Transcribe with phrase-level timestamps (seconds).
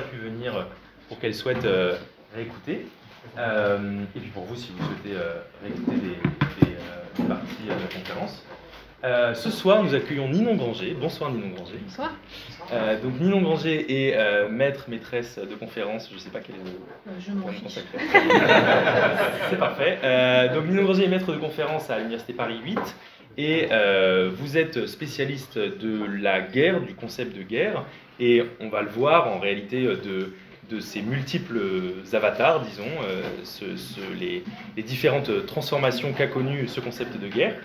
[0.00, 0.68] pu venir
[1.06, 1.94] pour qu'elle souhaite euh,
[2.34, 2.86] réécouter.
[3.36, 7.68] Euh, et puis pour vous, si vous souhaitez euh, réécouter des, des, euh, des parties
[7.68, 8.42] euh, de la conférence.
[9.04, 10.96] Euh, ce soir, nous accueillons Ninon Granger.
[10.98, 11.74] Bonsoir Ninon Granger.
[11.84, 12.10] Bonsoir.
[12.72, 16.54] Euh, donc Ninon Granger est euh, maître, maîtresse de conférence, je ne sais pas quel
[16.54, 17.80] est le Euh, je m'en fiche.
[19.50, 19.98] C'est parfait.
[20.02, 22.78] Euh, donc Ninon Granger est maître de conférence à l'Université Paris 8
[23.36, 27.84] et euh, vous êtes spécialiste de la guerre, du concept de guerre,
[28.22, 29.96] et on va le voir en réalité euh,
[30.70, 31.60] de, ces multiples
[32.14, 33.22] avatars, disons, euh,
[34.18, 34.42] les,
[34.82, 37.56] différentes transformations qu'a connues ce concept de guerre.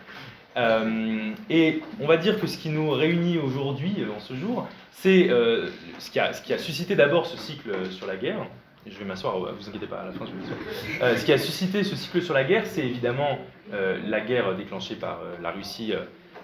[0.57, 4.67] Euh, et on va dire que ce qui nous réunit aujourd'hui, euh, en ce jour,
[4.91, 5.69] c'est euh,
[5.99, 8.45] ce, qui a, suscité d'abord ce cycle euh, sur la guerre.
[8.85, 11.03] Je vais m'asseoir, euh, vous inquiétez pas, à la fin je vais m'asseoir.
[11.03, 13.37] Euh, ce qui a suscité ce cycle sur la guerre, c'est évidemment
[13.71, 15.99] euh, la guerre déclenchée par euh, la Russie, euh,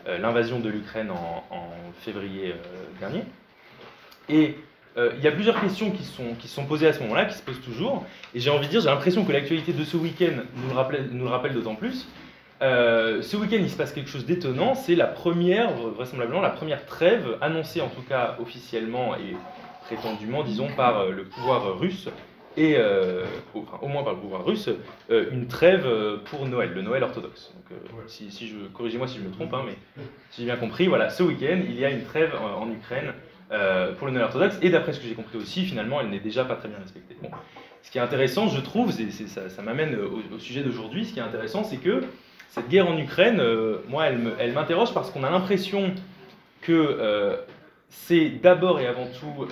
[0.07, 1.43] euh, l'invasion de l'Ukraine en,
[2.01, 3.23] février euh, dernier.
[4.29, 4.55] Et
[4.97, 7.35] euh, il y a plusieurs questions qui sont, qui sont posées à ce moment-là, qui
[7.35, 8.05] se posent toujours.
[8.33, 11.09] Et j'ai envie de dire, j'ai l'impression que l'actualité de ce week-end nous le rappelle,
[11.11, 12.07] nous le rappelle d'autant plus.
[12.61, 14.75] Euh, ce week-end, il se passe quelque chose d'étonnant.
[14.75, 19.35] C'est la première, vraisemblablement, la première trêve annoncée, en tout cas officiellement et
[19.85, 22.09] prétendument, disons, par euh, le pouvoir russe
[22.55, 24.69] et euh, au, enfin, au moins par le pouvoir russe,
[25.09, 25.87] euh, une trêve
[26.25, 27.51] pour Noël, le Noël orthodoxe.
[27.55, 29.75] Donc, euh, si, si je, corrigez-moi si je me trompe, hein, mais
[30.29, 33.13] si j'ai bien compris, voilà, ce week-end, il y a une trêve en Ukraine
[33.53, 36.19] euh, pour le Noël orthodoxe, et d'après ce que j'ai compris aussi, finalement, elle n'est
[36.19, 37.15] déjà pas très bien respectée.
[37.21, 37.29] Bon.
[37.83, 41.19] Ce qui est intéressant, je trouve, c'est, c'est- ça, m'amène au, sujet d'aujourd'hui, ce qui
[41.19, 42.01] est intéressant, c'est que
[42.49, 45.93] cette guerre en Ukraine, euh, moi, elle, m'interroge parce qu'on a l'impression
[46.61, 47.35] que euh,
[47.89, 49.45] c'est d'abord et avant tout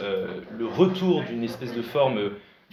[0.58, 2.32] le retour d'une espèce de forme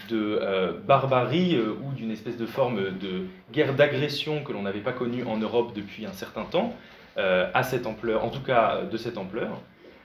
[0.09, 0.41] de
[0.87, 5.37] barbarie ou d'une espèce de forme de guerre d'agression que l'on n'avait pas connue en
[5.37, 6.75] Europe depuis un certain temps,
[7.17, 9.61] à cette ampleur, en tout cas de cette ampleur.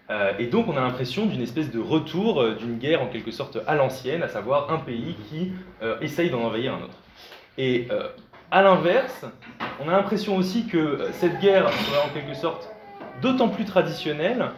[0.10, 3.32] Euh, et donc on a l'impression d'une espèce de retour euh, d'une guerre en quelque
[3.32, 6.98] sorte à l'ancienne, à savoir un pays qui euh, essaye d'en envahir un autre.
[7.58, 7.88] Et
[8.50, 9.26] à l'inverse,
[9.80, 12.68] on a l'impression aussi que cette guerre serait en quelque sorte
[13.22, 14.50] d'autant plus traditionnelle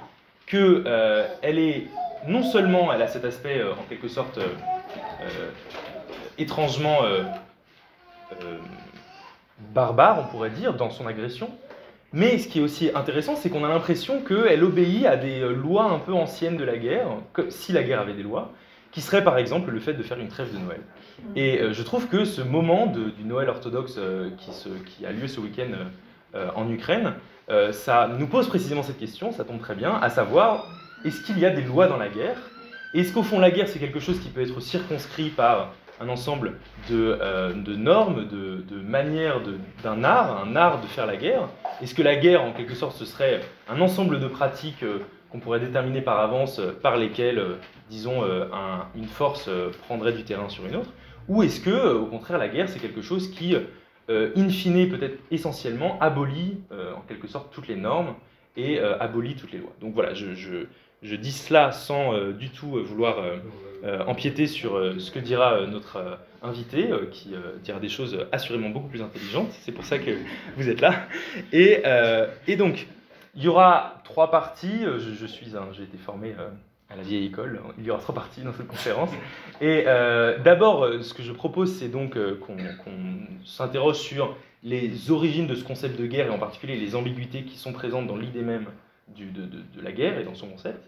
[0.48, 1.88] que euh, elle est
[2.26, 4.40] non seulement elle a cet aspect en quelque sorte
[6.38, 7.00] étrangement
[9.74, 11.50] barbare, on pourrait dire, dans son agression.
[12.16, 15.52] Mais ce qui est aussi intéressant, c'est qu'on a l'impression qu'elle obéit à des euh,
[15.54, 18.52] lois un peu anciennes de la guerre, que, si la guerre avait des lois,
[18.92, 20.80] qui serait par exemple le fait de faire une trêve de Noël.
[21.36, 25.06] Et euh, je trouve que ce moment de- du Noël orthodoxe euh, qui, se- qui
[25.06, 25.72] a lieu ce week-end
[26.36, 27.14] euh, en Ukraine,
[27.74, 30.66] ça nous pose précisément cette question, ça tombe très bien, à savoir,
[31.04, 32.38] est-ce qu'il y a des lois dans la guerre?
[32.96, 36.54] Est-ce qu'au fond la guerre c'est quelque chose qui peut être circonscrit par un ensemble
[36.90, 39.42] de, euh, normes, de, manières
[39.84, 41.48] d'un art, un art de faire la guerre
[41.82, 45.00] Est-ce que la guerre en quelque sorte ce serait un ensemble de pratiques euh,
[45.32, 47.42] qu'on pourrait déterminer par avance euh, par lesquelles,
[47.90, 49.50] disons, un- une force
[49.86, 50.92] prendrait du terrain sur une autre?
[51.28, 53.56] Ou est-ce que, au contraire, la guerre c'est quelque chose qui
[54.10, 56.60] in fine, peut-être essentiellement, abolit
[56.96, 58.14] en quelque sorte toutes les normes
[58.56, 59.72] et abolit toutes les lois?
[59.82, 60.68] Donc voilà, je-
[61.06, 65.68] je dis cela sans euh, du tout euh, vouloir euh, empiéter sur ce que dira
[65.68, 69.52] notre invité, qui dira des choses assurément beaucoup plus intelligentes.
[69.62, 70.10] C'est pour ça que
[70.58, 71.06] vous êtes là.
[71.52, 71.84] Et,
[72.58, 72.88] donc,
[73.36, 74.86] il y aura trois parties.
[74.98, 76.34] Je, suis j'ai été formé
[76.90, 77.62] à la vieille école.
[77.78, 79.12] Il y aura trois parties dans cette conférence.
[79.62, 79.84] Et
[80.44, 82.58] d'abord, ce que je propose, c'est donc qu'on
[83.46, 87.56] s'interroge sur les origines de ce concept de guerre et en particulier les ambiguïtés qui
[87.56, 88.66] sont présentes dans l'idée même
[89.16, 90.80] de la guerre et dans son concept.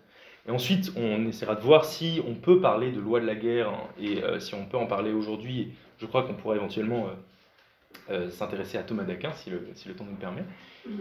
[0.48, 3.70] Et ensuite, on essaiera de voir si on peut parler de loi de la guerre
[3.70, 5.74] hein, et euh, si on peut en parler aujourd'hui.
[6.00, 9.60] Je crois qu'on pourrait éventuellement euh, euh, s'intéresser à Thomas d'Aquin si le,
[9.94, 10.44] temps nous le permet.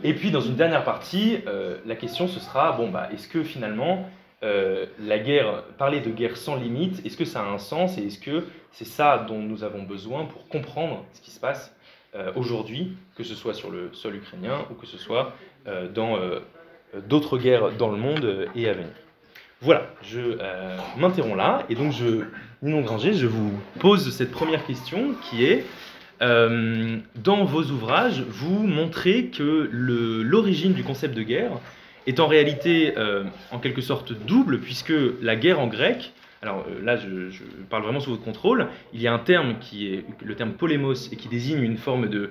[0.03, 1.39] Et puis, dans une dernière partie,
[1.85, 4.11] la question ce sera bon, bah, est-ce que finalement
[4.43, 8.19] la guerre, parler de guerre sans limite, est-ce que ça a un sens et est-ce
[8.19, 11.73] que c'est ça dont nous avons besoin pour comprendre ce qui se passe
[12.35, 15.35] aujourd'hui, que ce soit sur le sol ukrainien ou que ce soit
[15.95, 16.19] dans
[17.09, 19.06] d'autres guerres dans le monde et à venir?
[19.63, 22.25] Voilà, je euh, m'interromps là et donc je,
[22.63, 25.65] Granger, je vous pose cette première question qui est
[26.21, 31.53] euh, dans vos ouvrages, vous montrez que l'origine du concept de guerre
[32.07, 34.93] est en réalité euh, en quelque sorte double, puisque
[35.23, 36.13] la guerre en grec,
[36.43, 37.09] alors là je,
[37.71, 41.11] parle vraiment sous votre contrôle, il y a un terme qui est le terme polémos
[41.13, 42.31] et qui désigne une forme de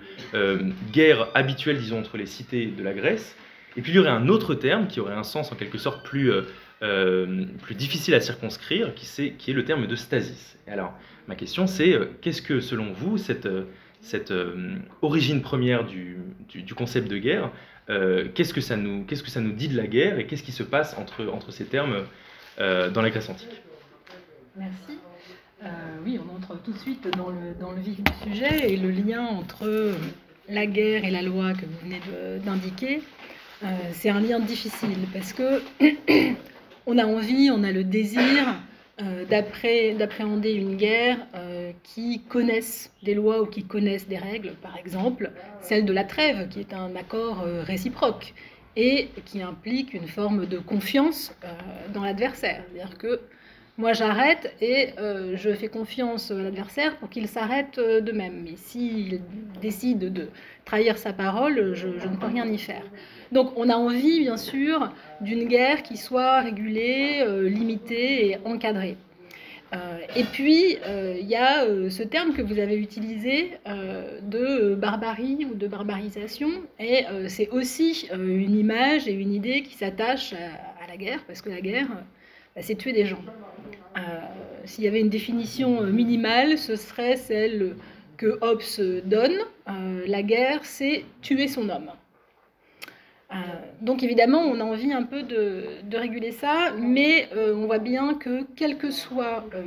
[0.93, 3.35] guerre habituelle, disons, entre les cités de la Grèce,
[3.77, 6.05] et puis il y aurait un autre terme qui aurait un sens en quelque sorte
[6.05, 6.31] plus,
[6.85, 10.55] euh, plus difficile à circonscrire, qui, est le terme de stasis.
[10.67, 10.93] Alors,
[11.27, 16.17] ma question c'est, euh, qu'est-ce que selon vous, cette, euh, origine première du,
[16.75, 17.51] concept de guerre,
[17.87, 19.03] qu'est-ce que ça nous,
[19.51, 22.03] dit de la guerre et qu'est-ce qui se passe entre, ces termes
[22.59, 23.61] dans la Grèce antique?
[24.55, 24.99] Merci.
[26.05, 29.95] oui, on entre tout de suite dans le vif du sujet et le lien entre
[30.49, 32.01] la guerre et la loi que vous venez
[32.45, 33.01] d'indiquer.
[33.93, 35.61] c'est un lien difficile parce que
[36.85, 38.55] on a envie, on a le désir
[39.01, 44.77] euh, d'appréhender une guerre euh, qui connaisse des lois ou qui connaisse des règles, par
[44.77, 48.33] exemple celle de la trêve, qui est un accord euh, réciproque
[48.77, 51.33] et qui implique une forme de confiance
[51.93, 52.61] dans l'adversaire.
[52.67, 53.21] C'est-à-dire que
[53.77, 58.43] moi j'arrête et je fais confiance à l'adversaire pour qu'il s'arrête de même.
[58.43, 59.21] Mais s'il
[59.61, 60.27] décide de
[60.65, 62.83] trahir sa parole, je ne peux rien y faire.
[63.31, 64.91] Donc on a envie, bien sûr,
[65.21, 68.97] d'une guerre qui soit régulée, euh, limitée et encadrée.
[69.73, 75.45] Euh, et puis, euh, il y a ce terme que vous avez utilisé de barbarie
[75.49, 76.49] ou de barbarisation,
[76.79, 81.49] et c'est aussi une image et une idée qui s'attachent à, la guerre, parce que
[81.49, 81.87] la guerre,
[82.55, 83.21] bah, c'est tuer des gens.
[84.65, 87.75] S'il y avait une définition minimale, ce serait celle
[88.17, 89.37] que Hobbes donne.
[90.05, 91.91] la guerre, c'est tuer son homme.
[93.31, 93.35] Euh,
[93.81, 98.13] donc évidemment, on a envie un peu de, réguler ça, mais euh, on voit bien
[98.13, 99.63] que quel que soit euh,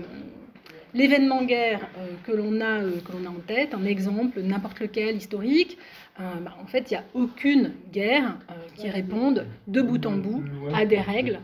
[0.94, 1.88] l'événement guerre
[2.24, 5.78] que l'on a, a en tête, un exemple, n'importe lequel historique,
[6.18, 8.38] bah, en fait, il n'y a aucune guerre
[8.74, 10.42] qui réponde de bout en bout
[10.74, 11.38] à des règles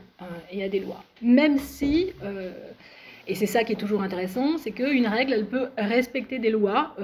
[0.51, 1.05] et à des lois.
[1.23, 2.13] Même si,
[3.29, 6.97] et c'est ça qui est toujours intéressant, c'est qu'une règle, elle peut respecter des lois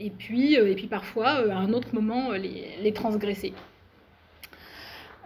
[0.00, 3.52] et, puis, et puis parfois, à un autre moment, les transgresser.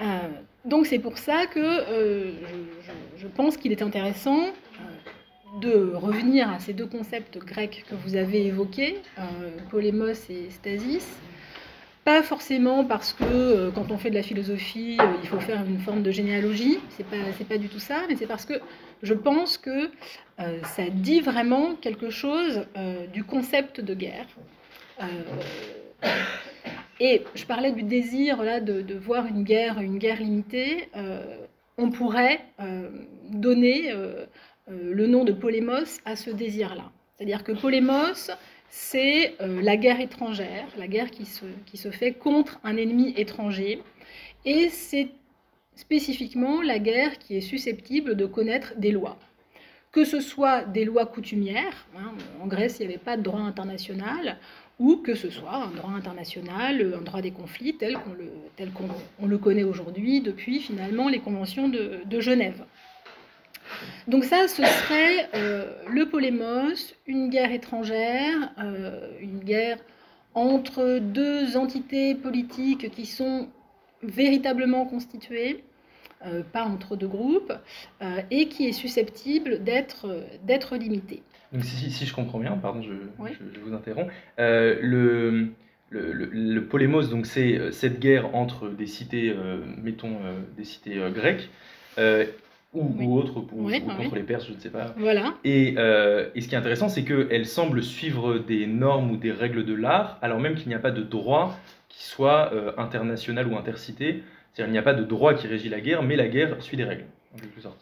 [0.00, 0.28] Euh,
[0.64, 2.32] donc c'est pour ça que euh,
[3.16, 8.16] je, pense qu'il est intéressant euh, de revenir à ces deux concepts grecs que vous
[8.16, 9.00] avez évoqués,
[9.70, 11.06] polémos et stasis.
[12.04, 16.02] Pas forcément parce que quand on fait de la philosophie, il faut faire une forme
[16.02, 17.16] de généalogie, c'est pas,
[17.46, 18.54] pas du tout ça, mais c'est parce que
[19.02, 19.90] je pense que
[20.38, 22.64] ça dit vraiment quelque chose
[23.12, 24.26] du concept de guerre.
[27.00, 30.88] Et je parlais du désir là, de, voir une guerre, une guerre limitée.
[30.96, 31.46] Euh,
[31.76, 32.88] on pourrait euh,
[33.30, 34.26] donner euh,
[34.68, 36.90] le nom de polémos à ce désir-là.
[37.16, 38.30] C'est-à-dire que polémos,
[38.68, 43.82] c'est la guerre étrangère, la guerre qui se, qui se fait contre un ennemi étranger.
[44.44, 45.08] Et c'est
[45.74, 49.18] spécifiquement la guerre qui est susceptible de connaître des lois
[49.92, 52.12] que ce soit des lois coutumières, hein,
[52.42, 54.38] en Grèce il n'y avait pas de droit international,
[54.78, 58.70] ou que ce soit un droit international, un droit des conflits tel qu'on le, tel
[58.70, 62.64] qu'on le connaît aujourd'hui depuis finalement les conventions de, Genève.
[64.06, 69.78] Donc ça, ce serait euh, le polémos, une guerre étrangère, euh, une guerre
[70.34, 73.48] entre deux entités politiques qui sont
[74.02, 75.64] véritablement constituées,
[76.24, 77.52] euh, pas entre deux groupes,
[78.30, 81.22] et qui est susceptible d'être limitée.
[81.52, 82.92] Donc si, si, je comprends bien, pardon, je,
[83.26, 85.48] je, vous interromps, euh, le,
[85.90, 90.18] le, le, polémos, donc c'est euh, cette guerre entre des cités, euh, mettons,
[90.56, 91.48] des cités grecques,
[92.74, 94.94] ou, ou, autres, ou, contre les Perses, je ne sais pas.
[94.98, 95.34] Voilà.
[95.42, 99.64] Et, et ce qui est intéressant, c'est qu'elle semble suivre des normes ou des règles
[99.64, 101.58] de l'art, alors même qu'il n'y a pas de droit
[101.88, 104.22] qui soit international ou intercité.
[104.52, 106.76] C'est-à-dire qu'il n'y a pas de droit qui régit la guerre, mais la guerre suit
[106.76, 107.06] des règles.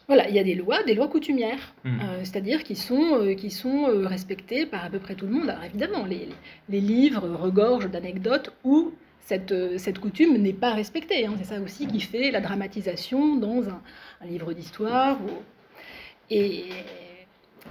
[0.07, 1.89] Voilà, il y a des lois, des lois coutumières, hmm.
[1.89, 5.33] euh, c'est-à-dire qui sont, euh, qui sont euh, respectées par à peu près tout le
[5.33, 5.49] monde.
[5.49, 6.29] Alors évidemment, les,
[6.69, 8.91] les livres regorgent d'anecdotes où
[9.21, 11.25] cette, cette coutume n'est pas respectée.
[11.25, 11.33] Hein.
[11.37, 13.81] C'est ça aussi qui fait la dramatisation dans un,
[14.25, 15.17] livre d'histoire.
[16.29, 16.65] Et...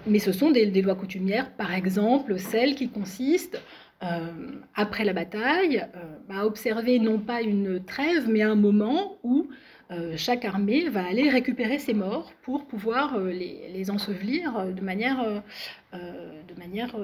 [0.06, 3.60] Mais ce sont des, des, lois coutumières, par exemple celles qui consistent,
[4.74, 5.86] après la bataille,
[6.28, 9.48] à observer non pas une trêve, mais un moment où
[10.16, 15.24] chaque armée va aller récupérer ses morts pour pouvoir euh, les, ensevelir euh, de manière,
[15.92, 16.96] de manière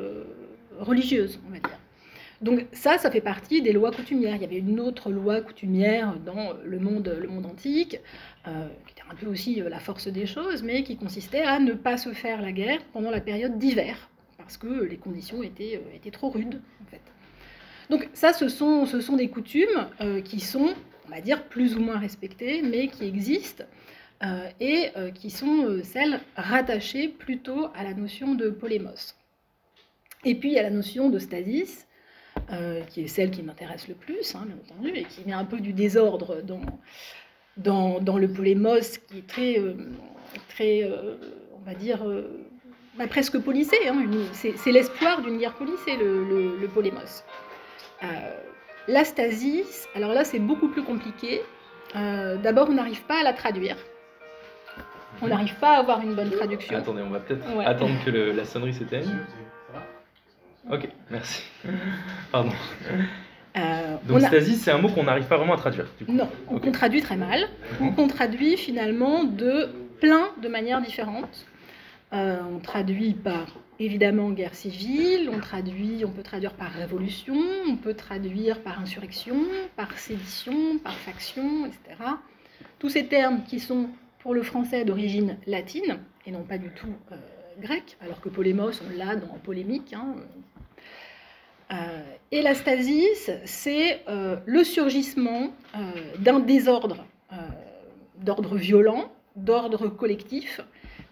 [0.80, 1.78] religieuse, on va dire.
[2.40, 4.34] Donc ça, ça fait partie des lois coutumières.
[4.34, 8.00] Il y avait une autre loi coutumière dans le monde, le monde antique,
[8.44, 11.96] qui était un peu aussi la force des choses, mais qui consistait à ne pas
[11.96, 16.30] se faire la guerre pendant la période d'hiver, parce que les conditions étaient, étaient trop
[16.30, 17.02] rudes, en fait.
[17.90, 19.86] Donc ça, ce sont, ce sont des coutumes
[20.24, 20.74] qui sont
[21.06, 23.64] on va dire, plus ou moins respectées, mais qui existent
[24.22, 29.16] euh, et euh, qui sont euh, celles rattachées plutôt à la notion de polémos.
[30.24, 31.86] Et puis il y a la notion de stasis,
[32.88, 35.58] qui est celle qui m'intéresse le plus, hein, bien entendu, et qui met un peu
[35.58, 39.56] du désordre dans, dans, le polémos, qui est très,
[40.48, 40.90] très
[41.54, 42.04] on va dire,
[42.98, 43.76] bah, presque policé.
[43.88, 47.24] Hein, c'est l'espoir d'une guerre policée, le polémos.
[48.88, 51.42] La stasis, alors là c'est beaucoup plus compliqué.
[51.94, 53.76] Euh, d'abord, on n'arrive pas à la traduire.
[55.20, 56.76] On n'arrive pas à avoir une bonne traduction.
[56.76, 59.10] Attendez, on va peut-être attendre que la sonnerie s'éteigne.
[60.70, 61.42] Ok, merci.
[62.30, 62.50] Pardon.
[63.56, 65.86] Euh, Donc stasis, c'est un mot qu'on n'arrive pas vraiment à traduire.
[66.08, 67.48] Non, on traduit très mal.
[67.98, 69.68] On traduit finalement de
[70.00, 71.46] plein de manières différentes.
[72.12, 73.46] Euh, on traduit par
[73.78, 77.36] évidemment guerre civile, on traduit, on peut traduire par révolution,
[77.66, 79.36] on peut traduire par insurrection,
[79.76, 81.80] par sédition, par faction, etc.
[82.78, 83.88] Tous ces termes qui sont
[84.20, 87.16] pour le français d'origine latine et non pas du tout euh,
[87.60, 89.92] grec, alors que polémos, on l'a dans polémique.
[89.92, 90.14] Hein.
[91.72, 95.52] Euh, et la stasis, c'est euh, le surgissement
[96.18, 97.04] d'un désordre
[98.18, 100.60] d'ordre violent, d'ordre collectif,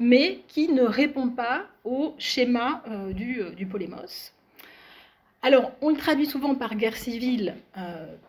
[0.01, 4.33] mais qui ne répond pas au schéma du, du, polémos.
[5.43, 7.55] Alors, on le traduit souvent par guerre civile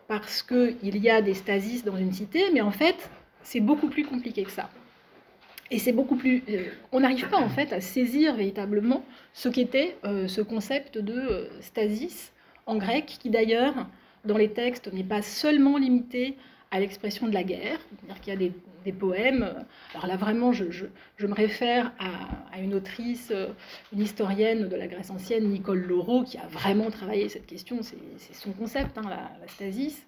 [0.06, 3.10] parce qu'il y a des stasis dans une cité, mais en fait,
[3.42, 4.70] c'est beaucoup plus compliqué que ça.
[5.72, 6.44] Et c'est beaucoup plus.
[6.50, 11.14] Euh, on n'arrive pas en fait à saisir véritablement ce qu'était euh, ce concept de
[11.14, 12.32] euh, stasis
[12.66, 13.86] en grec, qui d'ailleurs,
[14.26, 16.36] dans les textes, n'est pas seulement limité
[16.70, 17.80] à l'expression de la guerre.
[17.88, 18.52] C'est-à-dire qu'il y a des,
[18.90, 19.64] poèmes.
[19.94, 20.64] Alors là, vraiment, je,
[21.20, 23.32] me réfère à, une autrice,
[23.92, 27.78] une historienne de la Grèce ancienne, Nicole Laureau, qui a vraiment travaillé cette question.
[27.82, 30.04] C'est son concept, hein, la, la, stasis.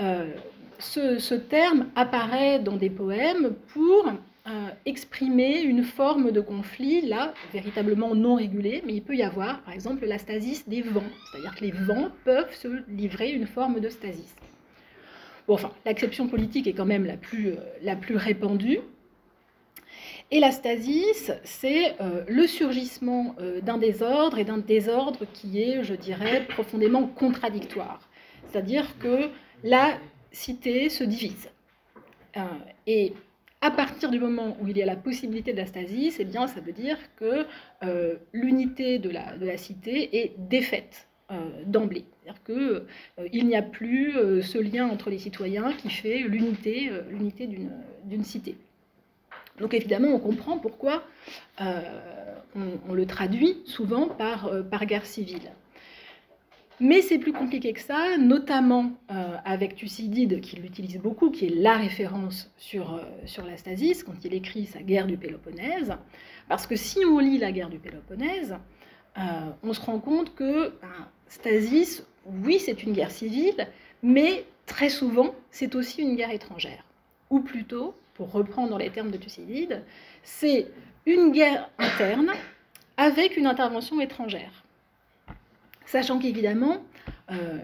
[0.00, 0.32] Euh,
[0.78, 4.08] ce, terme apparaît dans des poèmes pour
[4.48, 9.62] euh, exprimer une forme de conflit, là, véritablement non régulé, mais il peut y avoir,
[9.62, 13.80] par exemple, la stasis des vents, c'est-à-dire que les vents peuvent se livrer une forme
[13.80, 14.34] de stasis.
[15.48, 18.80] Enfin, l'acception politique est quand même la plus, euh, répandue.
[20.30, 21.94] Et la stasis, c'est
[22.26, 28.08] le surgissement d'un désordre et d'un désordre qui est, je dirais, profondément contradictoire.
[28.48, 29.28] C'est-à-dire que
[29.62, 29.98] la
[30.32, 31.50] cité se divise.
[32.36, 32.40] Euh,
[32.86, 33.14] et
[33.60, 36.46] à partir du moment où il y a la possibilité de la stasis, eh bien,
[36.46, 37.46] ça veut dire que
[37.84, 41.11] euh, l'unité de la, cité est défaite euh,
[41.66, 42.04] d'emblée.
[42.22, 42.84] C'est-à-dire
[43.30, 44.12] qu'il n'y a plus
[44.42, 47.48] ce lien entre les citoyens qui fait l'unité l'unité
[48.04, 48.56] d'une cité.
[49.58, 51.02] Donc évidemment, on comprend pourquoi
[51.58, 55.50] on, le traduit souvent par, par guerre civile.
[56.82, 61.54] Mais c'est plus compliqué que ça, notamment euh, avec Thucydide, qui l'utilise beaucoup, qui est
[61.54, 65.94] la référence sur, euh, sur la stasis, quand il écrit sa guerre du Péloponnèse.
[66.48, 68.56] Parce que si on lit la guerre du Péloponnèse,
[69.16, 69.20] euh,
[69.62, 73.66] on se rend compte que ben, stasis, oui, c'est une guerre civile,
[74.02, 76.84] mais très souvent, c'est aussi une guerre étrangère.
[77.30, 79.82] Ou plutôt, pour reprendre les termes de Thucydide,
[80.22, 80.66] c'est
[81.06, 82.32] une guerre interne
[82.96, 84.62] avec une intervention étrangère.
[85.86, 86.82] Sachant qu'évidemment,
[87.30, 87.58] euh,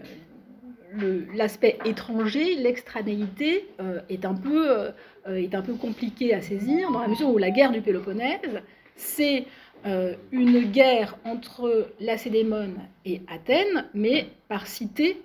[1.35, 4.91] l'aspect étranger, l'extranéité, euh, est, euh,
[5.27, 8.61] est un peu compliqué à saisir, dans la mesure où la guerre du Péloponnèse,
[8.95, 9.45] c'est
[9.85, 15.21] une guerre entre Lacédémone et Athènes, mais par cité,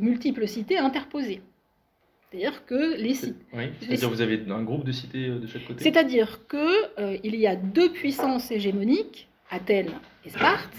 [0.00, 1.42] multiples cités interposées.
[2.30, 3.34] C'est-à-dire que les cités.
[3.52, 7.56] Oui, c'est-à-dire vous avez un groupe de cités de chaque côté C'est-à-dire qu'il y a
[7.56, 9.92] deux puissances hégémoniques, Athènes
[10.24, 10.74] et Sparte,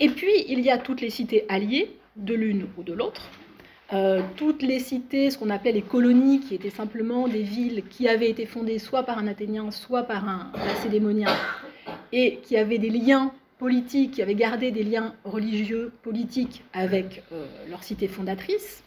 [0.00, 3.28] et puis, il y a toutes les cités alliées de l'une ou de l'autre.
[3.92, 8.08] Euh, toutes les cités, ce qu'on appelait les colonies, qui étaient simplement des villes qui
[8.08, 11.28] avaient été fondées soit par un Athénien, soit par un Lacédémonien,
[12.12, 17.46] et qui avaient des liens politiques, qui avaient gardé des liens religieux, politiques avec euh,
[17.70, 18.82] leur cité fondatrice,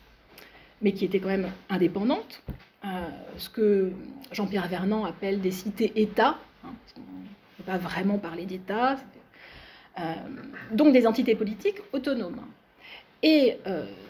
[0.82, 2.44] mais qui étaient quand même indépendantes.
[2.84, 2.88] Euh,
[3.38, 3.94] ce que
[4.34, 6.38] Jean-Pierre Vernant appelle des cités-États.
[6.66, 8.98] Hein, on ne peut pas vraiment parler d'État,
[9.98, 10.02] euh,
[10.74, 12.42] donc des entités politiques autonomes.
[13.24, 13.58] Et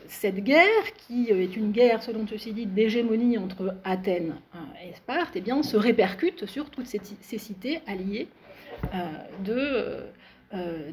[0.09, 4.35] cette guerre, qui est une guerre, selon Thucydide, d'hégémonie entre Athènes
[4.83, 6.99] et Sparte, eh bien, se répercute sur toutes ces,
[7.37, 8.27] cités alliées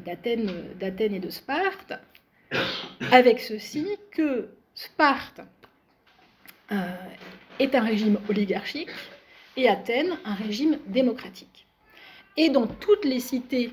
[0.05, 1.93] d'Athènes et de Sparte,
[3.11, 5.41] avec ceci que Sparte
[7.59, 8.89] est un régime oligarchique
[9.55, 11.67] et Athènes un régime démocratique.
[12.35, 13.71] Et dans toutes les cités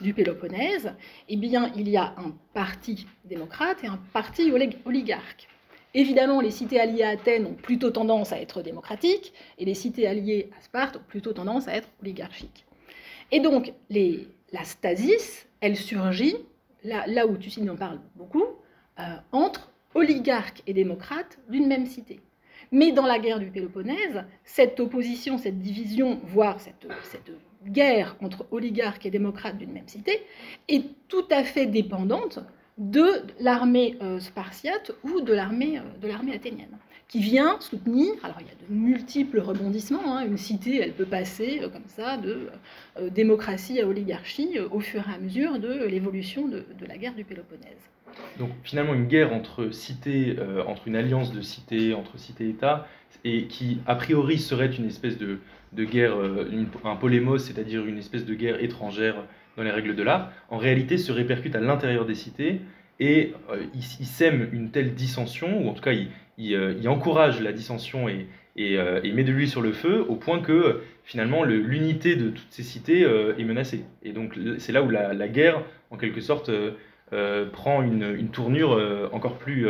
[0.00, 0.94] du Péloponnèse,
[1.28, 4.50] eh il y a un parti démocrate et un parti
[4.84, 5.46] oligarque.
[5.92, 10.06] Évidemment, les cités alliées à Athènes ont plutôt tendance à être démocratiques, et les cités
[10.06, 12.64] alliées à Sparte ont plutôt tendance à être oligarchiques.
[13.32, 16.36] Et donc, la stasis, elle surgit,
[16.84, 18.44] là, où Thucydide en parle beaucoup,
[18.98, 22.20] euh, entre oligarques et démocrates d'une même cité.
[22.72, 27.32] Mais dans la guerre du Péloponnèse, cette opposition, cette division, voire cette, cette
[27.66, 30.22] guerre entre oligarques et démocrates d'une même cité
[30.68, 32.38] est tout à fait dépendante
[32.80, 38.38] de l'armée euh, spartiate ou de l'armée euh, de l'armée athénienne, qui vient soutenir, alors
[38.40, 40.26] il y a de multiples rebondissements, hein.
[40.26, 42.48] une cité, elle peut passer comme ça de
[43.10, 47.24] démocratie à oligarchie au fur et à mesure de l'évolution de, de, la guerre du
[47.24, 47.82] Péloponnèse.
[48.38, 52.86] Donc finalement une guerre entre cités, entre une alliance de cités, entre cités-États,
[53.24, 55.40] et qui a priori serait une espèce de,
[55.72, 56.16] de guerre,
[56.84, 59.24] un polémos, c'est-à-dire une espèce de guerre étrangère
[59.56, 62.60] dans les règles de l'art, en réalité se répercute à l'intérieur des cités
[63.00, 67.52] et euh, il, sème une telle dissension, ou en tout cas il, euh, encourage la
[67.52, 68.26] dissension et,
[68.58, 72.50] euh, et, met de l'huile sur le feu, au point que finalement l'unité de toutes
[72.50, 73.84] ces cités est menacée.
[74.04, 76.50] Et donc c'est là où la, guerre, en quelque sorte,
[77.52, 79.66] prend une, tournure encore plus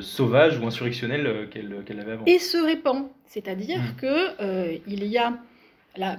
[0.00, 2.24] sauvage ou insurrectionnelle qu'elle avait avant.
[2.26, 3.96] Et se répand, c'est-à-dire mmh.
[3.98, 5.38] que qu'il y a
[5.96, 6.18] la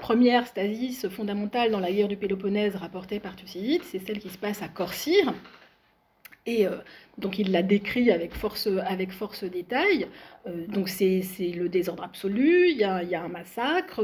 [0.00, 4.38] première stasis fondamentale dans la guerre du Péloponnèse rapportée par Thucydide, c'est celle qui se
[4.38, 5.32] passe à Corcyre.
[6.46, 6.76] Et euh,
[7.18, 10.06] donc il la décrit avec force, avec force détail.
[10.46, 14.00] Euh, donc c'est le désordre absolu, il y a, un massacre,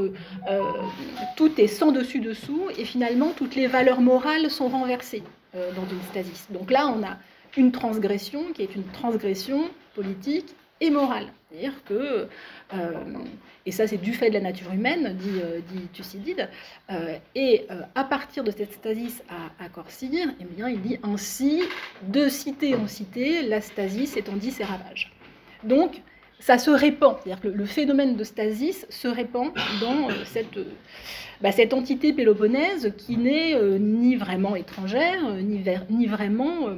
[0.50, 0.60] euh,
[1.36, 5.22] tout est sans dessus dessous, et finalement toutes les valeurs morales sont renversées
[5.54, 6.50] dans une stasis.
[6.50, 7.18] Donc là on a
[7.56, 11.28] une transgression qui est une transgression politique et morale.
[11.48, 12.28] C'est-à-dire que
[12.74, 12.92] euh,
[13.64, 15.60] et ça c'est du fait de la nature humaine, dit, euh,
[15.92, 16.48] Thucydide,
[16.90, 19.22] euh, et à partir de cette stasis
[19.58, 21.62] à, Corcyre, eh bien, il dit ainsi,
[22.02, 25.12] de cité en cité, la stasis étendit ses ravages.
[25.62, 26.02] Donc,
[26.40, 30.58] ça se répand, c'est-à-dire que le phénomène de stasis se répand dans cette,
[31.40, 36.68] bah, cette entité péloponnèse qui n'est ni vraiment étrangère, ni, ni vraiment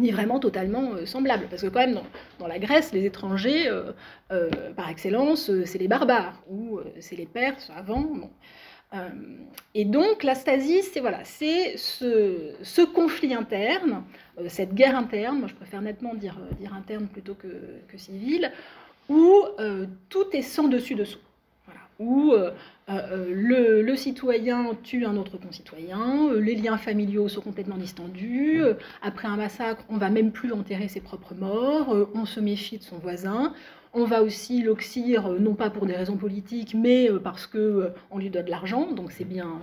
[0.00, 1.46] ni vraiment totalement euh, semblable.
[1.48, 2.00] Parce que quand même,
[2.38, 3.92] dans, la Grèce, les étrangers, euh,
[4.32, 8.30] euh, par excellence, c'est les barbares, ou c'est les Perses avant.
[9.74, 14.02] et donc, la stasis, c'est voilà, c'est ce, ce, conflit interne,
[14.48, 17.46] cette guerre interne, moi je préfère nettement dire, dire interne plutôt que,
[17.86, 18.50] que civile,
[19.08, 19.44] où
[20.08, 21.20] tout est sans dessus-dessous.
[21.66, 22.34] Voilà, où
[22.90, 28.62] euh, euh, le, citoyen tue un autre concitoyen, euh, les liens familiaux sont complètement distendus,
[29.02, 32.82] après un massacre, on va même plus enterrer ses propres morts, on se méfie de
[32.82, 33.52] son voisin,
[33.92, 38.46] on va aussi l'oxyre, non pas pour des raisons politiques, mais parce qu'on lui donne
[38.46, 39.60] de l'argent, donc c'est bien,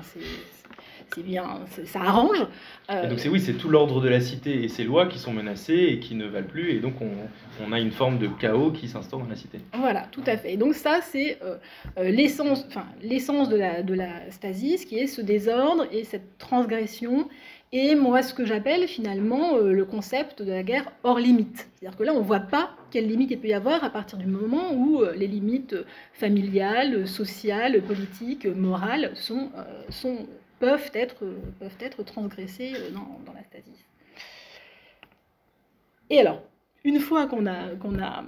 [1.14, 2.46] c'est bien, ça arrange.
[2.90, 5.34] Euh, donc c'est oui, c'est tout l'ordre de la cité et ses lois qui sont
[5.34, 7.10] menacées et qui ne valent plus, et donc on,
[7.66, 9.60] on a une forme de chaos qui s'instaure dans la cité.
[9.74, 10.54] Voilà, tout à fait.
[10.54, 11.56] Et donc ça, c'est euh,
[11.98, 16.38] euh, l'essence, enfin l'essence de la, de la stasis, qui est ce désordre et cette
[16.38, 17.28] transgression.
[17.74, 21.68] Et moi, ce que j'appelle finalement le concept de la guerre hors limite.
[21.76, 24.18] C'est-à-dire que là, on ne voit pas quelles limites il peut y avoir à partir
[24.18, 25.76] du moment où les limites
[26.14, 29.50] familiales, sociales, politiques, morales sont,
[29.90, 30.28] sont
[30.60, 31.26] peuvent être,
[31.60, 33.86] peuvent être transgressées euh, dans, dans la stasis.
[36.10, 36.42] Et alors,
[36.84, 38.24] une fois qu'on a, a,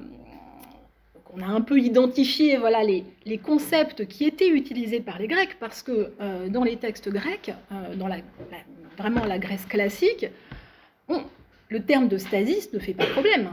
[1.41, 5.81] a un peu identifié voilà, les, les, concepts qui étaient utilisés par les Grecs, parce
[5.81, 8.17] que euh, dans les textes grecs, euh, dans la,
[8.97, 10.27] vraiment la Grèce classique,
[11.69, 13.51] le terme de stasis ne fait pas problème.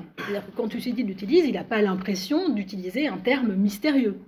[0.56, 4.18] Quand Thucydide l'utilise, il n'a pas l'impression d'utiliser un terme mystérieux.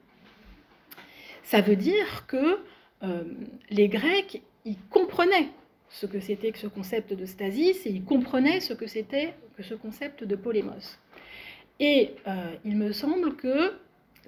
[1.42, 2.58] Ça veut dire que
[3.02, 3.22] euh,
[3.70, 5.48] les Grecs, ils comprenaient
[5.90, 9.62] ce que c'était que ce concept de stasis et ils comprenaient ce que c'était que
[9.62, 10.98] ce concept de polémos.
[11.80, 13.74] Et euh, il me semble que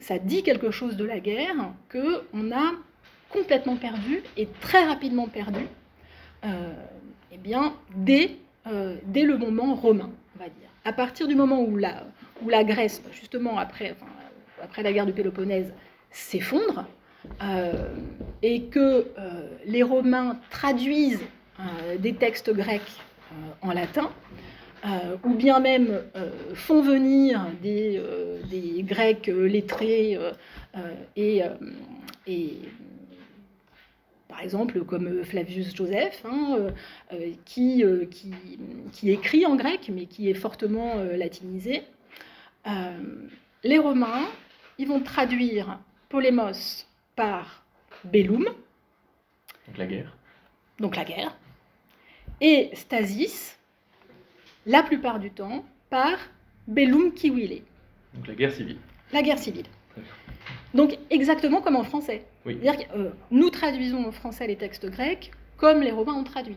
[0.01, 2.73] ça dit quelque chose de la guerre qu'on a
[3.29, 5.67] complètement perdu et très rapidement perdu
[6.45, 6.73] euh,
[7.33, 8.37] eh bien, dès,
[9.05, 10.69] dès, le moment romain, on va dire.
[10.85, 12.07] À partir du moment où la,
[12.43, 13.95] où la Grèce, justement après,
[14.63, 15.73] après la guerre du Péloponnèse,
[16.11, 16.87] s'effondre,
[18.43, 19.05] et que euh,
[19.67, 21.21] les Romains traduisent
[21.59, 23.01] euh, des textes grecs
[23.63, 24.11] en latin,
[25.23, 26.01] ou bien même
[26.55, 28.03] font venir des,
[28.83, 30.19] Grecs lettrés
[31.15, 31.43] et,
[34.27, 36.73] par exemple comme Flavius Joseph, hein,
[37.45, 38.33] qui, qui,
[38.91, 41.83] qui, écrit en grec mais qui est fortement latinisé.
[43.63, 44.27] les Romains,
[44.79, 45.79] ils vont traduire
[46.09, 46.90] Polémos
[47.21, 47.63] par
[48.05, 48.47] Bellum.
[49.67, 50.17] Donc la guerre.
[50.79, 51.37] Donc la guerre.
[52.41, 53.59] Et Stasis,
[54.65, 56.17] la plupart du temps, par
[56.67, 57.61] Bellum Kiwile.
[58.15, 58.79] Donc la guerre civile.
[59.13, 59.67] La guerre civile.
[60.73, 62.25] Donc exactement comme en français.
[62.47, 62.59] Oui.
[62.63, 66.57] C'est-à-dire que euh, nous traduisons en français les textes grecs comme les Romains ont traduit.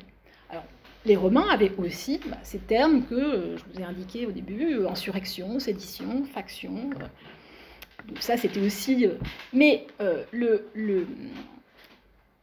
[0.49, 0.63] Alors,
[1.03, 4.75] les Romains avaient aussi bah, ces termes que euh, je vous ai indiqués au début,
[4.75, 6.89] euh, insurrection, sédition, faction,
[8.07, 9.05] donc ça, c'était aussi...
[9.05, 9.15] Euh,
[9.53, 11.07] mais euh, le, le,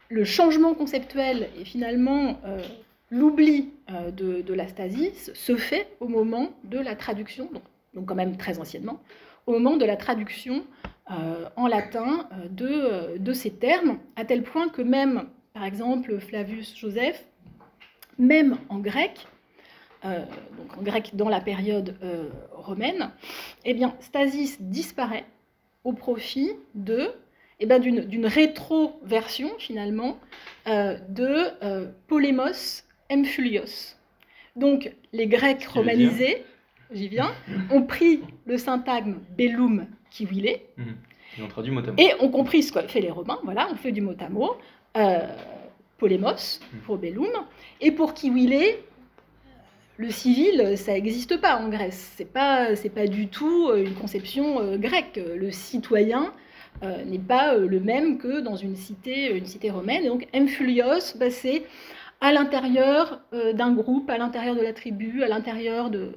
[0.09, 2.63] le, changement conceptuel et finalement euh,
[3.11, 3.71] l'oubli
[4.17, 8.37] de, de, la stasis se fait au moment de la traduction, donc donc quand même
[8.37, 9.01] très anciennement,
[9.47, 10.65] au moment de la traduction
[11.57, 17.25] en latin de, de ces termes, à tel point que même, par exemple, Flavius Joseph,
[18.17, 19.27] même en grec,
[20.05, 21.97] donc en grec dans la période
[22.53, 23.11] romaine,
[23.65, 25.25] eh bien, stasis disparaît
[25.85, 27.11] au profit de
[27.61, 30.19] eh ben, d'une rétroversion finalement
[30.67, 33.97] euh, de euh, Polémos Emphulios.
[34.57, 36.45] Donc les Grecs romanisés,
[36.91, 37.33] j'y viens,
[37.71, 40.59] ont pris le syntagme bellum kiwile.
[40.77, 40.97] Mhm.
[41.39, 41.95] Et on traduit mot à mot.
[41.99, 44.57] Et ont compris ce qu'ont fait les Romains, voilà, on fait du mot à mot.
[44.97, 45.29] Euh,
[45.99, 46.81] polémos mhm.
[46.81, 47.29] pour bellum.
[47.81, 48.75] Et pour kiwile,
[50.01, 52.13] le civil, ça n'existe pas en Grèce.
[52.17, 55.21] C'est pas, pas du tout une conception grecque.
[55.37, 56.33] Le citoyen,
[56.83, 60.07] euh, n'est pas euh, le même que dans une cité, une cité romaine.
[60.07, 61.65] Donc, Emphulios, bah, c'est
[62.23, 66.13] à l'intérieur euh, d'un groupe, à l'intérieur de la tribu, à l'intérieur de...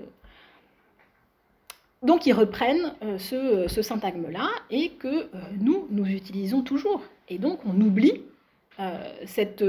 [2.01, 7.01] Donc, ils reprennent ce, syntagme-là et que nous, nous utilisons toujours.
[7.29, 8.23] Et donc, on oublie
[9.25, 9.63] cette,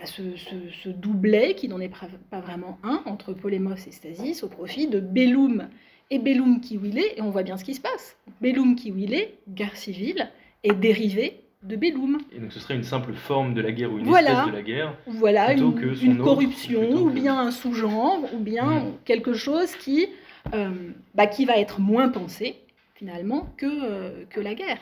[0.00, 1.92] bah, ce, doublet, qui n'en est
[2.30, 5.68] pas vraiment un, entre Polémos et Stasis, au profit de Bellum
[6.10, 8.16] et Bellum Kiwile, et on voit bien ce qui se passe.
[8.40, 10.30] Bellum Kiwile, guerre civile,
[10.64, 12.18] est dérivé de Bellum.
[12.32, 14.62] Et donc ce serait une simple forme de la guerre ou une espèce de la
[14.62, 18.92] guerre Voilà, une, corruption, ou bien un sous-genre, ou bien hmm.
[19.04, 20.08] quelque chose qui,
[20.54, 20.70] euh,
[21.14, 22.56] bah, qui va être moins pensé,
[22.94, 24.80] finalement, que, euh, que la guerre.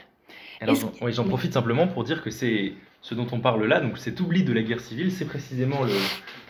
[0.61, 0.77] Alors
[1.09, 4.43] j'en profite simplement pour dire que c'est ce dont on parle là, donc cet oubli
[4.43, 5.93] de la guerre civile, c'est précisément le,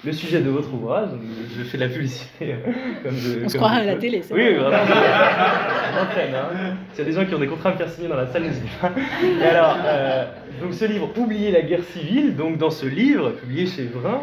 [0.04, 1.10] le, sujet de votre ouvrage.
[1.56, 2.54] je fais la publicité.
[3.02, 4.76] Comme on se croirait à la télé, c'est Oui, vraiment.
[4.76, 6.74] hein.
[6.92, 8.26] S'il y a des gens qui ont des contrats à me faire signer dans la
[8.26, 8.92] salle, n'hésitez pas.
[9.22, 10.24] Et alors, euh,
[10.60, 14.20] donc ce livre, Oublier la guerre civile, donc dans ce livre, publié chez Vrin,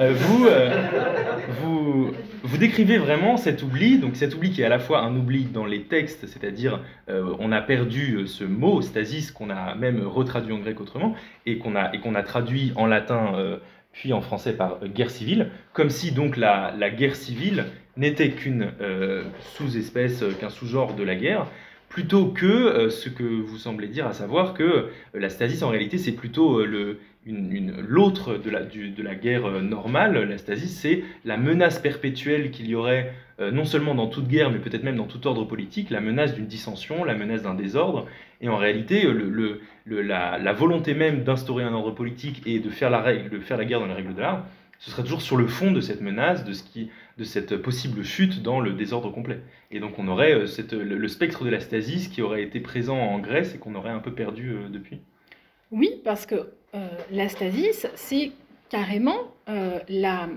[0.00, 0.70] euh, vous, euh,
[1.60, 2.10] vous,
[2.42, 5.44] vous décrivez vraiment cet oubli, donc cet oubli qui est à la fois un oubli
[5.44, 6.80] dans les textes, c'est-à-dire
[7.40, 11.76] on a perdu ce mot, stasis, qu'on a même retraduit en grec autrement, et qu'on
[11.76, 13.58] a, et qu'on a traduit en latin euh,
[13.92, 18.72] puis en français par euh, guerre civile, comme si donc la, guerre civile n'était qu'une
[18.80, 21.46] euh, sous-espèce, qu'un sous-genre de la guerre,
[21.88, 26.12] plutôt que ce que vous semblez dire, à savoir que la stasis en réalité c'est
[26.12, 32.52] plutôt le, l'autre de la, de la guerre normale, la stasis, c'est la menace perpétuelle
[32.52, 35.90] qu'il y aurait non seulement dans toute guerre, mais peut-être même dans tout ordre politique,
[35.90, 38.06] la menace d'une dissension, la menace d'un désordre,
[38.40, 43.00] et en réalité, le, la, volonté même d'instaurer un ordre politique et de faire, la
[43.00, 44.46] règle, de faire la guerre dans les règles de l'art,
[44.78, 48.72] ce serait toujours sur le fond de cette menace, de, cette possible chute dans le
[48.72, 49.40] désordre complet.
[49.70, 53.18] Et donc on aurait euh, le, spectre de la stasis qui aurait été présent en
[53.18, 55.00] Grèce et qu'on aurait un peu perdu euh, depuis.
[55.70, 58.32] Oui, parce que euh, la stasis, c'est
[58.70, 59.34] carrément
[59.88, 60.28] la,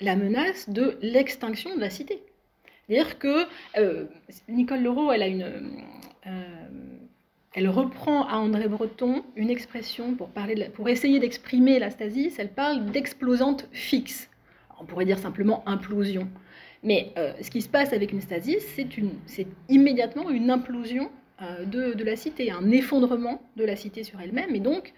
[0.00, 2.22] la menace de l'extinction de la cité.
[2.88, 3.46] C'est-à-dire que
[4.48, 5.44] Nicole Leroux, elle a une,
[7.52, 13.68] elle reprend à André Breton une expression pour, essayer d'exprimer la stasis, elle parle d'explosante
[13.72, 14.30] fixe.
[14.78, 16.28] On pourrait dire simplement implosion.
[16.82, 18.64] Mais euh, ce qui se passe avec une stasis,
[19.26, 21.10] c'est immédiatement une implosion
[21.42, 24.94] euh, de, la cité, un effondrement de la cité sur elle-même, et donc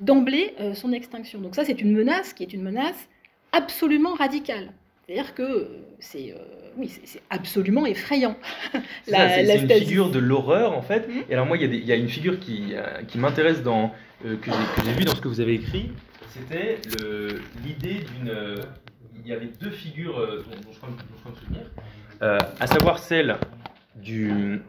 [0.00, 1.40] d'emblée euh, son extinction.
[1.40, 3.08] Donc ça, c'est une menace qui est une menace
[3.52, 4.72] absolument radicale.
[5.08, 5.68] C'est-à-dire que
[6.00, 6.34] c'est
[6.78, 8.36] oui, c'est absolument effrayant.
[9.04, 11.08] c'est une figure de l'horreur en fait.
[11.08, 11.24] Mhm.
[11.28, 13.92] Et alors moi, il y, a une figure qui, euh, qui m'intéresse dans
[14.24, 14.50] euh, que
[14.84, 15.90] j'ai vue dans ce que vous avez écrit.
[16.28, 16.78] C'était
[17.64, 18.30] l'idée d'une.
[18.30, 18.62] Euh,
[19.24, 21.62] il y avait deux figures dont, je crois, me souvenir,
[22.20, 23.36] à savoir celle
[23.96, 24.60] du.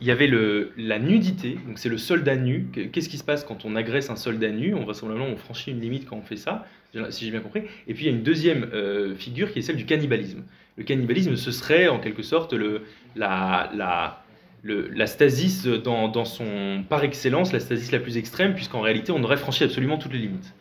[0.00, 2.66] Il y avait le, la nudité, donc c'est le soldat nu.
[2.92, 4.74] Qu'est-ce qui se passe quand on agresse un soldat nu?
[4.74, 6.66] On vraisemblablement on franchit une limite quand on fait ça,
[7.10, 7.62] si j'ai bien compris.
[7.88, 8.68] Et puis il y a une deuxième
[9.16, 10.42] figure qui est celle du cannibalisme
[10.76, 12.82] le cannibalisme, ce serait en quelque sorte le,
[13.14, 14.22] la, la,
[14.62, 19.22] la stasis dans, dans, son, par excellence, la stasis la plus extrême, puisqu'en réalité, on
[19.24, 20.54] aurait franchi absolument toutes les limites.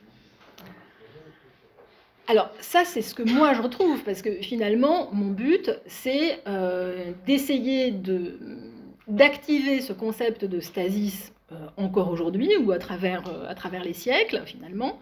[2.28, 7.12] Alors ça, c'est ce que moi je retrouve, parce que finalement, mon but, c'est euh,
[7.28, 8.39] d'essayer de,
[9.08, 13.94] d'activer ce concept de stasis euh, encore aujourd'hui, ou à travers, euh, à travers les
[13.94, 15.00] siècles, finalement,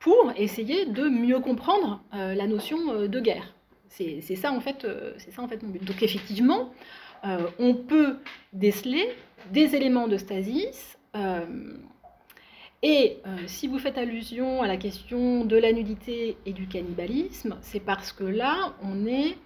[0.00, 3.54] pour essayer de mieux comprendre euh, la notion euh, de guerre.
[3.88, 5.84] C'est ça, en fait, euh, c'est ça en fait mon but.
[5.84, 6.72] Donc effectivement,
[7.58, 8.16] on peut
[8.54, 9.14] déceler
[9.52, 10.96] des éléments de stasis.
[12.82, 17.80] et si vous faites allusion à la question de la nudité et du cannibalisme, c'est
[17.80, 19.36] parce que là, on est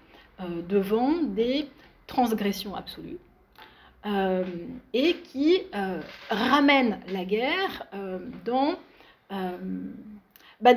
[0.69, 1.67] devant des
[2.07, 3.19] transgressions absolues.
[4.93, 5.63] et qui
[6.31, 7.87] ramènent la guerre
[8.45, 8.75] dans
[10.61, 10.75] bah,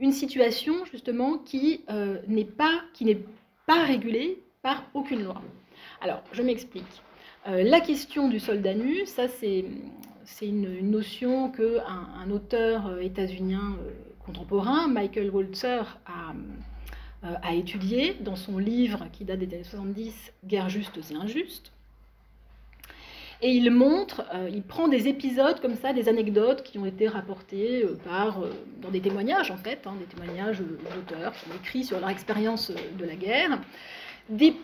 [0.00, 1.84] une, situation justement qui
[2.28, 2.82] n'est pas,
[3.66, 5.42] pas régulée par aucune loi.
[6.00, 7.02] Alors, je m'explique.
[7.46, 9.64] la question du soldat nu, ça c'est
[10.24, 11.82] c'est une, notion qu'un
[12.22, 13.78] un auteur états-unien
[14.24, 16.34] contemporain, Michael Walzer, a,
[17.22, 21.72] a étudié dans son livre qui date des années 70, Guerre justes et injustes.
[23.40, 27.06] Et il montre, euh, il prend des épisodes comme ça, des anecdotes qui ont été
[27.06, 28.50] rapportées euh, par, euh,
[28.82, 32.72] dans des témoignages en fait, hein, des témoignages d'auteurs qui ont écrit sur leur expérience
[32.72, 33.60] de la guerre,
[34.28, 34.56] des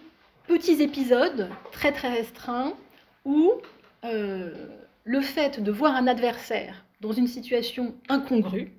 [0.48, 2.74] petits épisodes très très restreints
[3.24, 3.52] où
[4.02, 8.74] le fait de voir un adversaire dans une situation incongrue,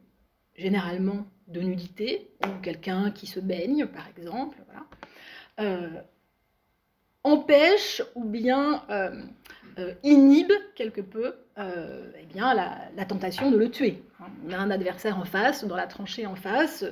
[0.56, 4.58] généralement de nudité, ou quelqu'un qui se baigne par exemple,
[7.24, 8.84] empêche ou bien
[9.78, 14.02] euh, inhibe quelque peu euh, eh bien, la, tentation de le tuer.
[14.48, 16.86] On a un adversaire en face, dans la tranchée en face.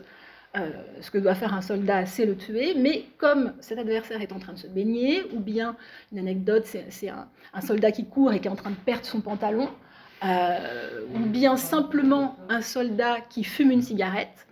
[0.57, 4.33] Euh, ce que doit faire un soldat, c'est le tuer, mais comme cet adversaire est
[4.33, 5.77] en train de se baigner, ou bien
[6.11, 7.27] une anecdote, c'est un,
[7.61, 9.69] soldat qui court et qui est en train de perdre son pantalon,
[10.23, 14.47] ou bien simplement un soldat qui fume une cigarette,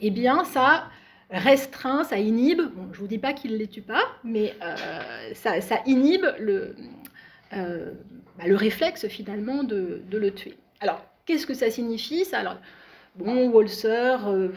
[0.00, 0.84] eh bien ça
[1.34, 4.54] restreint, ça inhibe, bon, je ne vous dis pas qu'il ne les tue pas, mais
[4.62, 6.76] euh, ça, inhibe le,
[7.52, 7.92] euh,
[8.38, 10.56] bah, le réflexe finalement de, le tuer.
[10.80, 12.38] Alors, qu'est-ce que ça signifie ça?
[12.38, 12.58] Alors,
[13.16, 14.48] bon, Walser, euh,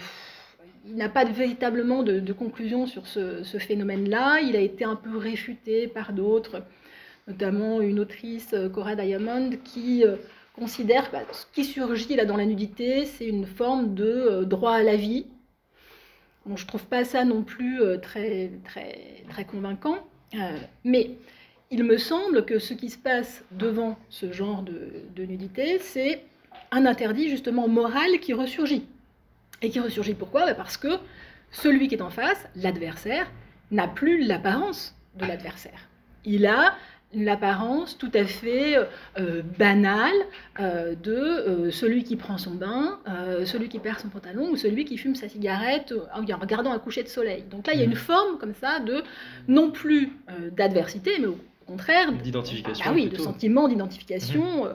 [0.85, 5.87] il n'a pas véritablement de, conclusion sur ce, phénomène-là, il a été un peu réfuté
[5.87, 6.63] par d'autres,
[7.27, 10.03] notamment une autrice, Cora Diamond, qui
[10.53, 14.83] considère que ce qui surgit là dans la nudité, c'est une forme de droit à
[14.83, 15.25] la vie,
[16.55, 19.97] je ne trouve pas ça non plus euh, très, très, très convaincant,
[20.35, 21.11] euh, mais
[21.71, 26.23] il me semble que ce qui se passe devant ce genre de, nudité, c'est
[26.71, 28.85] un interdit justement moral qui ressurgit.
[29.61, 30.45] Et qui ressurgit pourquoi?
[30.45, 30.99] Bah, Parce que
[31.51, 33.29] celui qui est en face, l'adversaire,
[33.71, 35.89] n'a plus l'apparence de l'adversaire.
[36.23, 36.75] Il a
[37.13, 38.77] l'apparence tout à fait
[39.17, 40.13] euh, banale
[40.59, 42.99] euh, de euh, celui qui prend son bain,
[43.45, 47.03] celui qui perd son pantalon ou celui qui fume sa cigarette en regardant un coucher
[47.03, 47.43] de soleil.
[47.49, 47.95] Donc là, il y a une mm.
[47.95, 49.03] forme comme ça de
[49.47, 50.11] non plus
[50.51, 52.85] d'adversité, mais au contraire d'identification.
[52.87, 54.65] Ah oui, de sentiment d'identification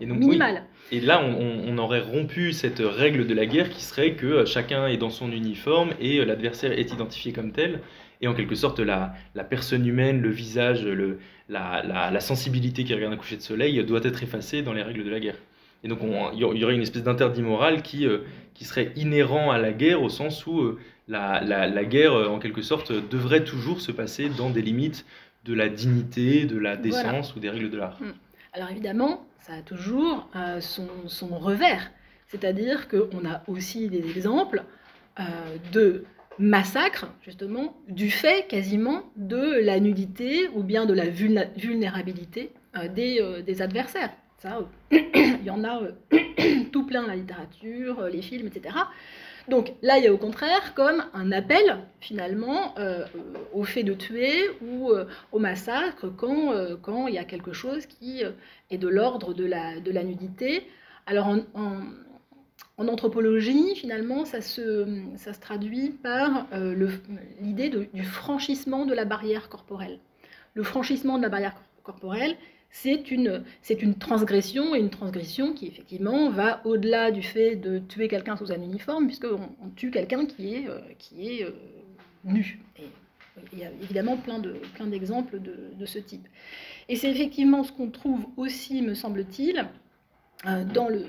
[0.00, 0.06] mm-hmm.
[0.06, 0.62] minimal.
[0.90, 4.96] et là, on, aurait rompu cette règle de la guerre qui serait que chacun est
[4.96, 7.80] dans son uniforme et l'adversaire est identifié comme tel
[8.20, 12.94] et en quelque sorte la, la personne humaine, le visage, le, la, la, sensibilité qui
[12.94, 15.36] regarde un coucher de soleil doit être effacée dans les règles de la guerre.
[15.84, 18.18] Et donc il y aurait une espèce d'interdit moral qui, euh,
[18.54, 22.38] qui serait inhérent à la guerre au sens où euh, la, la, guerre, euh, en
[22.38, 25.06] quelque sorte, devrait toujours se passer dans des limites
[25.44, 27.98] de la dignité, de la décence ou des règles de l'art.
[28.00, 28.12] Hmm.
[28.52, 30.28] Alors évidemment, ça a toujours
[30.60, 31.90] son, son, revers.
[32.26, 34.64] C'est-à-dire qu'on a aussi des exemples
[35.72, 36.04] de
[36.38, 43.42] massacre, justement, du fait quasiment de la nudité ou bien de la vulnérabilité euh, euh,
[43.42, 44.10] des, adversaires.
[44.38, 44.58] Ça,
[44.92, 44.98] euh,
[45.40, 45.80] il y en a
[46.72, 48.74] tout plein la littérature, les films, etc.
[49.48, 52.74] Donc là, il y a au contraire comme un appel finalement
[53.54, 54.92] au fait de tuer ou
[55.32, 58.22] au massacre quand, quand il y a quelque chose qui
[58.70, 60.66] est de l'ordre de la, de la nudité.
[61.06, 61.80] Alors en,
[62.86, 64.86] anthropologie, finalement, ça se,
[65.16, 66.88] ça se traduit par euh,
[67.40, 69.98] l'idée du franchissement de la barrière corporelle.
[70.54, 72.36] Le franchissement de la barrière corporelle,
[72.70, 78.06] c'est une, une transgression, et une transgression qui, effectivement, va au-delà du fait de tuer
[78.06, 81.50] quelqu'un sous un uniforme, puisqu'on on tue quelqu'un qui est, euh, qui est euh,
[82.24, 82.60] nu.
[82.78, 82.86] Et
[83.52, 84.38] il y a évidemment plein
[84.86, 86.28] d'exemples de, de, ce type.
[86.88, 89.64] Et c'est effectivement ce qu'on trouve aussi, me semble-t-il,
[90.44, 91.06] dans le,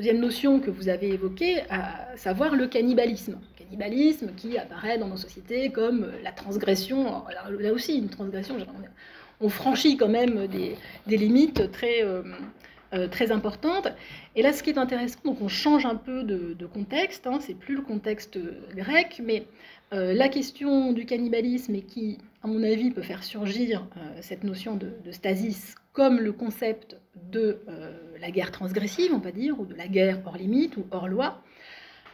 [0.00, 3.38] Deuxième notion que vous avez évoquée, à savoir le cannibalisme.
[3.58, 7.22] Cannibalisme qui apparaît dans nos sociétés comme la transgression,
[7.58, 8.56] là aussi une transgression,
[9.42, 10.78] on franchit quand même des,
[11.18, 12.22] limites très, euh,
[12.94, 13.88] euh, très importantes.
[14.36, 17.52] Et là, ce qui est intéressant, donc on change un peu de, contexte, hein, c'est
[17.52, 18.38] plus le contexte
[18.74, 19.44] grec, mais
[19.92, 23.86] euh, la question du cannibalisme et qui, à mon avis, peut faire surgir
[24.22, 26.96] cette notion de, stasis comme le concept
[27.30, 30.86] de euh, la guerre transgressive, on va dire, ou de la guerre hors limite ou
[30.90, 31.42] hors loi,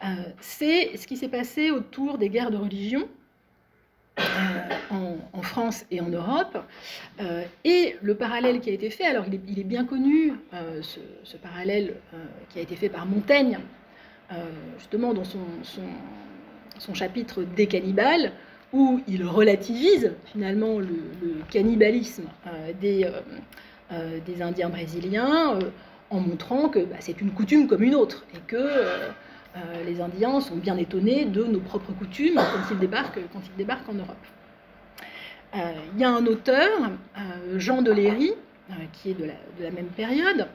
[0.04, 0.06] euh,
[0.40, 3.08] c'est ce qui s'est passé autour des guerres de religion
[4.18, 4.22] euh,
[5.32, 6.58] en, France et en Europe.
[7.64, 10.32] et le parallèle qui a été fait, alors il est, bien connu,
[10.82, 11.94] ce, parallèle
[12.48, 13.58] qui a été fait par Montaigne,
[14.78, 18.32] justement dans son, chapitre des cannibales,
[18.72, 20.96] où il relativise finalement le,
[21.50, 22.24] cannibalisme
[22.80, 23.08] des,
[23.90, 25.70] des Indiens brésiliens euh,
[26.10, 29.08] en montrant que bah, c'est une coutume comme une autre et que euh,
[29.56, 34.16] euh, les Indiens sont bien étonnés de nos propres coutumes quand ils débarquent, en Europe.
[35.54, 36.68] Il y a un auteur,
[37.56, 38.32] Jean de Léry,
[38.92, 40.48] qui est de la, même période,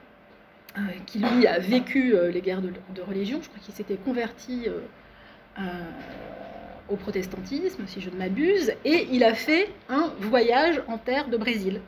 [1.08, 4.68] qui lui a vécu les guerres de, religion, je crois qu'il s'était converti
[6.88, 11.38] au protestantisme, si je ne m'abuse, et il a fait un voyage en terre de
[11.38, 11.82] Brésil.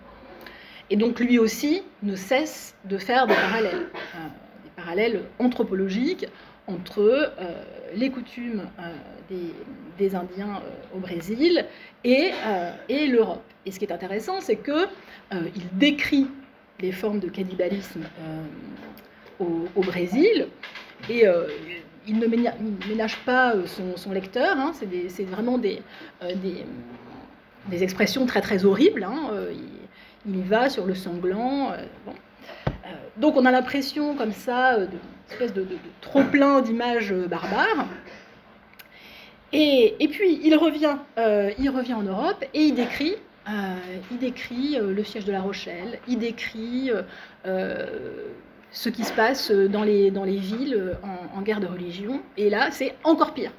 [0.93, 4.27] Et donc lui aussi ne cesse de faire des parallèles, euh,
[4.63, 6.27] des parallèles anthropologiques
[6.67, 7.63] entre euh,
[7.95, 9.41] les coutumes euh,
[9.97, 10.61] des, Indiens
[10.95, 11.65] au Brésil
[12.03, 12.29] et,
[13.09, 13.41] l'Europe.
[13.65, 16.27] Et ce qui est intéressant, c'est qu'il décrit
[16.79, 18.03] les formes de cannibalisme
[19.39, 20.47] au, Brésil
[21.09, 21.23] et
[22.05, 24.73] il ne ménage pas son, lecteur, hein.
[25.07, 25.81] c'est vraiment des,
[27.71, 29.05] expressions très très horribles.
[29.05, 29.31] Hein.
[29.51, 29.82] Il,
[30.25, 31.71] y va sur le sanglant.
[31.71, 31.77] Euh,
[32.57, 34.97] euh, donc on a l'impression comme ça, euh, de,
[35.29, 35.65] espèce de,
[36.01, 37.87] trop plein d'images barbares.
[39.55, 43.15] Et, puis il revient, il revient en Europe et il décrit,
[43.47, 46.89] il le siège de La Rochelle, il décrit
[47.45, 52.23] ce qui se passe dans les, dans les villes en, en guerre de religion.
[52.35, 53.51] Et là, c'est encore pire.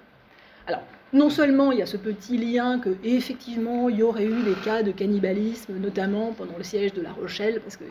[0.66, 0.82] Alors,
[1.14, 4.54] non seulement il y a ce petit lien que effectivement il y aurait eu des
[4.64, 7.86] cas de cannibalisme, notamment pendant le siège de La Rochelle, parce qu'ils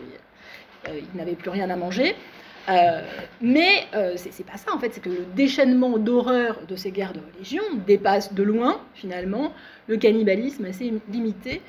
[0.89, 2.15] euh, n'avaient plus rien à manger.
[2.69, 3.01] Euh,
[3.41, 7.13] mais euh, c'est pas ça en fait, c'est que le déchaînement d'horreur de ces guerres
[7.13, 9.53] de religion dépasse de loin finalement
[9.87, 11.61] le cannibalisme assez limité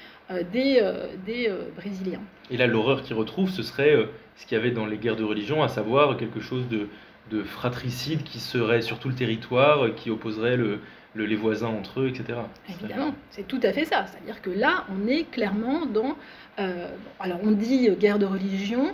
[0.52, 0.80] des,
[1.26, 2.22] des Brésiliens.
[2.50, 3.94] Et là, l'horreur qu'ils retrouvent, ce serait
[4.36, 6.88] ce qu'il y avait dans les guerres de religion, à savoir quelque chose de,
[7.30, 10.78] de fratricide qui serait sur tout le territoire, qui opposerait le,
[11.16, 12.38] les voisins entre eux, etc.
[12.68, 14.06] Évidemment, c'est tout à fait ça.
[14.06, 16.16] C'est-à-dire que là, on est clairement dans.
[16.58, 16.88] Euh,
[17.20, 18.92] alors, on dit euh, guerre de religion.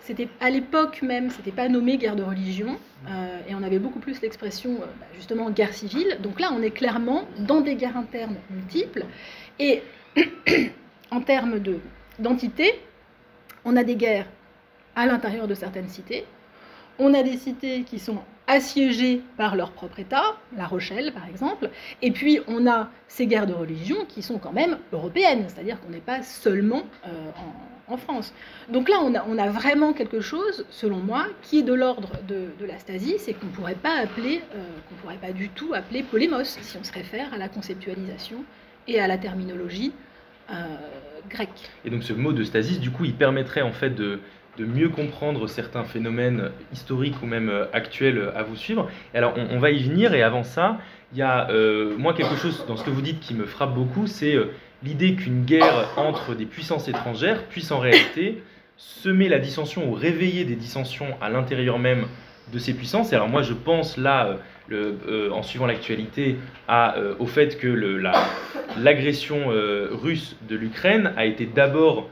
[0.00, 2.76] C'était à l'époque même, c'était pas nommé guerre de religion,
[3.08, 6.18] euh, et on avait beaucoup plus l'expression bah, justement guerre civile.
[6.20, 9.06] Donc là, on est clairement dans des guerres internes multiples,
[9.58, 9.82] et
[11.10, 11.78] en termes de
[12.18, 12.78] d'entité,
[13.64, 14.26] on a des guerres
[14.94, 16.26] à l'intérieur de certaines cités,
[16.98, 21.70] on a des cités qui sont assiégés par leur propre État, La Rochelle par exemple,
[22.02, 25.90] et puis on a ces guerres de religion qui sont quand même européennes, c'est-à-dire qu'on
[25.90, 27.30] n'est pas seulement euh,
[27.88, 28.34] en, France.
[28.70, 32.78] Donc là, on a, vraiment quelque chose, selon moi, qui est de l'ordre de, la
[32.78, 36.58] stasie, c'est qu'on ne pourrait pas appeler, euh, qu'on pourrait pas du tout appeler polémos,
[36.60, 38.42] si on se réfère à la conceptualisation
[38.88, 39.92] et à la terminologie
[40.50, 40.54] euh,
[41.28, 41.70] grecque.
[41.84, 44.20] Et donc ce mot de stasis, du coup, il permettrait en fait de
[44.58, 48.88] de mieux comprendre certains phénomènes historiques ou même euh, actuels à vous suivre.
[49.14, 50.78] Et alors, on, va y venir, et avant ça,
[51.12, 53.74] il y a, euh, moi, quelque chose dans ce que vous dites qui me frappe
[53.74, 58.42] beaucoup, c'est euh, l'idée qu'une guerre entre des puissances étrangères puisse en réalité
[58.76, 62.06] semer la dissension ou réveiller des dissensions à l'intérieur même
[62.52, 63.12] de ces puissances.
[63.12, 64.38] Et alors moi, je pense là
[64.72, 66.38] euh, en suivant l'actualité,
[66.70, 67.68] euh, au fait que
[68.78, 72.08] l'agression euh, russe de l'Ukraine a été d'abord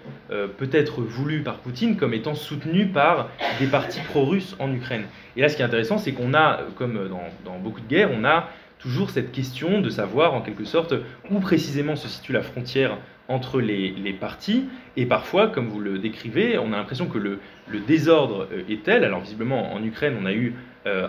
[0.56, 3.28] peut-être voulue par Poutine comme étant soutenue par
[3.60, 5.04] des partis pro-russes en Ukraine.
[5.36, 7.10] Et là, ce qui est intéressant, c'est qu'on a, comme
[7.44, 10.94] dans, beaucoup de guerres, on a toujours cette question de savoir en quelque sorte
[11.30, 12.96] où précisément se situe la frontière
[13.28, 14.64] entre les, les partis.
[14.96, 19.04] Et parfois, comme vous le décrivez, on a l'impression que le, le, désordre est tel.
[19.04, 20.54] Alors visiblement, en Ukraine, on a eu
[20.84, 21.06] euh,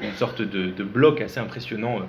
[0.00, 2.00] une sorte de, bloc assez impressionnant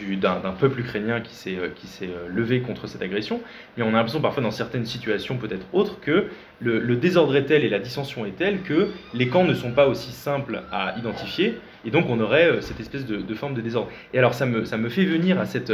[0.00, 3.40] euh, d'un peuple ukrainien qui s'est euh, levé contre cette agression.
[3.76, 6.28] Mais on a l'impression parfois dans certaines situations peut-être autres que
[6.60, 9.88] le, désordre est tel et la dissension est telle que les camps ne sont pas
[9.88, 11.58] aussi simples à identifier.
[11.84, 13.90] Et donc on aurait cette espèce de, forme de désordre.
[14.14, 15.72] Et alors ça me, ça me fait venir à cette,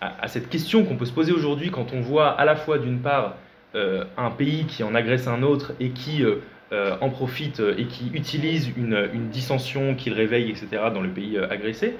[0.00, 3.00] à, cette question qu'on peut se poser aujourd'hui quand on voit à la fois d'une
[3.00, 3.36] part
[3.74, 6.24] un pays qui en agresse un autre et qui
[6.72, 11.38] euh, en profite euh, et qui utilise une, dissension qu'il réveille, etc., dans le pays
[11.38, 11.94] euh, agressé,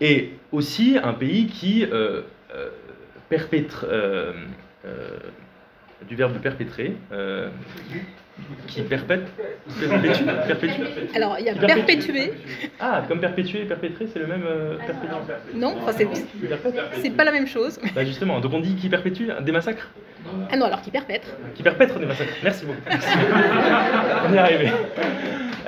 [0.00, 1.84] et aussi un pays qui
[3.28, 3.86] perpètre,
[6.08, 6.96] du verbe perpétrer,
[8.66, 9.26] qui perpète,
[9.80, 10.82] perpétue, perpétue
[11.14, 12.32] Alors, il y a perpétuer.
[12.78, 14.44] Ah, comme perpétuer et perpétrer, c'est le même
[15.54, 15.76] Non,
[17.02, 17.78] c'est pas la même chose.
[17.94, 19.88] Bah justement, donc on dit qui perpétue des massacres
[20.50, 21.28] ah non, alors qui perpètre.
[21.54, 22.34] Qui perpètre des massacres.
[22.42, 22.80] Merci beaucoup.
[24.28, 24.70] On est arrivé.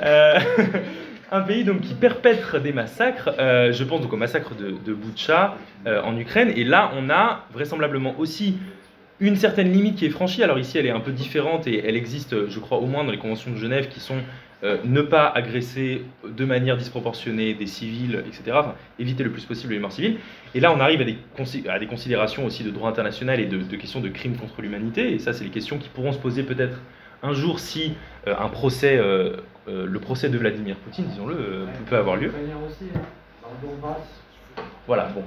[0.03, 0.39] Euh,
[1.31, 3.29] un pays donc qui perpètre des massacres.
[3.39, 4.97] Euh, je pense donc au massacre de, de
[5.87, 6.51] euh, en Ukraine.
[6.55, 8.57] Et là, on a vraisemblablement aussi
[9.19, 10.43] une certaine limite qui est franchie.
[10.43, 13.11] Alors ici, elle est un peu différente et elle existe, je crois, au moins dans
[13.11, 14.17] les conventions de Genève qui sont
[14.61, 18.57] euh, ne pas agresser de manière disproportionnée des civils, etc.
[18.59, 20.17] Enfin, éviter le plus possible les morts civiles.
[20.53, 21.17] Et là, on arrive à des,
[21.69, 25.13] à des considérations aussi de droit international et de, questions de crimes contre l'humanité.
[25.13, 26.81] Et ça, c'est les questions qui pourront se poser peut-être
[27.23, 27.93] un jour, si
[28.25, 32.31] un procès, le procès de Vladimir Poutine, disons-le, peut avoir lieu.
[34.89, 35.21] Voilà, bon.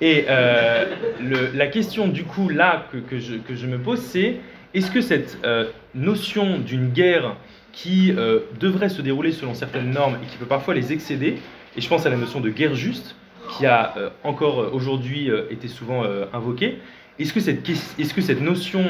[0.00, 4.36] Et la question, du coup, là, que, je, me pose, c'est
[4.74, 5.44] est-ce que cette
[5.92, 7.34] notion d'une guerre
[7.72, 8.14] qui
[8.60, 11.38] devrait se dérouler selon certaines normes et qui peut parfois les excéder,
[11.76, 13.16] et je pense à la notion de guerre juste,
[13.50, 13.92] qui a
[14.22, 16.78] encore aujourd'hui été souvent invoquée,
[17.18, 18.84] est-ce que, cette, est que cette notion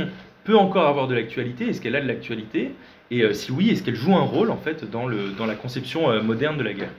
[0.44, 1.70] peut encore avoir de l'actualité?
[1.70, 2.72] Est-ce qu'elle a de l'actualité?
[3.10, 5.54] Et euh, si oui, est-ce qu'elle joue un rôle en fait dans, le, dans la
[5.54, 6.92] conception euh, moderne de la guerre?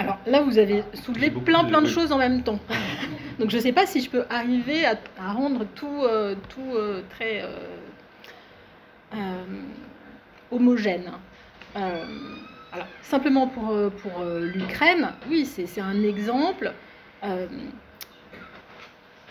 [0.00, 2.58] Alors là, vous avez soulevé plein plein de, choses en même temps.
[3.38, 4.96] Donc je ne sais pas si je peux arriver à,
[5.32, 6.76] rendre tout, euh, tout
[7.10, 7.42] très
[10.50, 11.10] homogène.
[11.74, 16.72] alors simplement pour, pour l'Ukraine, oui, c'est un exemple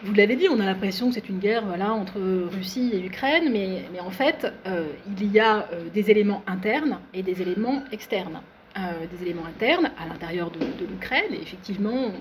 [0.03, 2.19] vous l'avez dit, on a l'impression que c'est une guerre voilà, entre
[2.53, 6.99] Russie et Ukraine, mais, mais en fait, euh, il y a euh, des éléments internes
[7.13, 8.41] et des éléments externes.
[8.77, 12.11] Euh, des éléments internes à l'intérieur de, l'Ukraine, et effectivement,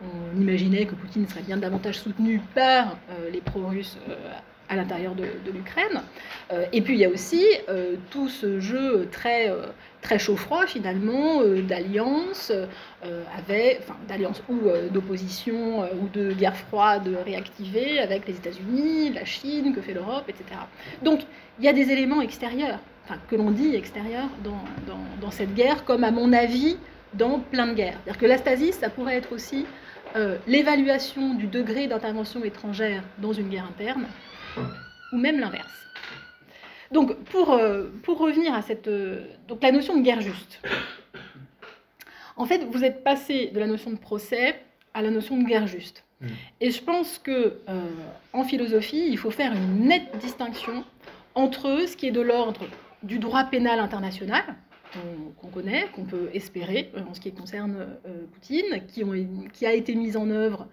[0.00, 2.96] on, imaginait que Poutine serait bien davantage soutenu par
[3.32, 3.98] les pro-russes
[4.68, 6.02] à l'intérieur de, l'Ukraine.
[6.72, 7.44] et puis il y a aussi
[8.10, 9.50] tout ce jeu très
[10.06, 16.56] très chaud-froid finalement euh, d'alliance euh, avec, enfin d'alliance ou euh, d'opposition ou de guerre
[16.56, 20.44] froide réactivée avec les États-Unis, la Chine, que fait l'Europe, etc.
[21.02, 21.20] Donc
[21.58, 25.54] il y a des éléments extérieurs, enfin que l'on dit extérieurs dans, dans, dans, cette
[25.54, 26.76] guerre, comme à mon avis
[27.14, 27.98] dans plein de guerres.
[28.04, 29.64] C'est-à-dire que l'astasie, ça pourrait être aussi
[30.46, 34.06] l'évaluation du degré d'intervention étrangère dans une guerre interne,
[35.12, 35.86] ou même l'inverse.
[36.92, 40.60] Donc, pour, euh, pour revenir à cette, euh, donc la notion de guerre juste.
[42.36, 44.62] En fait, vous êtes passé de la notion de procès
[44.94, 46.04] à la notion de guerre juste.
[46.20, 46.26] Mm.
[46.60, 47.90] Et je pense que euh,
[48.32, 50.84] en philosophie, il faut faire une nette distinction
[51.34, 52.60] entre ce qui est de l'ordre
[53.06, 54.44] du droit pénal international,
[55.40, 57.98] qu'on connaît, qu'on peut espérer en ce qui concerne
[58.32, 60.66] Poutine, qui, ont, a été mis en œuvre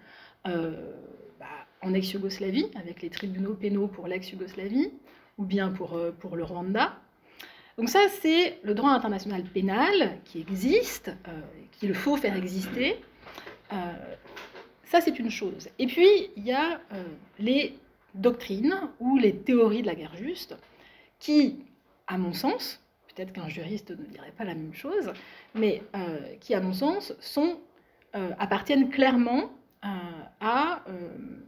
[0.44, 1.46] bah,
[1.82, 4.90] en ex-Yougoslavie, avec les tribunaux pénaux pour l'ex-Yougoslavie,
[5.38, 6.96] ou bien pour, euh, pour le Rwanda.
[7.76, 11.40] Donc ça, c'est le droit international pénal qui existe, euh,
[11.72, 12.96] qu'il faut faire exister.
[13.72, 13.76] Euh,
[14.84, 15.68] ça, c'est une chose.
[15.78, 16.80] Et puis, il y a
[17.40, 17.76] les
[18.14, 20.56] doctrines ou les théories de la guerre juste
[21.18, 21.64] qui,
[22.06, 22.82] à mon sens,
[23.14, 25.12] peut-être qu'un juriste ne dirait pas la même chose,
[25.54, 25.82] mais
[26.40, 27.58] qui, à mon sens, sont,
[28.12, 29.50] appartiennent clairement
[30.40, 30.82] à,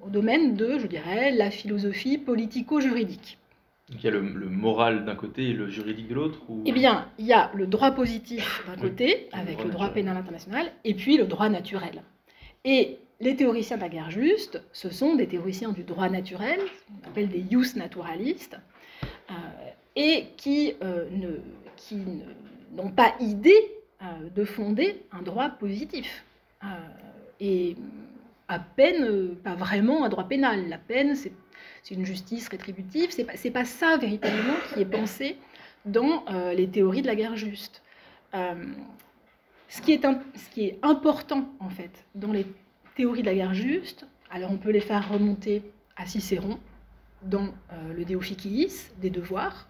[0.00, 3.38] au domaine de, je dirais, la philosophie politico-juridique.
[3.90, 7.08] Donc il y a le, moral d'un côté et le juridique de l'autre Eh bien,
[7.18, 11.16] il y a le droit positif d'un côté, avec le droit, pénal international, et puis
[11.16, 12.02] le droit naturel.
[12.64, 17.10] Et les théoriciens de la guerre juste, ce sont des théoriciens du droit naturel, qu'on
[17.10, 18.75] appelle des jus naturalistes, euh,
[19.96, 21.08] et qui euh,
[22.72, 23.72] n'ont pas idée
[24.02, 26.24] euh, de fonder un droit positif.
[27.40, 27.76] et
[28.48, 30.68] à peine, pas vraiment un droit pénal.
[30.68, 33.10] La peine, c'est une justice rétributive.
[33.10, 35.36] C'est pas, pas ça véritablement qui est pensé
[35.86, 37.82] dans euh, les théories de la guerre juste.
[38.34, 38.54] Euh,
[39.68, 42.46] ce, qui est important en fait dans les
[42.96, 45.62] théories de la guerre juste, alors on peut les faire remonter
[45.96, 46.58] à Cicéron
[47.22, 49.68] dans euh, le De des devoirs,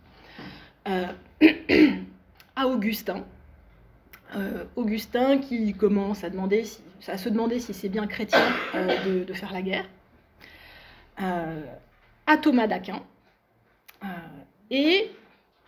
[2.56, 3.24] à Augustin.
[4.76, 8.40] Augustin qui commence à, se demander si c'est bien chrétien
[8.74, 9.86] de, de, faire la guerre
[12.26, 13.02] à Thomas d'Aquin
[14.04, 14.06] euh,
[14.70, 15.10] et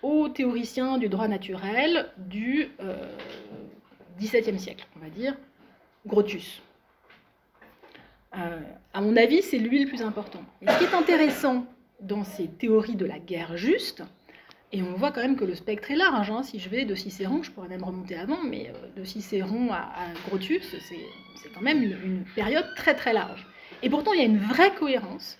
[0.02, 2.68] aux théoriciens du droit naturel du
[4.18, 5.36] XVIIe euh, siècle, on va dire,
[6.06, 6.62] Grotius.
[8.36, 8.60] Euh,
[8.92, 10.42] à mon avis, c'est lui le plus important.
[10.62, 11.66] Et ce qui est intéressant
[12.00, 14.02] dans ces théories de la guerre juste,
[14.72, 16.30] et on voit quand même que le spectre est large.
[16.30, 16.42] Hein.
[16.42, 19.88] Si je vais de Cicéron, je pourrais même remonter avant, mais de Cicéron à,
[20.26, 23.46] Grotius, c'est quand même une, période très très large.
[23.82, 25.38] Et pourtant, il y a une vraie cohérence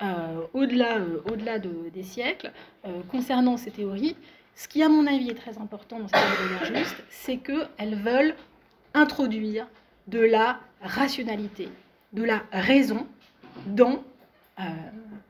[0.00, 2.52] euh, au-delà euh, au des siècles,
[2.86, 4.14] euh, concernant ces théories,
[4.54, 8.34] ce qui, à mon avis, est très important dans ces théories de c'est qu'elles veulent
[8.94, 9.66] introduire
[10.06, 11.68] de la rationalité,
[12.12, 13.06] de la raison
[13.66, 14.02] dans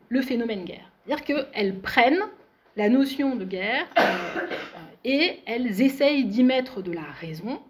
[0.09, 0.90] le phénomène guerre.
[1.07, 2.24] C'est-à-dire qu'elles prennent
[2.79, 3.87] la notion de guerre
[5.05, 7.61] et elles essayent d'y mettre de la raison.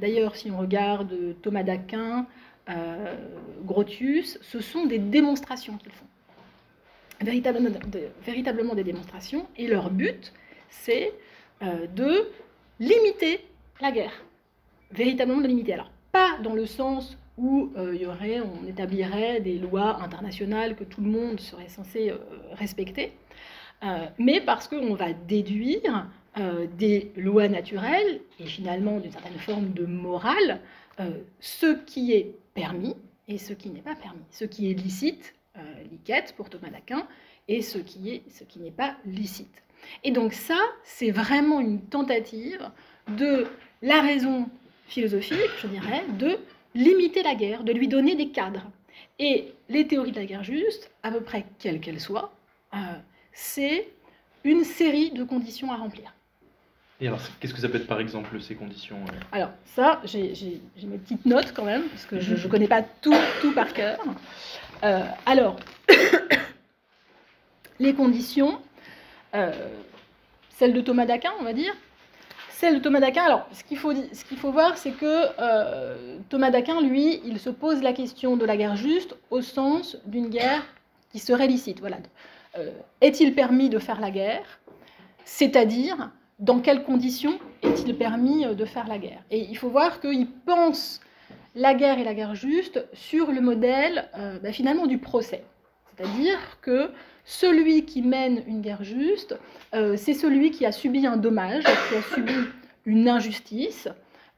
[0.00, 2.26] D'ailleurs, si on regarde Thomas d'Aquin,
[2.68, 3.16] euh,
[3.64, 6.06] Grotius, ce sont des démonstrations qu'ils font.
[7.20, 9.46] Véritablement, des démonstrations.
[9.56, 10.32] Et leur but,
[10.68, 11.12] c'est
[11.62, 12.28] euh, de
[12.80, 13.40] limiter
[13.80, 14.24] la guerre.
[14.90, 15.74] Véritablement de limiter.
[15.74, 17.96] Alors, pas dans le sens où euh,
[18.44, 22.12] on établirait des lois internationales que tout le monde serait censé
[22.52, 23.12] respecter,
[24.18, 26.06] mais parce qu'on va déduire
[26.78, 30.60] des lois naturelles et finalement d'une certaine forme de morale
[31.40, 32.96] ce qui est permis
[33.28, 35.34] et ce qui n'est pas permis, ce qui est licite,
[35.90, 37.06] liquette pour Thomas d'Aquin,
[37.48, 39.62] et ce qui est ce qui n'est pas licite.
[40.04, 42.70] Et donc ça, c'est vraiment une tentative
[43.08, 43.46] de
[43.82, 44.48] la raison
[44.86, 46.38] philosophique, je dirais, de
[46.74, 48.70] limiter la guerre, de lui donner des cadres.
[49.18, 52.32] Et les théories de la guerre juste, à peu près quelles qu'elles soient,
[52.74, 52.78] euh,
[53.32, 53.88] c'est
[54.44, 56.12] une série de conditions à remplir.
[57.00, 59.20] Et alors, qu'est-ce que ça peut être par exemple ces conditions euh?
[59.32, 63.14] Alors, ça, j'ai mes petites notes quand même, parce que je ne connais pas tout,
[63.40, 63.98] tout par cœur.
[64.84, 65.56] Euh, alors,
[67.80, 68.60] les conditions,
[70.50, 71.74] celles de Thomas d'Aquin, on va dire,
[72.62, 76.18] celle de Thomas d'Aquin, alors ce qu'il faut, ce qu'il faut voir, c'est que euh,
[76.28, 80.28] Thomas d'Aquin, lui, il se pose la question de la guerre juste au sens d'une
[80.28, 80.62] guerre
[81.10, 81.80] qui serait licite.
[81.80, 81.96] Voilà.
[82.58, 84.60] Euh, est-il permis de faire la guerre?
[85.24, 89.22] C'est-à-dire, dans quelles conditions est-il permis euh, de faire la guerre?
[89.30, 91.00] Et il faut voir qu'il pense
[91.54, 94.08] la guerre et la guerre juste sur le modèle
[94.42, 95.44] bah, finalement du procès.
[95.94, 96.90] C'est-à-dire que
[97.24, 99.36] celui qui mène une guerre juste,
[99.74, 102.34] euh, c'est celui qui a subi un dommage, qui a subi
[102.84, 103.88] une injustice,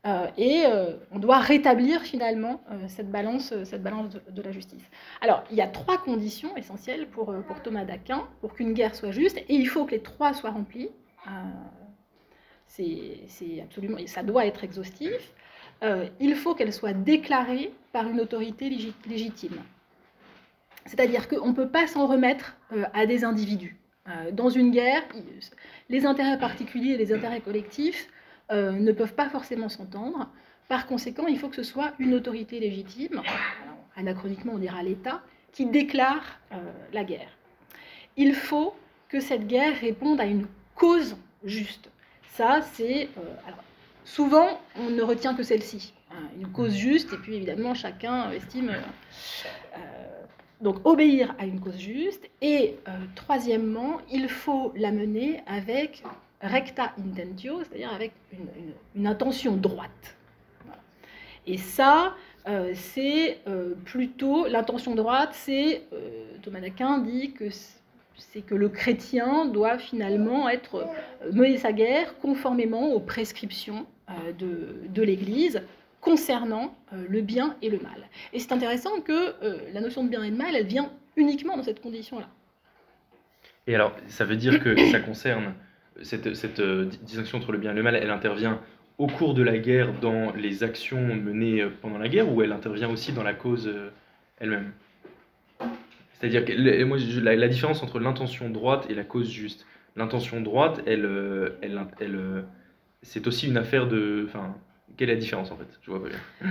[0.06, 4.82] euh, et euh, on doit rétablir finalement cette balance, cette balance de, la justice.
[5.20, 9.12] Alors, il y a trois conditions essentielles pour, pour Thomas d'Aquin pour qu'une guerre soit
[9.12, 10.90] juste, et il faut que les trois soient remplies.
[12.66, 15.32] c'est absolument, ça doit être exhaustif.
[16.20, 18.68] il faut qu'elle soit déclarée par une autorité
[19.06, 19.58] légitime.
[20.86, 23.76] C'est-à-dire qu'on ne peut pas s'en remettre euh, à des individus.
[24.08, 25.02] Euh, dans une guerre,
[25.88, 28.08] les intérêts particuliers et les intérêts collectifs
[28.50, 30.28] euh, ne peuvent pas forcément s'entendre.
[30.68, 33.22] Par conséquent, il faut que ce soit une autorité légitime,
[33.96, 35.22] anachroniquement on dira l'État,
[35.52, 36.40] qui déclare
[36.92, 37.28] la guerre.
[38.16, 38.74] Il faut
[39.08, 41.90] que cette guerre réponde à une cause juste.
[42.32, 43.08] Ça, c'est...
[44.04, 45.92] souvent, on ne retient que celle-ci.
[46.10, 48.74] Hein, une cause juste, et puis évidemment, chacun estime
[50.64, 52.28] donc obéir à une cause juste.
[52.40, 56.02] Et euh, troisièmement, il faut la mener avec
[56.44, 58.12] recta intentio, c'est-à-dire avec
[58.94, 60.16] une, intention droite.
[61.46, 62.14] Et ça,
[62.46, 65.82] euh, c'est euh, plutôt l'intention droite, c'est
[66.42, 67.44] Thomas d'Aquin dit que
[68.16, 70.86] c'est que le chrétien doit finalement être
[71.32, 73.86] mener sa guerre conformément aux prescriptions
[74.38, 75.62] de, de l'Église
[76.04, 78.08] concernant euh, le bien et le mal.
[78.32, 81.56] Et c'est intéressant que euh, la notion de bien et de mal, elle vient uniquement
[81.56, 82.28] dans cette condition-là.
[83.66, 85.54] Et alors, ça veut dire que ça concerne
[86.02, 88.60] cette, euh, distinction entre le bien et le mal, elle intervient
[88.98, 92.88] au cours de la guerre dans les actions menées pendant la guerre ou elle intervient
[92.88, 93.72] aussi dans la cause
[94.38, 94.72] elle-même?
[96.12, 99.66] C'est-à-dire que la, la, différence entre l'intention droite et la cause juste.
[99.96, 101.08] L'intention droite, elle,
[103.02, 104.54] c'est aussi une affaire de, enfin,
[104.96, 105.66] quelle est la différence en fait?
[105.82, 106.50] Je vois pas bien.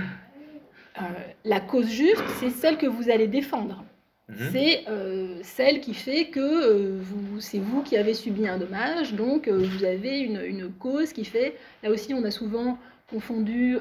[1.00, 1.02] Euh,
[1.44, 3.84] la cause juste, c'est celle que vous allez défendre.
[4.28, 4.48] Mhm.
[4.52, 9.14] C'est euh, celle qui fait que euh, vous, c'est vous qui avez subi un dommage,
[9.14, 11.56] donc vous avez une, une, cause qui fait.
[11.82, 12.78] Là aussi, on a souvent
[13.10, 13.78] confondu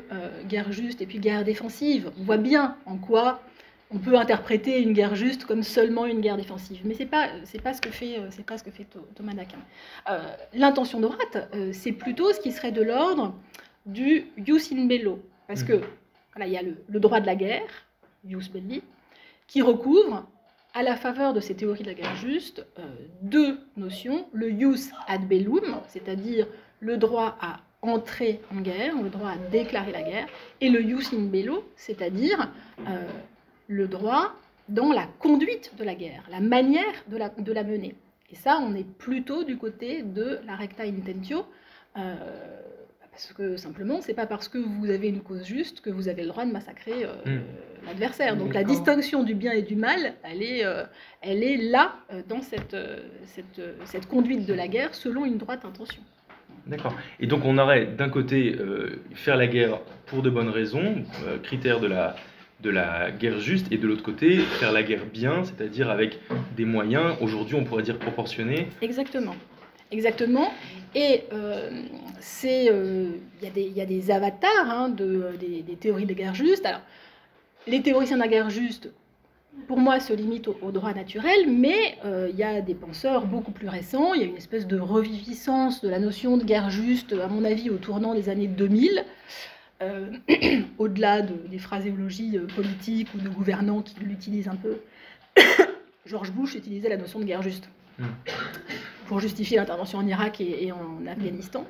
[0.49, 2.11] guerre juste et puis guerre défensive.
[2.19, 3.41] On voit bien en quoi
[3.89, 7.61] on peut interpréter une guerre juste comme seulement une guerre défensive, mais c'est pas c'est
[7.61, 9.59] pas ce que fait c'est pas ce que fait Thomas d'Aquin.
[10.53, 13.33] L'intention droite, c'est plutôt ce qui serait de l'ordre
[13.85, 15.19] du jus in bello.
[15.47, 15.81] Parce que,
[16.33, 17.87] voilà, il y a le, droit de la guerre,
[18.25, 18.81] jus belli,
[19.47, 20.27] qui recouvre,
[20.73, 22.83] à la faveur de ces théories de la guerre juste, euh,
[23.21, 24.27] deux notions.
[24.33, 26.47] Le jus ad bellum, c'est-à-dire
[26.79, 30.27] le droit à entrer en guerre, le droit à déclarer la guerre,
[30.61, 32.49] et le jus in bello, c'est-à-dire
[32.87, 33.07] euh,
[33.67, 34.33] le droit
[34.69, 37.95] dans la conduite de la guerre, la manière de la, mener.
[38.31, 41.45] Et ça, on est plutôt du côté de la recta intentio,
[41.97, 42.15] euh,
[43.13, 46.23] parce que simplement, c'est pas parce que vous avez une cause juste que vous avez
[46.23, 47.41] le droit de massacrer euh, hmm.
[47.85, 48.35] l'adversaire.
[48.35, 50.83] Donc la distinction du bien et du mal, elle est, euh,
[51.21, 52.75] elle est là euh, dans cette,
[53.27, 56.01] cette, cette, conduite de la guerre selon une droite intention.
[56.65, 56.95] D'accord.
[57.19, 58.55] Et donc on aurait d'un côté
[59.13, 61.03] faire la guerre pour de bonnes raisons,
[61.43, 62.15] critère de la,
[62.61, 66.19] de la guerre juste, et de l'autre côté faire la guerre bien, c'est-à-dire avec
[66.55, 68.69] des moyens, aujourd'hui on pourrait dire proportionnés.
[68.81, 69.35] Exactement.
[69.93, 70.51] Exactement.
[70.95, 71.69] Et euh,
[72.45, 76.65] euh, il y, a des avatars hein, de, des, théories de guerre juste.
[76.65, 76.81] Alors,
[77.67, 78.89] les théoriciens de guerre juste,
[79.67, 83.51] pour moi, se limitent au, droit naturel, mais euh, il y a des penseurs beaucoup
[83.51, 84.15] plus récents.
[84.15, 87.45] Il y a une espèce de reviviscence de la notion de guerre juste, à mon
[87.45, 89.05] avis, au tournant des années 2000.
[90.77, 94.77] au-delà des phraséologies politiques ou de gouvernants qui l'utilisent un peu,
[96.05, 97.67] George Bush utilisait la notion de guerre juste.
[97.99, 98.05] Hmm.
[99.07, 101.65] Pour justifier l'intervention en Irak et, en Afghanistan.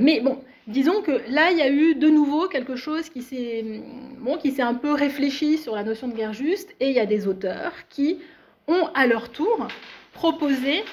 [0.00, 3.82] mais bon, disons que là, il y a eu de nouveau quelque chose qui s'est
[4.18, 7.26] bon, un peu réfléchi sur la notion de guerre juste, et il y a des
[7.26, 8.18] auteurs qui
[8.66, 9.68] ont à leur tour
[10.14, 10.84] proposé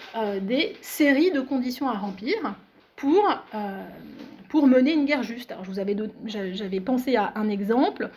[0.42, 2.36] des séries de conditions à remplir
[2.98, 3.24] pour,
[4.50, 5.52] pour mener une guerre juste.
[5.52, 5.66] Alors,
[6.26, 8.10] j'avais pensé à un exemple,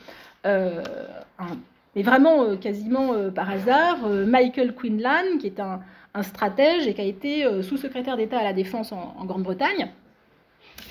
[1.95, 5.81] mais vraiment euh, quasiment euh, par hasard, euh, Michael Quinlan, qui est un,
[6.23, 9.91] stratège et qui a été sous-secrétaire d'État à la Défense en, Grande-Bretagne.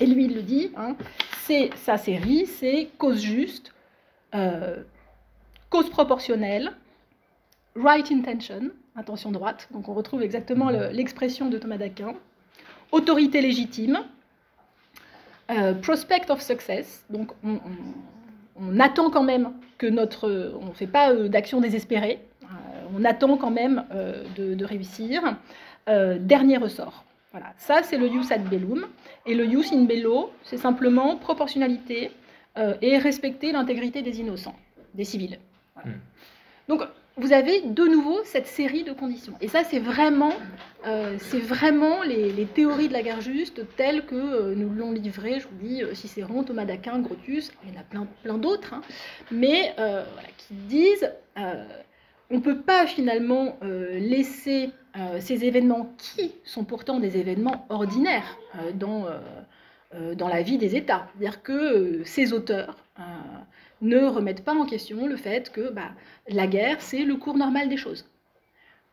[0.00, 0.96] Et lui, il le dit, hein,
[1.42, 3.72] c'est sa série, c'est cause juste,
[5.70, 6.72] cause proportionnelle,
[7.76, 12.14] right intention, intention droite, donc on retrouve exactement l'expression de Thomas d'Aquin,
[12.92, 14.00] autorité légitime,
[15.82, 17.60] prospect of success, donc on,
[18.56, 20.54] on attend quand même que notre...
[20.60, 22.33] On ne fait pas euh, d'action désespérée, euh,
[22.94, 25.22] on attend quand même euh, de, réussir.
[25.86, 27.04] dernier ressort.
[27.32, 28.86] Voilà, ça c'est le jus ad bellum.
[29.26, 32.10] Et le jus in bello, c'est simplement proportionnalité
[32.80, 34.56] et respecter l'intégrité des innocents,
[34.94, 35.38] des civils.
[35.84, 35.90] Hmm.
[36.68, 36.82] Donc
[37.16, 39.34] vous avez de nouveau cette série de conditions.
[39.40, 40.32] Et ça, c'est vraiment,
[40.86, 45.38] euh, c'est vraiment les, théories de la guerre juste telles que euh, nous l'ont livré,
[45.38, 48.74] je vous dis, euh, Cicéron, Thomas d'Aquin, Grotius, il y en a plein, plein d'autres,
[48.74, 48.82] hein,
[49.30, 49.74] mais
[50.36, 51.12] qui disent
[52.30, 54.70] on ne peut pas finalement laisser
[55.20, 58.38] ces événements qui sont pourtant des événements ordinaires
[58.74, 59.06] dans,
[60.16, 61.06] dans la vie des États.
[61.12, 62.76] C'est-à-dire que ces auteurs
[63.84, 65.90] ne remettent pas en question le fait que bah,
[66.28, 68.06] la guerre, c'est le cours normal des choses.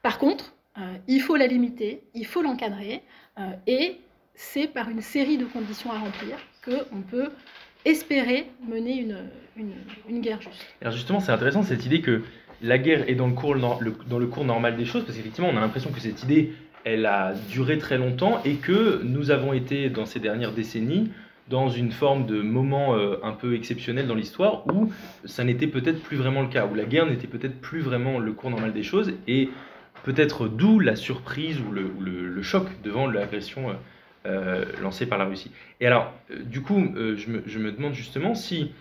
[0.01, 3.03] Par contre, euh, il faut la limiter, il faut l'encadrer,
[3.39, 3.99] euh, et
[4.35, 7.29] c'est par une série de conditions à remplir qu'on peut
[7.85, 9.17] espérer mener une,
[10.09, 10.65] une, guerre juste.
[10.81, 12.21] Alors justement, c'est intéressant cette idée que
[12.61, 15.57] la guerre est dans le cours, dans le cours normal des choses, parce qu'effectivement, on
[15.57, 16.53] a l'impression que cette idée,
[16.83, 21.11] elle a duré très longtemps et que nous avons été, dans ces dernières décennies,
[21.49, 24.91] dans une forme de moment euh, un peu exceptionnel dans l'histoire où
[25.25, 28.31] ça n'était peut-être plus vraiment le cas, où la guerre n'était peut-être plus vraiment le
[28.31, 29.49] cours normal des choses, et
[30.03, 33.73] peut-être d'où la surprise ou le, le, choc devant l'agression euh,
[34.81, 35.51] lancée par la Russie.
[35.79, 36.13] Et alors,
[36.45, 38.71] du coup, je me, je, me, demande justement si,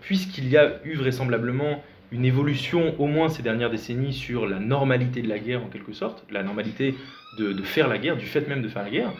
[0.00, 1.82] puisqu'il y a eu vraisemblablement
[2.14, 5.92] une évolution, au moins ces dernières décennies, sur la normalité de la guerre en quelque
[5.92, 6.94] sorte, la normalité
[7.38, 9.12] de, faire la guerre, du fait même de faire la guerre,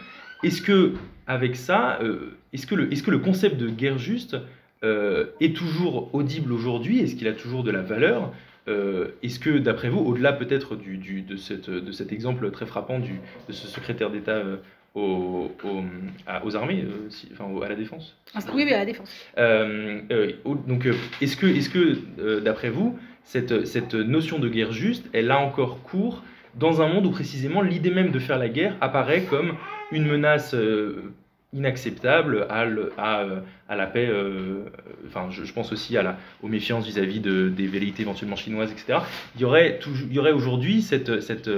[0.45, 0.93] est-ce que,
[1.27, 4.37] avec ça, euh, est-ce que, le concept de guerre juste
[4.85, 7.01] euh, est toujours audible aujourd'hui?
[7.01, 8.33] Est-ce qu'il a toujours de la valeur?
[8.69, 14.11] Euh, Est-ce que, d'après vous, au-delà peut-être de, cet exemple très frappant de ce secrétaire
[14.11, 14.41] d'État
[14.95, 15.51] aux,
[16.45, 16.85] aux, armées,
[17.33, 19.11] enfin à la défense ah, Oui, oui, à la défense.
[19.37, 20.89] donc,
[21.21, 25.83] est-ce que, est que d'après vous, cette, cette notion de guerre juste, elle a encore
[25.83, 26.23] cours
[26.57, 29.55] dans un monde où précisément l'idée même de faire la guerre apparaît comme
[29.91, 31.13] une menace euh,
[31.53, 32.61] inacceptable à,
[32.97, 34.65] à, euh, à, la paix, euh,
[35.07, 38.99] enfin je, pense aussi à la, aux méfiances vis-à-vis de, des velléités éventuellement chinoises, etc.
[39.37, 41.51] Il y aurait, il y aurait aujourd'hui cette, cette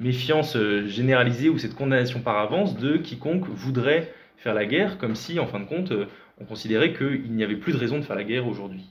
[0.00, 5.38] méfiance généralisée ou cette condamnation par avance de quiconque voudrait faire la guerre, comme si
[5.38, 5.92] en fin de compte
[6.40, 8.86] on considérait qu'il n'y avait plus de raison de faire la guerre aujourd'hui.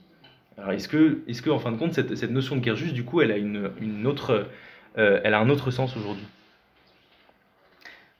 [0.56, 3.04] Alors est-ce que, est-ce que en fin de compte cette, notion de guerre juste, du
[3.04, 4.46] coup, elle a une, autre,
[4.94, 6.26] elle a un autre sens aujourd'hui?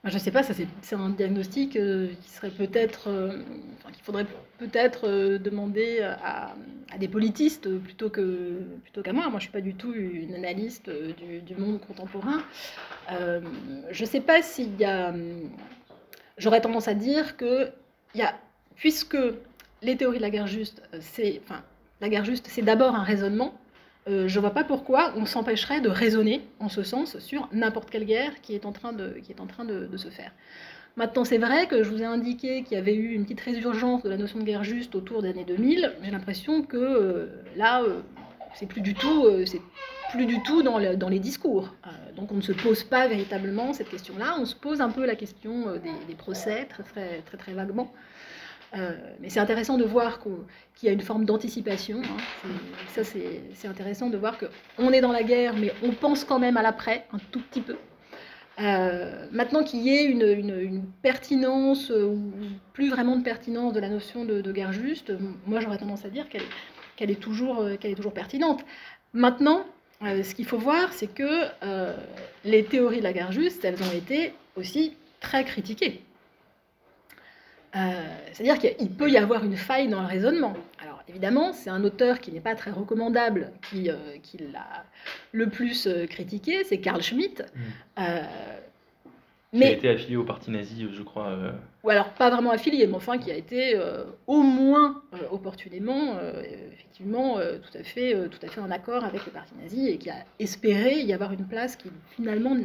[0.05, 3.43] Je ne sais pas, ça c'est un diagnostic euh, qui serait peut-être, euh,
[3.93, 4.27] qu'il faudrait
[4.59, 6.55] peut-être euh, demander à,
[6.99, 9.29] des politistes plutôt que plutôt qu'à moi.
[9.29, 12.43] Moi, je suis pas du tout une analyste du, monde contemporain.
[13.11, 15.15] je ne sais pas s'il y a.
[16.39, 17.71] J'aurais tendance à dire que
[18.15, 18.35] y a,
[18.77, 19.19] puisque
[19.83, 21.63] les théories de la guerre juste, c'est, enfin,
[22.01, 23.55] la guerre juste, c'est d'abord un raisonnement
[24.09, 27.91] euh, je ne vois pas pourquoi on s'empêcherait de raisonner en ce sens sur n'importe
[27.91, 30.33] quelle guerre qui est en train de, qui est en train de, se faire.
[30.97, 34.03] Maintenant, c'est vrai que je vous ai indiqué qu'il y avait eu une petite résurgence
[34.03, 35.93] de la notion de guerre juste autour des années 2000.
[36.03, 37.27] J'ai l'impression que euh,
[37.57, 38.01] là, euh,
[38.55, 39.61] c'est plus du tout, c'est
[40.11, 41.75] plus du tout dans, dans les discours.
[42.17, 44.37] donc, on ne se pose pas véritablement cette question-là.
[44.41, 47.93] On se pose un peu la question des, des procès très, très, très, très vaguement.
[48.77, 52.03] Euh, mais c'est intéressant de voir qu'il y a une forme d'anticipation.
[52.03, 52.49] Hein.
[52.89, 56.57] Ça, c'est intéressant de voir qu'on est dans la guerre, mais on pense quand même
[56.57, 57.77] à l'après, un tout petit peu.
[58.61, 62.19] Euh, maintenant qu'il y ait une, pertinence, ou
[62.73, 65.13] plus vraiment de pertinence de la notion de, guerre juste,
[65.47, 67.65] moi j'aurais tendance à dire qu'elle est, toujours,
[68.15, 68.65] pertinente.
[69.15, 69.65] Maintenant,
[70.05, 71.47] euh, ce qu'il faut voir, c'est que
[72.45, 76.03] les théories de la guerre juste, elles ont été aussi très critiquées.
[77.77, 80.55] Euh, c'est-à-dire qu'il peut y avoir une faille dans le raisonnement.
[80.83, 83.95] Alors évidemment, c'est un auteur qui n'est pas très recommandable, qui, euh,
[84.53, 84.85] l'a
[85.33, 87.45] le plus euh, critiqué, c'est Carl Schmitt.
[87.97, 89.59] Mm.
[89.59, 91.37] Qui a été affilié au parti nazi, je crois.
[91.83, 93.77] ou alors pas vraiment affilié, mais enfin qui a été
[94.29, 95.03] au moins
[95.33, 96.21] opportunément,
[96.71, 100.09] effectivement, tout, à fait, tout à fait en accord avec le parti nazi et qui
[100.09, 102.57] a espéré y avoir une place qui finalement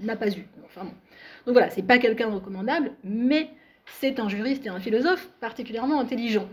[0.00, 0.46] n'a pas eu.
[0.64, 0.92] Enfin, bon.
[1.46, 3.50] Donc voilà, c'est pas quelqu'un de recommandable, mais
[4.00, 6.48] c'est un juriste et un philosophe particulièrement intelligent.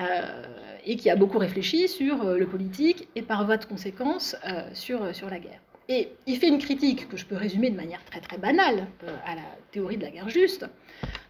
[0.00, 0.42] euh,
[0.84, 4.62] et qui a beaucoup réfléchi sur euh, le politique et par voie de conséquence euh,
[4.72, 5.60] sur, la guerre.
[5.88, 8.86] Et il fait une critique que je peux résumer de manière très très banale
[9.26, 10.66] à la théorie de la guerre juste.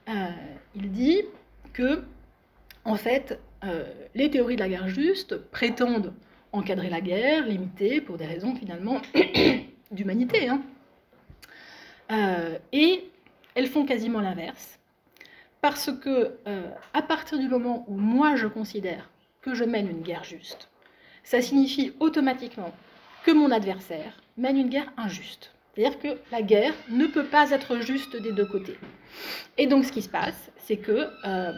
[0.07, 1.23] Il dit
[1.73, 2.05] que,
[2.85, 3.41] en fait,
[4.15, 6.13] les théories de la guerre juste prétendent
[6.53, 9.01] encadrer la guerre, limiter pour des raisons finalement
[9.91, 10.49] d'humanité.
[10.49, 10.63] hein.
[12.73, 13.05] Et
[13.55, 14.79] elles font quasiment l'inverse.
[15.63, 19.09] Parce que, euh, à partir du moment où moi je considère
[19.41, 20.69] que je mène une guerre juste,
[21.23, 22.73] ça signifie automatiquement
[23.25, 25.53] que mon adversaire mène une guerre injuste.
[25.75, 28.77] C'est-à-dire que la guerre ne peut pas être juste des deux côtés.
[29.57, 31.53] Et donc ce qui se passe, c'est que euh,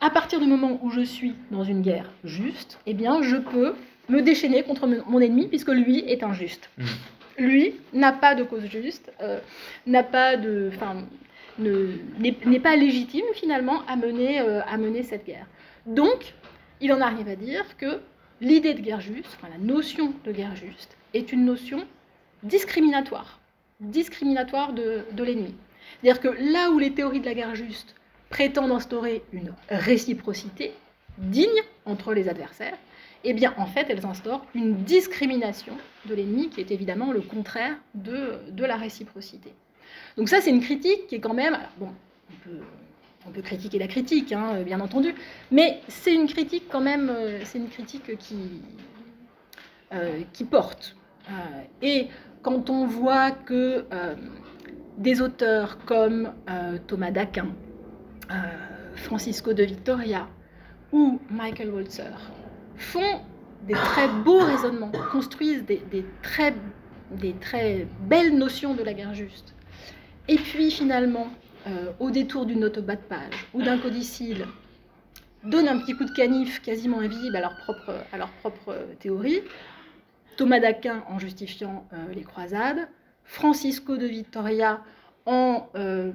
[0.00, 3.74] à partir du moment où je suis dans une guerre juste, eh bien je peux
[4.08, 6.70] me déchaîner contre mon ennemi puisque lui est injuste.
[6.78, 6.86] Mhm.
[7.38, 9.40] Lui n'a pas de cause juste, euh,
[9.86, 10.70] n'a pas de,
[11.58, 15.46] n'est pas légitime finalement à mener, euh, à mener cette guerre.
[15.86, 16.34] Donc,
[16.80, 18.00] il en arrive à dire que
[18.40, 21.86] l'idée de guerre juste, enfin la notion de guerre juste, est une notion
[22.42, 23.40] discriminatoire,
[23.80, 25.54] discriminatoire de, l'ennemi.
[26.02, 27.94] C'est-à-dire que là où les théories de la guerre juste
[28.28, 30.72] prétendent instaurer une réciprocité
[31.18, 32.76] digne entre les adversaires,
[33.24, 35.72] eh bien en fait elles instaurent une discrimination
[36.04, 39.54] de l'ennemi qui est évidemment le contraire de la réciprocité.
[40.16, 41.88] Donc ça c'est une critique qui est quand même, alors bon,
[42.30, 42.64] on peut,
[43.26, 45.14] on peut critiquer la critique, hein, bien entendu,
[45.50, 48.62] mais c'est une critique quand même, euh, c'est une critique qui,
[49.92, 50.96] euh, qui porte.
[51.28, 51.32] Euh,
[51.82, 52.08] et
[52.42, 54.14] quand on voit que euh,
[54.96, 57.48] des auteurs comme euh, Thomas d'Aquin,
[58.30, 58.34] euh,
[58.94, 60.28] Francisco de Victoria
[60.92, 62.16] ou Michael Walzer
[62.76, 63.20] font
[63.66, 66.54] des très beaux raisonnements, construisent des très,
[67.10, 69.55] des très belles notions de la guerre juste.
[70.28, 71.28] Et puis finalement,
[71.66, 74.46] euh, au détour d'une note au bas de page ou d'un codicile,
[75.44, 78.18] donnent un petit coup de canif quasiment invisible à leur propre, à
[78.98, 79.40] théorie.
[80.36, 82.88] Thomas d'Aquin en justifiant euh, les croisades,
[83.24, 84.82] Francisco de Vittoria
[85.24, 85.68] en...
[85.76, 86.12] euh,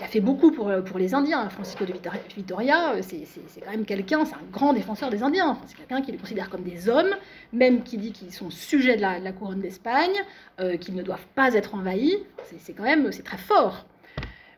[0.00, 1.48] il a fait beaucoup pour, pour les Indiens.
[1.50, 1.92] Francisco de
[2.34, 5.58] Vittoria, euh, c'est quand même quelqu'un, c'est un grand défenseur des Indiens.
[5.66, 7.14] C'est quelqu'un qui les considère comme des hommes,
[7.52, 10.14] même qui dit qu'ils sont sujets de la, couronne d'Espagne,
[10.58, 12.16] euh, qu'ils ne doivent pas être envahis.
[12.58, 13.84] C'est quand même, c'est très fort.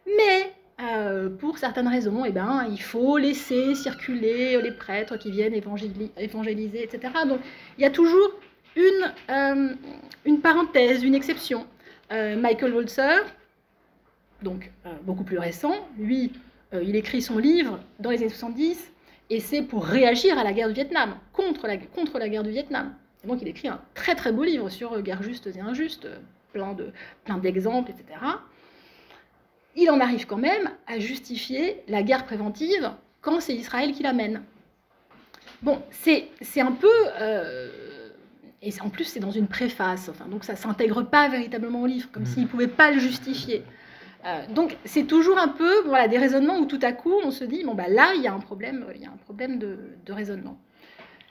[0.07, 5.55] Mais euh, pour certaines raisons, eh ben, il faut laisser circuler les prêtres qui viennent
[5.55, 7.13] évangéli- évangéliser, etc.
[7.27, 7.41] Donc
[7.79, 8.31] il y a toujours
[8.77, 9.75] une, euh,
[10.25, 11.67] une parenthèse, une exception.
[12.13, 13.25] Euh, Michael Walzer,
[14.43, 16.33] donc euh, beaucoup plus récent, lui,
[16.75, 18.93] euh, il écrit son livre dans les années 70
[19.31, 22.51] et c'est pour réagir à la guerre du Vietnam, contre la, contre la guerre du
[22.51, 22.95] Vietnam.
[23.25, 26.07] Et donc il écrit un très très beau livre sur euh, guerre justes et injustes,
[26.07, 26.19] euh,
[26.53, 26.93] plein de
[27.25, 28.19] plein d'exemples, etc.
[29.75, 32.91] Il en arrive quand même à justifier la guerre préventive
[33.23, 34.43] quand c'est Israël qui la mène.
[35.63, 36.91] Bon, c'est c'est un peu...
[37.21, 37.71] euh,
[38.65, 41.87] et en plus, c'est dans une préface, enfin, donc ça ne s'intègre pas véritablement au
[41.87, 42.29] livre, comme Mhm.
[42.29, 43.65] s'il ne pouvait pas le justifier.
[44.25, 47.45] Euh, donc c'est toujours un peu voilà, des raisonnements où tout à coup on se
[47.45, 49.77] dit, bon bah là il y a un problème, il y a un problème de,
[50.13, 50.59] raisonnement.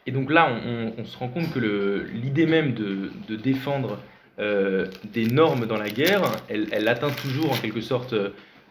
[0.07, 0.49] Et donc là,
[0.97, 3.99] on, se rend compte que l'idée même de, défendre
[4.39, 8.15] euh, des normes dans la guerre, elle, atteint toujours en quelque sorte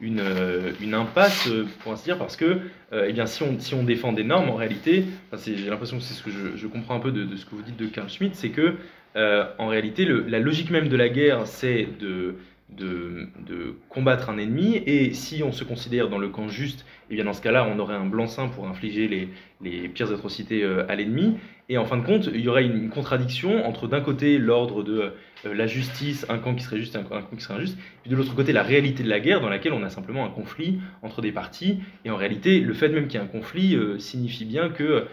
[0.01, 1.49] une, euh, une impasse,
[1.81, 2.59] pour ainsi dire, parce que
[2.93, 5.05] euh, eh bien, si, on, si on défend des normes, en réalité,
[5.47, 7.77] j'ai l'impression que c'est ce que je, comprends un peu de, ce que vous dites
[7.77, 8.75] de Karl Schmitt, c'est que
[9.15, 12.35] en réalité, la logique même de la guerre, c'est de,
[12.77, 17.15] de, de combattre un ennemi, et si on se considère dans le camp juste, et
[17.15, 19.29] bien dans ce cas-là, on aurait un blanc-seing pour infliger les,
[19.61, 21.37] les pires atrocités euh, à l'ennemi.
[21.69, 25.13] Et en fin de compte, il y aurait une, contradiction entre d'un côté l'ordre de
[25.45, 28.11] euh, la justice, un camp qui serait juste, un, un camp qui serait injuste, puis
[28.11, 30.79] de l'autre côté la réalité de la guerre dans laquelle on a simplement un conflit
[31.03, 31.81] entre des parties.
[32.05, 35.07] Et en réalité, le fait même qu'il y ait un conflit euh, signifie bien que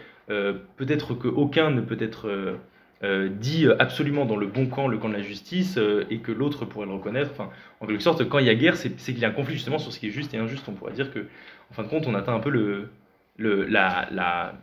[0.75, 2.57] peut-être qu'aucun ne peut être
[3.03, 6.31] euh, dit absolument dans le bon camp, le camp de la justice, euh, et que
[6.31, 7.31] l'autre pourrait le reconnaître.
[7.31, 9.53] Enfin, en quelque sorte, quand il y a guerre, c'est qu'il y a un conflit
[9.53, 10.67] justement sur ce qui est juste et injuste.
[10.67, 11.19] On pourrait dire que,
[11.71, 12.87] en fin de compte, on atteint un peu
[13.37, 14.53] la,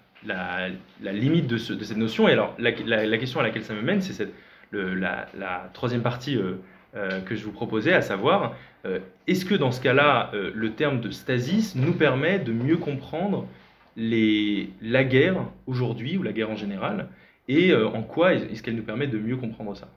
[1.02, 2.28] limite de, ce- de cette notion.
[2.28, 2.72] Et alors, la,
[3.18, 4.28] question à laquelle ça me mène, c'est
[4.72, 6.54] la, troisième partie euh,
[6.96, 8.54] euh, que je vous proposais, à savoir,
[8.86, 12.76] euh, est-ce que dans ce cas-là, euh, le terme de stasis nous permet de mieux
[12.76, 13.48] comprendre
[13.96, 17.08] la guerre aujourd'hui, ou la guerre en général,
[17.48, 19.88] et euh, en quoi est-ce qu'elle nous permet de mieux comprendre ça?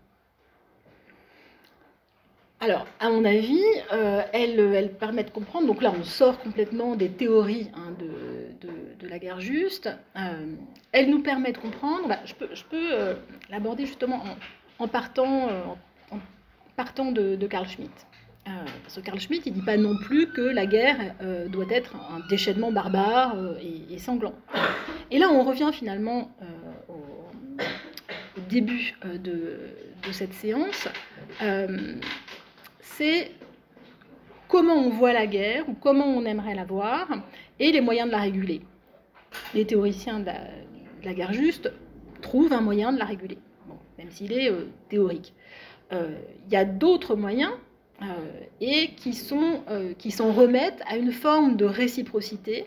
[2.60, 3.62] Alors, à mon avis,
[3.93, 9.20] euh, elle, permet de comprendre, donc là on sort complètement des théories hein, de, la
[9.20, 10.56] guerre juste, euh,
[10.91, 13.16] elle nous permet de comprendre, bah, je peux,
[13.50, 14.22] l'aborder justement
[14.80, 15.48] en, partant,
[17.12, 18.08] de, de, Carl Schmitt.
[18.43, 21.16] parce que Carl Schmitt, il ne dit pas non plus que la guerre
[21.50, 24.34] doit être un déchaînement barbare et, sanglant.
[25.12, 26.32] Et là on revient finalement
[28.48, 29.60] début de,
[30.12, 30.88] cette séance
[32.98, 33.32] c'est
[34.48, 37.08] comment on voit la guerre ou comment on aimerait la voir
[37.60, 38.62] et les moyens de la réguler.
[39.54, 40.32] Les théoriciens de
[41.04, 41.72] la, guerre juste
[42.22, 43.38] trouvent un moyen de la réguler,
[44.00, 45.34] même s'il est euh, théorique.
[45.93, 46.18] Euh,
[46.48, 47.52] il y a d'autres moyens
[48.02, 48.06] euh,
[48.62, 52.66] et qui s'en remettent à une forme de réciprocité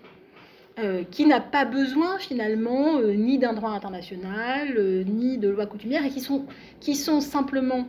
[1.10, 6.20] qui n'a pas besoin finalement ni d'un droit international, ni de loi coutumière, et qui
[6.20, 6.46] sont,
[6.80, 7.86] qui sont simplement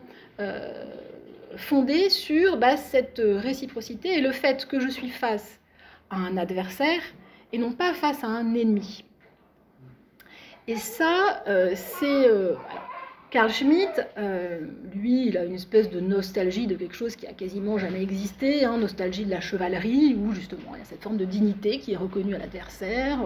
[1.56, 5.60] fondée sur bah, cette réciprocité et le fait que je suis face
[6.10, 7.02] à un adversaire
[7.54, 9.04] et non pas face à un ennemi.
[10.68, 12.28] Et ça, euh, c'est...
[13.32, 14.60] Euh, Carl Schmitt, euh,
[14.94, 18.66] lui, il a une espèce de nostalgie de quelque chose qui a quasiment jamais existé,
[18.66, 21.94] hein, nostalgie de la chevalerie, où justement il y a cette forme de dignité qui
[21.94, 23.20] est reconnue à l'adversaire,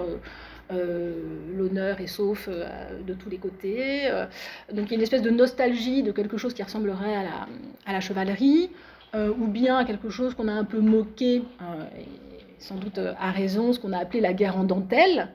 [0.72, 1.14] euh,
[1.56, 2.66] l'honneur est sauf euh,
[3.06, 4.10] de tous les côtés.
[4.10, 4.26] Euh,
[4.74, 7.48] donc il y a une espèce de nostalgie de quelque chose qui ressemblerait à la,
[7.86, 8.70] à la chevalerie,
[9.38, 11.42] ou bien à quelque chose qu'on a un peu moqué,
[12.60, 15.30] sans doute à raison, ce qu'on a appelé la guerre en dentelle.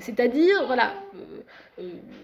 [0.00, 0.92] C'est-à-dire, voilà,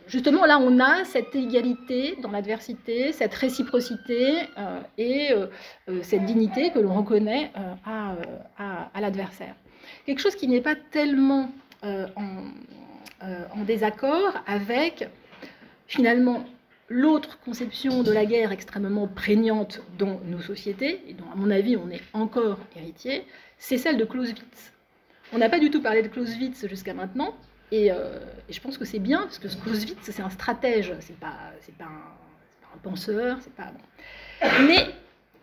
[0.06, 4.38] justement là on a cette égalité dans l'adversité, cette réciprocité
[4.98, 5.30] et
[6.02, 7.52] cette dignité que l'on reconnaît
[7.84, 9.54] à, l'adversaire.
[10.06, 11.50] Quelque chose qui n'est pas tellement
[11.84, 12.06] euh,
[13.24, 15.08] euh, en, désaccord avec
[15.86, 16.44] finalement
[16.88, 21.76] l'autre conception de la guerre extrêmement prégnante dans nos sociétés, et dont à mon avis
[21.76, 23.24] on est encore héritier,
[23.58, 24.72] c'est celle de Clausewitz.
[25.32, 27.34] On n'a pas du tout parlé de Clausewitz jusqu'à maintenant,
[27.72, 28.18] et, euh,
[28.50, 31.84] je pense que c'est bien, parce que Clausewitz c'est un stratège, c'est pas, c'est pas,
[31.84, 33.72] un, penseur, c'est pas...
[34.66, 34.86] Mais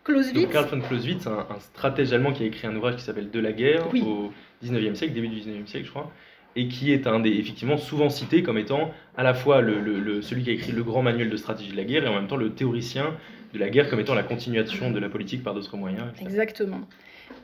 [0.04, 0.50] Clausewitz...
[0.50, 3.40] Karl von Clausewitz, un, un, stratège allemand qui a écrit un ouvrage qui s'appelle De
[3.40, 4.32] la guerre au
[4.64, 6.10] 19e siècle, début du 19e siècle je crois,
[6.56, 10.44] et qui est un des effectivement souvent cité comme étant à la fois le, celui
[10.44, 12.36] qui a écrit le grand manuel de stratégie de la guerre et en même temps
[12.36, 13.16] le théoricien
[13.52, 16.06] de la guerre comme étant la continuation de la politique par d'autres moyens.
[16.20, 16.80] Exactement.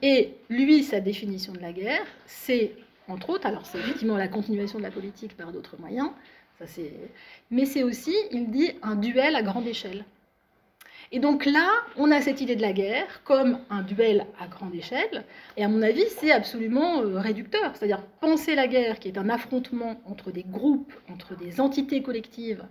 [0.03, 2.72] Et lui, sa définition de la guerre, c'est
[3.09, 6.11] entre autres, alors c'est effectivement la continuation de la politique par d'autres moyens,
[6.59, 6.65] ça
[7.51, 10.05] mais c'est aussi, il dit, un duel à grande échelle.
[11.13, 14.75] Et donc là, on a cette idée de la guerre comme un duel à grande
[14.75, 15.25] échelle,
[15.57, 17.73] et à mon avis, c'est absolument euh, réducteur.
[17.75, 22.65] C'est-à-dire penser la guerre, qui est un affrontement entre des groupes, entre des entités collectives,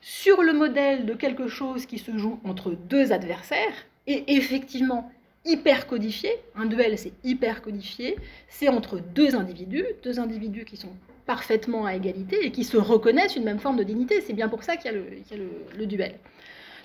[0.00, 5.10] sur le modèle de quelque chose qui se joue entre deux adversaires, et effectivement
[5.44, 8.16] hyper codifié, un duel c'est hyper codifié,
[8.48, 13.36] c'est entre deux individus, deux individus qui sont parfaitement à égalité et qui se reconnaissent
[13.36, 14.20] une même forme de dignité.
[14.20, 16.18] C'est bien pour ça qu'il y a le, duel.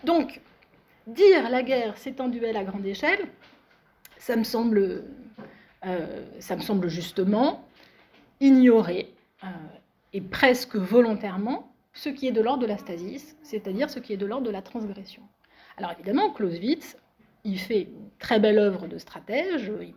[0.03, 0.41] Donc,
[1.07, 3.20] dire la guerre, c'est un duel à grande échelle,
[4.18, 5.03] ça me semble,
[5.86, 7.66] euh, justement
[8.39, 9.47] ignorer, euh,
[10.14, 14.18] et presque volontairement, ce qui est de l'ordre de la stasis, c'est-à-dire ce qui est
[14.18, 15.22] de l'ordre de la transgression.
[15.78, 16.97] Alors évidemment, Clausewitz,
[17.44, 19.94] il fait une très belle œuvre de stratège, il,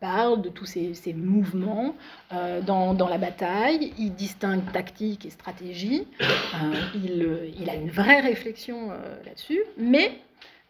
[0.00, 1.94] parle de tous ces, mouvements
[2.32, 6.06] euh, dans, la bataille, il distingue tactique et stratégie,
[6.94, 8.90] il, il, a une vraie réflexion
[9.24, 10.20] là-dessus, mais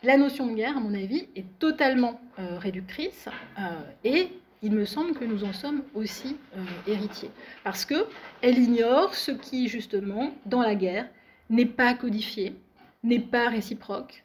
[0.05, 3.63] la notion de guerre, à mon avis, est totalement euh, réductrice euh,
[4.03, 7.31] et il me semble que nous en sommes aussi euh, héritiers.
[7.63, 11.09] Parce qu'elle ignore ce qui, justement, dans la guerre,
[11.51, 12.57] n'est pas codifié,
[13.05, 14.25] n'est pas réciproque,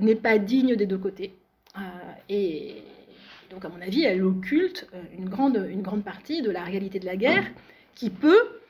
[0.00, 1.34] n'est pas digne des deux côtés.
[2.28, 2.82] et
[3.50, 7.06] donc, à mon avis, elle occulte une grande, une grande partie de la réalité de
[7.06, 7.44] la guerre
[7.94, 8.60] qui peut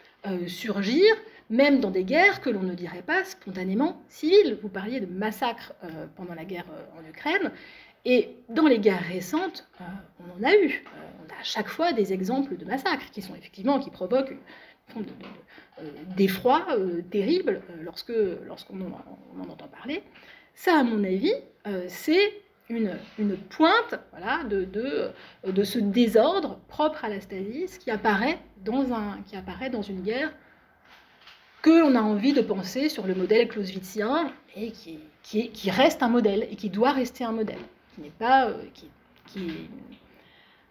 [0.47, 1.05] surgir
[1.51, 4.59] même dans des guerres que l'on ne dirait pas spontanément civiles.
[4.63, 7.51] Vous parliez de massacres euh, pendant la guerre euh, en Ukraine,
[8.07, 9.85] et dans les guerres récentes, euh,
[10.21, 10.85] on en a eu.
[11.19, 14.37] on a à chaque fois des exemples de massacres qui sont effectivement, qui provoquent
[14.89, 15.05] forme
[16.17, 16.67] d'effroi
[17.13, 18.13] terrible lorsque,
[18.45, 20.03] lorsqu'on en, en, entend parler.
[20.55, 21.33] Ça, à mon avis,
[21.89, 22.33] c'est
[22.71, 25.11] une, une, pointe voilà, de, de,
[25.51, 30.03] de, ce désordre propre à la stasis qui apparaît dans, un, qui apparaît dans une
[30.03, 30.33] guerre
[31.63, 36.09] qu'on a envie de penser sur le modèle clausewitzien et qui, qui, qui, reste un
[36.09, 37.59] modèle et qui doit rester un modèle,
[37.95, 38.89] qui n'est pas, euh, qui,
[39.27, 39.69] qui,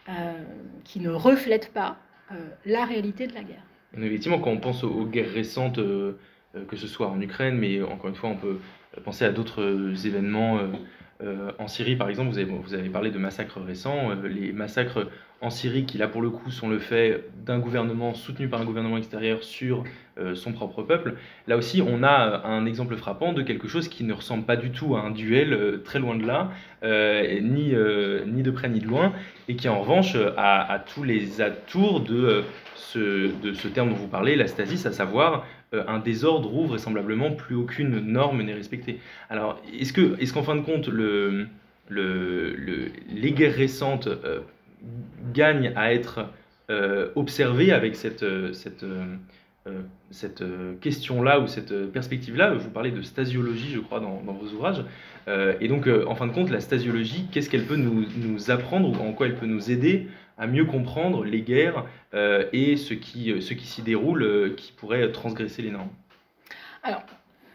[0.08, 0.42] euh,
[0.84, 1.96] qui, ne reflète pas
[2.32, 2.34] euh,
[2.66, 3.62] la réalité de la guerre.
[3.96, 8.16] Effectivement, quand on pense aux, guerres récentes, que ce soit en Ukraine, mais encore une
[8.16, 8.58] fois, on peut
[9.04, 10.60] penser à d'autres événements
[11.58, 14.14] en Syrie, par exemple, vous avez, parlé de massacres récents.
[14.24, 15.06] les massacres
[15.42, 18.64] en Syrie, qui là pour le coup sont le fait d'un gouvernement soutenu par un
[18.64, 19.84] gouvernement extérieur sur
[20.18, 21.14] euh, son propre peuple.
[21.46, 24.70] Là aussi, on a un exemple frappant de quelque chose qui ne ressemble pas du
[24.70, 26.50] tout à un duel, euh, très loin de là,
[26.82, 27.74] euh, ni,
[28.26, 29.12] ni de près ni de loin,
[29.48, 34.08] et qui en revanche a, tous les atours de, ce, de ce terme dont vous
[34.08, 38.98] parlez, la stasis, à savoir un désordre où vraisemblablement plus aucune norme n'est respectée.
[39.28, 41.46] Alors, est-ce qu'en est fin de compte, le,
[41.88, 44.08] le, les guerres récentes
[45.32, 46.26] gagne à être
[46.70, 48.84] euh, observé avec euh, cette,
[49.66, 50.42] euh, cette
[50.80, 52.54] question-là ou cette perspective-là.
[52.54, 54.84] Vous parlez de stasiologie, je crois, dans, vos ouvrages.
[55.28, 59.12] et donc, en fin de compte, la stasiologie, qu'est-ce qu'elle peut nous, apprendre ou en
[59.12, 60.08] quoi elle peut nous aider
[60.38, 65.62] à mieux comprendre les guerres et ce qui, ce qui s'y déroule qui pourrait transgresser
[65.62, 65.90] les normes?
[66.82, 67.04] Alors,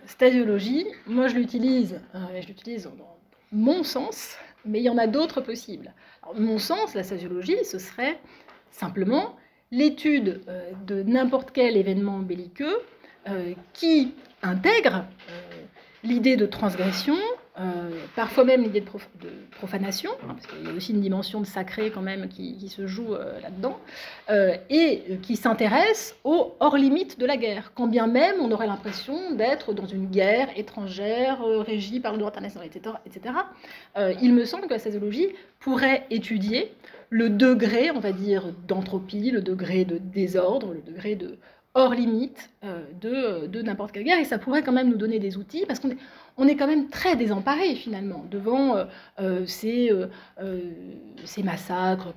[0.06, 3.18] stasiologie, moi je l'utilise, je l'utilise dans
[3.52, 5.92] mon sens, mais il y en a d'autres possibles
[6.34, 8.20] mon sens, la sociologie, ce serait
[8.72, 9.36] simplement
[9.72, 12.80] l'étude euh, de n'importe quel événement belliqueux
[13.28, 14.14] euh, qui
[14.44, 15.42] intègre euh,
[16.04, 17.16] l'idée de transgression,
[18.16, 18.86] parfois même l'idée de,
[19.52, 23.16] profanation, parce qu'il y a aussi une dimension de sacré quand même qui, se joue
[23.42, 23.80] là-dedans,
[24.70, 29.74] et qui s'intéresse aux hors-limites de la guerre, quand bien même on aurait l'impression d'être
[29.74, 32.98] dans une guerre étrangère, régie par le droit international, etc.
[33.06, 33.34] etc.
[34.22, 36.72] il me semble que la sociologie pourrait étudier
[37.10, 41.38] le degré, on va dire, d'entropie, le degré de désordre, le degré de
[41.74, 42.50] hors limite
[43.02, 45.80] de, de n'importe quelle guerre, et ça pourrait quand même nous donner des outils, parce
[45.80, 45.98] qu'on est
[46.38, 48.86] on est quand même très désemparé finalement devant euh,
[49.20, 49.46] euh,
[50.42, 50.60] euh,
[51.24, 52.14] ces, massacres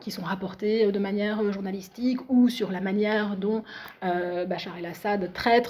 [0.00, 3.64] qui sont rapportés de manière journalistique ou sur la manière dont
[4.02, 5.68] Bachar el-Assad traite,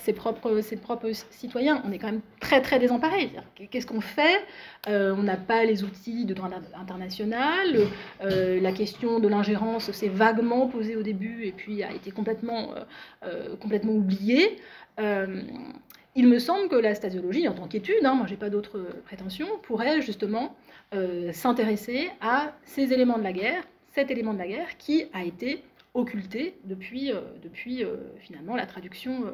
[0.00, 1.82] ses, propres, ses propres citoyens.
[1.86, 3.32] On est quand même très très désemparé.
[3.70, 4.44] Qu'est-ce qu'on fait?
[4.86, 7.88] On n'a pas les outils de droit international.
[8.20, 12.70] la question de l'ingérence s'est vaguement posée au début et puis a été complètement,
[13.60, 14.58] complètement oubliée
[16.16, 19.46] il me semble que la stasiologie, en tant qu'étude, hein, moi j'ai pas d'autres prétentions,
[19.62, 20.56] pourrait justement
[20.94, 23.62] euh, s'intéresser à ces éléments de la guerre,
[23.92, 25.62] cet élément de la guerre qui a été
[25.94, 27.20] occulté depuis, euh,
[27.68, 29.24] euh, finalement la traduction,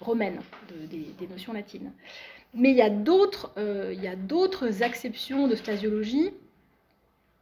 [0.00, 0.38] romaine
[0.90, 1.90] des, notions latines.
[2.54, 3.52] Mais il y a d'autres
[4.82, 6.30] acceptions de stasiologie.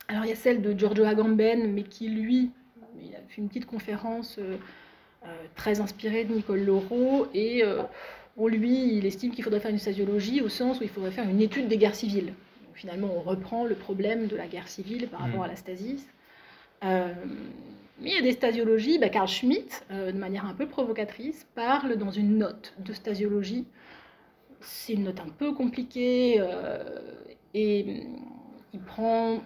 [0.09, 2.51] Alors il y a celle de Giorgio Agamben, mais qui lui,
[3.03, 4.57] il a fait une petite conférence euh,
[5.57, 7.83] très inspiré de Nicole Laureau et euh,
[8.37, 11.29] on lui, il estime qu'il faudrait faire une stasiologie au sens où il faudrait faire
[11.29, 12.35] une étude des guerres civiles.
[12.75, 15.45] finalement, on reprend le problème de la guerre civile par rapport mm.
[15.45, 16.07] à la stasis.
[16.85, 17.13] Euh,
[17.99, 21.97] mais il y a des stasiologies, bah, Carl Schmitt, de manière un peu provocatrice, parle
[21.97, 23.65] dans une note de stasiologie.
[24.61, 26.45] C'est une note un peu compliquée
[27.55, 27.87] et
[28.75, 29.41] il prend,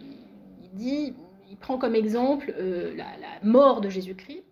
[0.00, 1.14] il, dit,
[1.48, 2.52] il prend comme exemple
[2.96, 3.06] la,
[3.44, 4.42] mort de Jésus-Christ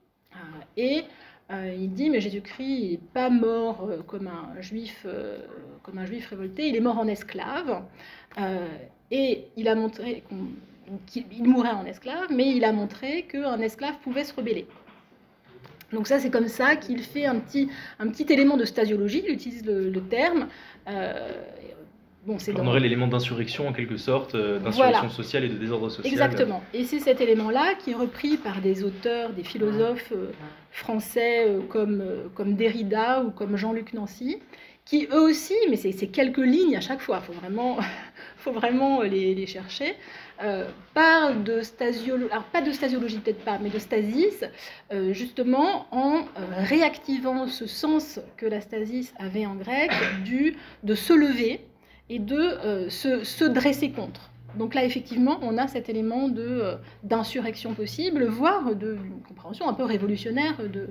[0.76, 1.04] et
[1.50, 5.38] euh, il dit, mais Jésus-Christ n'est pas mort euh, comme, un juif, euh,
[5.82, 7.82] comme un juif révolté, il est mort en esclave.
[9.10, 10.24] et il a montré
[11.06, 14.66] qu'il mourait en esclave, mais il a montré qu'un esclave pouvait se rebeller.
[15.92, 17.68] Donc ça, c'est comme ça qu'il fait un petit,
[17.98, 20.48] un petit élément de stasiologie, il utilise le, terme.
[22.28, 26.12] On aurait l'élément d'insurrection en quelque sorte, euh, d'insurrection sociale et de désordre social.
[26.12, 26.62] Exactement.
[26.72, 30.30] Et c'est cet élément-là qui est repris par des auteurs, des philosophes euh,
[30.70, 32.04] français euh, comme,
[32.34, 34.38] comme Derrida ou comme Jean-Luc Nancy,
[34.84, 37.78] qui eux aussi, mais c'est quelques lignes à chaque fois, il faut vraiment,
[38.36, 39.94] faut vraiment les, chercher,
[40.92, 44.44] parlent de stasiologie, alors pas de stasiologie peut-être pas, mais de stasis,
[45.12, 46.24] justement en
[46.58, 49.92] réactivant ce sens que la stasis avait en grec,
[50.24, 51.60] du de se lever,
[52.12, 54.30] et de euh, se, dresser contre.
[54.58, 59.84] Donc là, effectivement, on a cet élément euh, d'insurrection possible, voire d'une compréhension un peu
[59.84, 60.88] révolutionnaire de,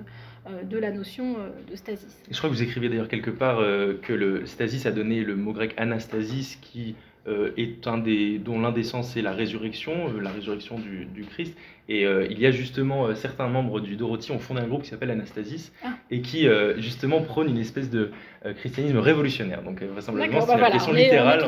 [0.47, 1.35] euh, de la notion
[1.69, 2.23] de stasis.
[2.29, 3.59] je crois que vous écrivez d'ailleurs quelque part
[4.01, 6.95] que le stasis a donné le mot grec anastasis qui
[7.27, 11.55] est un des, dont l'un des sens est la résurrection, la résurrection du, du Christ.
[11.93, 15.11] Et il y a justement certains membres du Dorothy ont fondé un groupe qui s'appelle
[15.11, 15.89] Anastasis ah.
[16.09, 18.11] et qui justement prône une espèce de
[18.43, 19.61] euh, christianisme révolutionnaire.
[19.61, 21.43] Donc, euh, vraisemblablement, c'est la question littérale.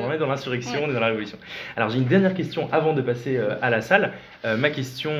[0.00, 1.38] On est, dans l'insurrection, on est dans la révolution.
[1.76, 4.14] Alors, j'ai une dernière question avant de passer euh, à la salle.
[4.44, 5.12] ma question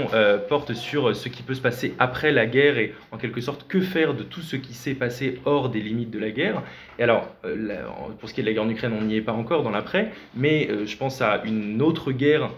[0.48, 3.80] porte sur ce qui peut se passer après la guerre et, en quelque sorte, que
[3.80, 6.62] faire de tout ce qui s'est passé hors des limites de la guerre.
[6.98, 7.28] Et alors,
[8.18, 9.70] pour ce qui est de la guerre en Ukraine, on n'y est pas encore dans
[9.70, 12.50] l'après, mais je pense à une autre guerre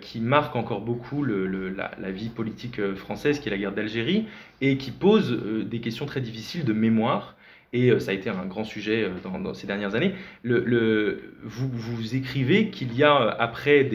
[0.00, 4.26] qui marque encore beaucoup la, vie politique française, qui est la guerre d'Algérie,
[4.60, 7.36] et qui pose des questions très difficiles de mémoire
[7.72, 10.14] et ça a été un grand sujet dans, ces dernières années.
[10.44, 13.88] Vous, écrivez qu'il y a après,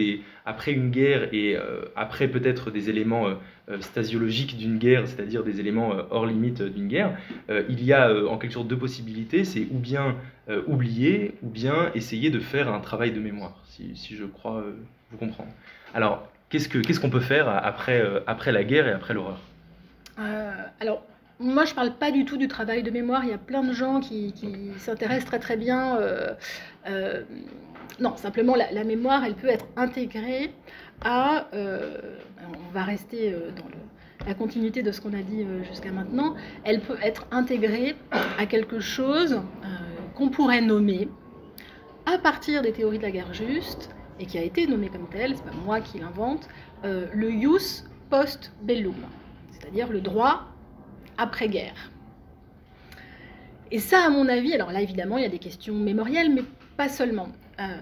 [0.67, 1.55] une guerre et
[1.95, 3.27] après peut-être des éléments
[3.79, 7.17] stasiologiques d'une guerre, c'est-à-dire des éléments hors limite d'une guerre,
[7.69, 10.15] il y a en quelque sorte deux possibilités, c'est ou bien
[10.65, 14.65] oublier ou bien essayer de faire un travail de mémoire, si je crois
[15.11, 15.51] vous comprendre.
[15.93, 19.39] Alors, qu'est-ce qu'on peut faire après, euh, après la guerre et après l'horreur?
[20.19, 21.03] Euh, Alors,
[21.39, 23.23] moi, je ne parle pas du tout du travail de mémoire.
[23.23, 24.33] Il y a plein de gens qui,
[24.77, 25.97] s'intéressent très très bien.
[25.97, 27.23] Euh,
[27.99, 30.51] non, simplement, la, mémoire, elle peut être intégrée
[31.03, 31.47] à...
[31.53, 36.35] on va rester dans la continuité de ce qu'on a dit jusqu'à maintenant.
[36.63, 37.95] Elle peut être intégrée
[38.39, 39.41] à quelque chose
[40.15, 41.07] qu'on pourrait nommer,
[42.07, 43.89] à partir des théories de la guerre juste,
[44.19, 46.47] et qui a été nommé comme tel, c'est pas moi qui l'invente,
[46.83, 48.95] euh, le jus post bellum,
[49.51, 50.45] c'est-à-dire le droit
[51.17, 51.91] après-guerre.
[53.71, 56.43] Et ça, à mon avis, alors là évidemment il y a des questions mémorielles, mais
[56.77, 57.29] pas seulement.
[57.59, 57.77] Euh,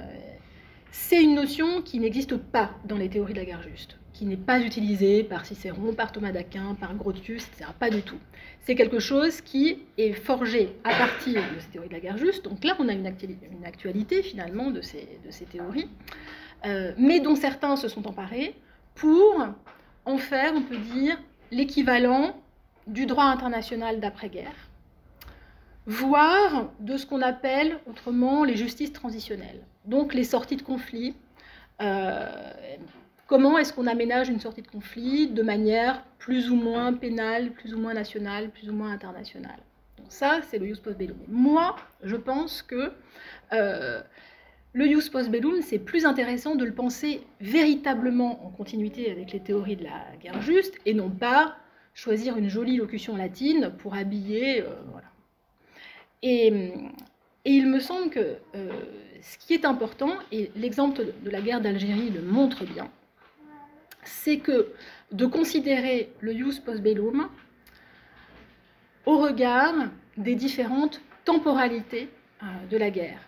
[0.91, 4.37] c'est une notion qui n'existe pas dans les théories de la guerre juste, qui n'est
[4.37, 7.69] pas utilisée par Cicéron, par Thomas d'Aquin, par Grotius, etc.
[7.77, 8.17] Pas du tout.
[8.61, 12.45] C'est quelque chose qui est forgé à partir de ces théories de la guerre juste.
[12.45, 15.19] Donc là, on a une actualité, finalement de ces,
[15.51, 15.89] théories,
[16.65, 18.55] euh, mais dont certains se sont emparés
[18.95, 19.45] pour
[20.05, 21.19] en faire, on peut dire,
[21.51, 22.41] l'équivalent
[22.87, 24.69] du droit international d'après-guerre,
[25.87, 31.15] voire de ce qu'on appelle autrement les justices transitionnelles, donc les sorties de conflit.
[31.81, 32.29] Euh,
[33.27, 37.73] comment est-ce qu'on aménage une sortie de conflit de manière plus ou moins pénale, plus
[37.73, 39.59] ou moins nationale, plus ou moins internationale?
[40.09, 41.17] Ça, c'est le jus post bellum.
[41.27, 42.91] Moi, je pense que
[43.53, 44.01] euh,
[44.73, 49.39] le jus post bellum, c'est plus intéressant de le penser véritablement en continuité avec les
[49.39, 51.55] théories de la guerre juste et non pas
[51.93, 54.61] choisir une jolie locution latine pour habiller.
[54.61, 55.07] Euh, voilà.
[56.21, 56.71] Et,
[57.47, 58.71] il me semble que euh,
[59.21, 62.89] ce qui est important, et l'exemple de la guerre d'Algérie le montre bien,
[64.05, 64.71] c'est que
[65.11, 67.29] de considérer le jus post bellum
[69.05, 69.73] au regard
[70.17, 72.09] des différentes temporalités
[72.41, 73.19] euh, de la guerre.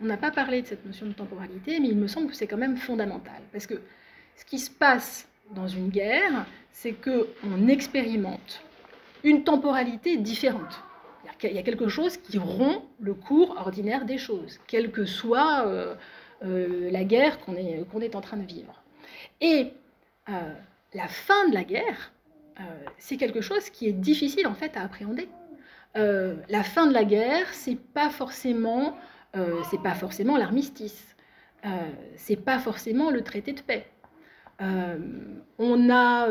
[0.00, 2.46] On n'a pas parlé de cette notion de temporalité, mais il me semble que c'est
[2.46, 3.42] quand même fondamental.
[3.50, 3.80] Parce que
[4.36, 8.62] ce qui se passe dans une guerre, c'est qu'on expérimente
[9.24, 10.82] une temporalité différente.
[11.42, 15.66] Il y a quelque chose qui rompt le cours ordinaire des choses, quelle que soit
[15.66, 15.94] euh,
[16.44, 18.82] euh, la guerre qu'on est, qu'on est en train de vivre.
[19.40, 19.72] Et
[20.28, 20.54] euh,
[20.94, 22.12] la fin de la guerre,
[22.98, 25.28] c'est quelque chose qui est difficile en fait à appréhender.
[25.94, 28.96] la fin de la guerre, c'est pas forcément
[29.36, 31.16] euh, c'est pas forcément l'armistice,
[31.66, 31.68] euh,
[32.16, 33.86] c'est pas forcément le traité de paix.
[34.60, 34.98] Euh,
[35.58, 36.28] on, a,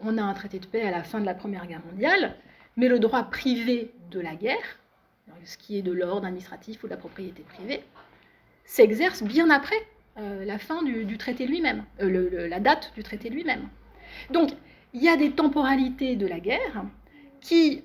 [0.00, 2.36] on a un traité de paix à la fin de la Première Guerre mondiale,
[2.76, 4.78] mais le droit privé de la guerre,
[5.44, 7.82] ce qui est de l'ordre administratif ou de la propriété privée,
[8.64, 9.76] s'exerce bien après
[10.16, 13.68] la fin du, traité lui-même, la date du traité lui-même.
[14.30, 14.50] Donc,
[14.92, 16.84] il y a des temporalités de la guerre
[17.40, 17.84] qui,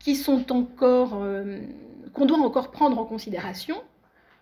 [0.00, 1.22] qui sont encore
[2.12, 3.76] qu'on doit encore prendre en considération,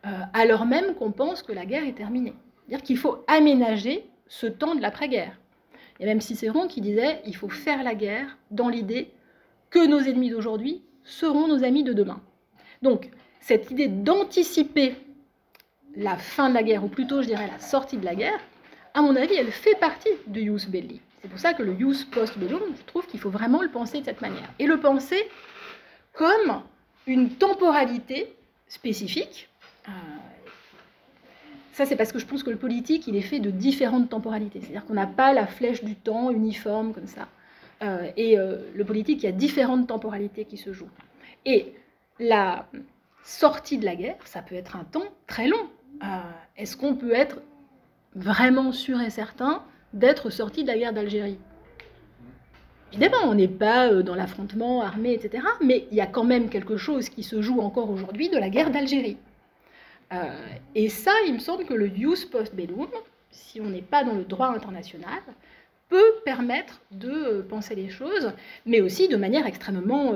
[0.06, 2.34] euh, alors même qu'on pense que la guerre est terminée.
[2.66, 5.38] C'est-à-dire qu'il faut aménager ce temps de l'après-guerre.
[5.98, 9.10] Il y a même Cicéron qui disait il faut faire la guerre dans l'idée
[9.70, 12.20] que nos ennemis d'aujourd'hui seront nos amis de demain.
[12.82, 13.10] Donc,
[13.40, 14.94] cette idée d'anticiper
[15.98, 18.38] la fin de la guerre, ou plutôt, je dirais, la sortie de la guerre,
[18.94, 21.00] à mon avis, elle fait partie du jus belli.
[21.20, 24.00] C'est pour ça que le jus post bellum, je trouve qu'il faut vraiment le penser
[24.00, 24.48] de cette manière.
[24.60, 25.28] Et le penser
[26.12, 26.62] comme
[27.06, 28.32] une temporalité
[28.68, 29.48] spécifique.
[29.88, 29.90] Euh,
[31.72, 34.60] ça, c'est parce que je pense que le politique, il est fait de différentes temporalités.
[34.60, 37.28] C'est-à-dire qu'on n'a pas la flèche du temps uniforme comme ça.
[37.82, 40.90] Euh, et euh, le politique, il y a différentes temporalités qui se jouent.
[41.44, 41.72] Et
[42.20, 42.66] la
[43.24, 45.68] sortie de la guerre, ça peut être un temps très long.
[46.56, 47.38] Est-ce qu'on peut être
[48.14, 49.62] vraiment sûr et certain
[49.92, 51.38] d'être sorti de la guerre d'Algérie?
[52.92, 55.44] Évidemment, on n'est pas euh, dans l'affrontement armé, etc.
[55.60, 58.48] Mais il y a quand même quelque chose qui se joue encore aujourd'hui de la
[58.48, 59.18] guerre d'Algérie.
[60.12, 62.88] Euh, et ça, il me semble que le jus post bellum,
[63.30, 65.20] si on n'est pas dans le droit international,
[65.90, 68.32] peut permettre de euh, penser les choses,
[68.64, 70.14] mais aussi de manière extrêmement,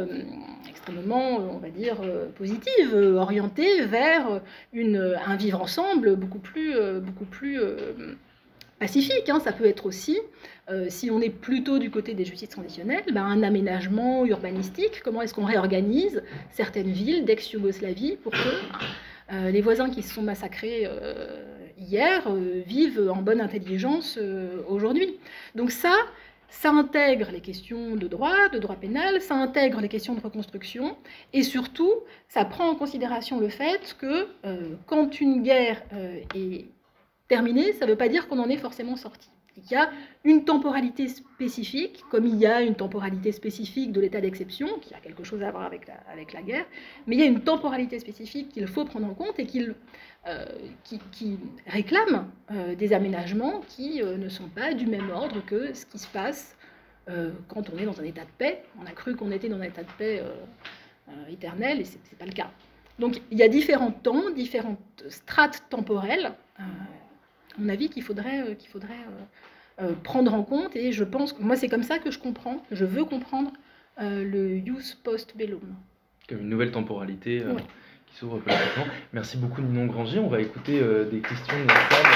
[0.87, 1.97] extrêmement on va dire,
[2.37, 4.41] positive, orientée vers
[4.73, 7.61] une, un vivre ensemble beaucoup plus, beaucoup plus
[8.83, 9.29] pacifique.
[9.29, 9.39] Hein.
[9.39, 10.19] Ça peut être aussi,
[10.69, 15.03] euh, si on est plutôt du côté des justices traditionnelles, ben, un aménagement urbanistique.
[15.05, 18.55] Comment est-ce qu'on réorganise certaines villes d'ex-Yougoslavie pour que
[19.33, 21.45] euh, les voisins qui se sont massacrés euh,
[21.79, 22.29] hier
[22.67, 24.19] vivent en bonne intelligence
[24.69, 25.19] aujourd'hui?
[25.55, 25.95] Donc ça,
[26.53, 30.97] ça intègre les questions de droit, de droit pénal, ça intègre les questions de reconstruction,
[31.33, 31.93] et surtout,
[32.29, 36.67] ça prend en considération le fait que euh, quand une guerre euh, est
[37.27, 39.31] terminée, ça ne veut pas dire qu'on en est forcément sorti.
[39.57, 39.91] Il y a
[40.25, 44.99] une temporalité spécifique, comme il y a une temporalité spécifique de l'état d'exception, qui a
[44.99, 46.67] quelque chose à voir avec la, avec la guerre,
[47.07, 49.75] mais il y a une temporalité spécifique qu'il faut prendre en compte et qu'il
[50.29, 50.45] euh,
[50.85, 51.37] qui,
[51.67, 55.99] réclament euh, des aménagements qui euh, ne sont pas du même ordre que ce qui
[55.99, 56.57] se passe
[57.49, 58.63] quand on est dans un état de paix.
[58.81, 60.23] On a cru qu'on était dans un état de paix
[61.29, 62.49] éternel et ce n'est pas le cas.
[63.01, 66.63] Donc il y a différents temps, différentes strates temporelles, à
[67.59, 69.05] mon avis, qu'il faudrait, qu'il faudrait
[70.05, 70.77] prendre en compte.
[70.77, 73.51] Et je pense que moi, c'est comme ça que je comprends, je veux comprendre
[73.99, 75.75] le use post-bellum.
[76.29, 77.43] Comme une nouvelle temporalité
[78.15, 78.87] s'ouvre complètement.
[79.13, 80.19] Merci beaucoup Ninon Granger.
[80.19, 82.07] On va écouter euh, des questions de la salle.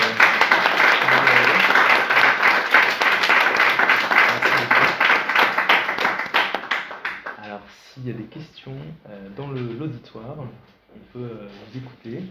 [7.43, 8.77] Alors, s'il y a des questions
[9.09, 12.23] euh, dans l'auditoire, on peut euh, vous écouter.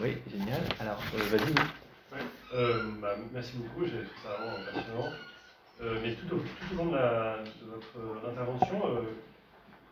[0.00, 0.60] Oui, génial.
[0.80, 1.54] Alors, vas-y.
[3.00, 5.10] Bah, merci beaucoup, j'ai trouvé ça vraiment passionnant.
[6.02, 8.80] mais tout au, long de, de votre intervention,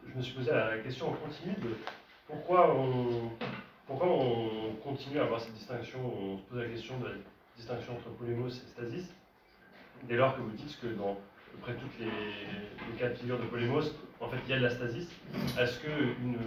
[0.09, 1.77] je me suis posé la question en continu de
[2.27, 3.31] pourquoi on,
[3.87, 7.15] pourquoi on continue à avoir cette distinction On se pose la question de la
[7.57, 9.13] distinction entre polémos et stasis,
[10.05, 13.15] dès lors que vous dites que dans à peu près toutes les, les cas de
[13.15, 15.09] figure de polémos, en fait, il y a de la stasis.
[15.59, 16.39] Est-ce qu'une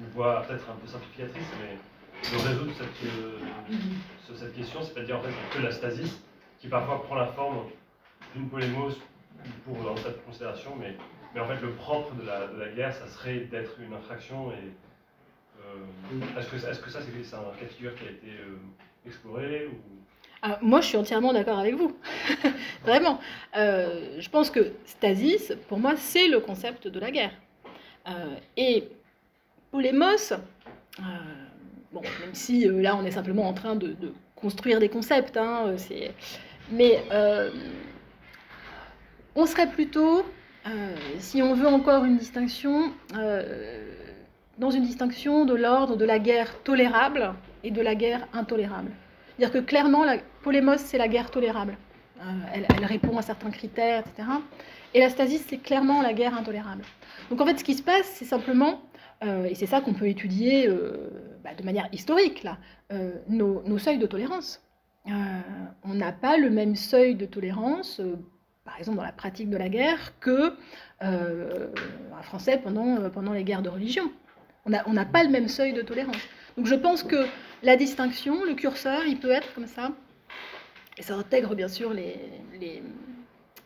[0.00, 1.76] une voie peut-être un peu simplificatrice, mais
[2.30, 6.22] de résoudre cette, euh, cette question, c'est-à-dire en fait que la stasis,
[6.58, 7.66] qui parfois prend la forme
[8.34, 8.96] d'une polémos
[9.64, 10.96] pour dans cette considération, mais,
[11.34, 14.52] mais en fait le propre de la, de la guerre, ça serait d'être une infraction
[14.52, 14.72] et
[16.38, 18.56] est-ce que, est que, ça, c'est un cas de figure qui a été euh,
[19.06, 19.68] exploré
[20.40, 21.96] ah, moi, je suis entièrement d'accord avec vous.
[22.84, 23.18] Vraiment.
[23.56, 27.32] Euh, je pense que stasis, pour moi, c'est le concept de la guerre.
[28.56, 28.84] et
[29.72, 30.32] polémos,
[31.92, 33.96] bon, même si là, on est simplement en train de,
[34.36, 35.74] construire des concepts, hein,
[36.70, 37.02] mais
[39.34, 40.24] on serait plutôt,
[41.18, 42.92] si on veut encore une distinction,
[44.58, 48.90] dans une distinction de l'ordre de la guerre tolérable et de la guerre intolérable.
[49.36, 51.76] C'est-à-dire que clairement, la polémos, c'est la guerre tolérable.
[52.20, 52.22] Euh,
[52.54, 54.28] elle, répond à certains critères, etc.
[54.94, 56.82] Et la stasis, c'est clairement la guerre intolérable.
[57.30, 58.80] Donc en fait, ce qui se passe, c'est simplement,
[59.22, 62.58] euh, et c'est ça qu'on peut étudier euh, bah, de manière historique, là,
[63.28, 64.62] nos, seuils de tolérance.
[65.06, 68.00] on n'a pas le même seuil de tolérance,
[68.64, 70.54] par exemple dans la pratique de la guerre, que
[71.00, 74.10] un Français pendant, pendant les guerres de religion.
[74.86, 76.16] On n'a pas le même seuil de tolérance.
[76.56, 77.26] Donc je pense que
[77.62, 79.92] la distinction, le curseur, il peut être comme ça.
[80.96, 82.82] Et ça intègre bien sûr les,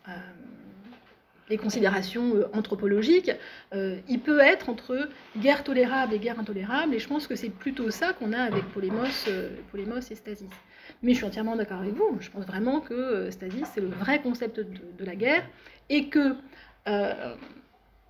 [0.09, 3.31] euh, considérations euh, anthropologiques.
[3.75, 6.95] Euh, il peut être entre guerre tolérable et guerre intolérable.
[6.95, 9.29] Et je pense que c'est plutôt ça qu'on a avec Polémos,
[9.71, 10.49] Polémos et Stasis.
[11.03, 12.19] Mais je suis entièrement d'accord avec vous.
[12.21, 14.67] Je pense vraiment que Stasis, c'est le vrai concept de,
[14.99, 15.45] de, la guerre.
[15.89, 16.37] Et que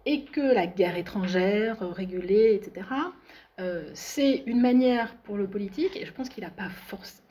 [0.07, 2.87] et que la guerre étrangère euh, régulée, etc.,
[3.61, 7.23] euh, c'est une manière pour le politique, et je pense qu'il n'a pas forcément.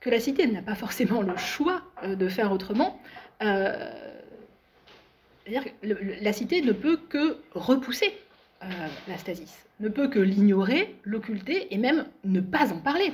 [0.00, 3.00] que la cité n'a pas forcément le choix euh, de faire autrement.
[3.40, 8.12] C'est-à-dire que la cité ne peut que repousser
[9.06, 13.12] la stasis, ne peut que l'ignorer, l'occulter et même ne pas en parler.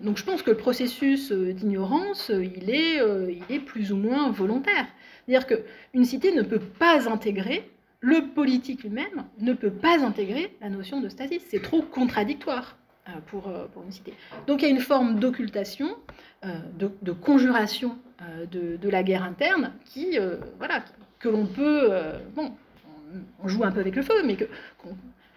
[0.00, 4.86] donc je pense que le processus d'ignorance, il, il est plus ou moins volontaire.
[5.30, 5.46] C'est-à-dire
[5.92, 7.70] qu'une cité ne peut pas intégrer,
[8.00, 11.40] le politique lui-même ne peut pas intégrer la notion de stasis.
[11.48, 12.76] C'est trop contradictoire
[13.08, 14.12] euh, pour, euh, pour, une cité.
[14.48, 15.96] Donc il y a une forme d'occultation,
[16.44, 17.96] euh, de, conjuration
[18.50, 20.18] de, la guerre interne qui,
[20.58, 20.84] voilà,
[21.20, 21.90] que l'on peut,
[22.34, 22.52] bon,
[23.40, 24.36] on joue un peu avec le feu, mais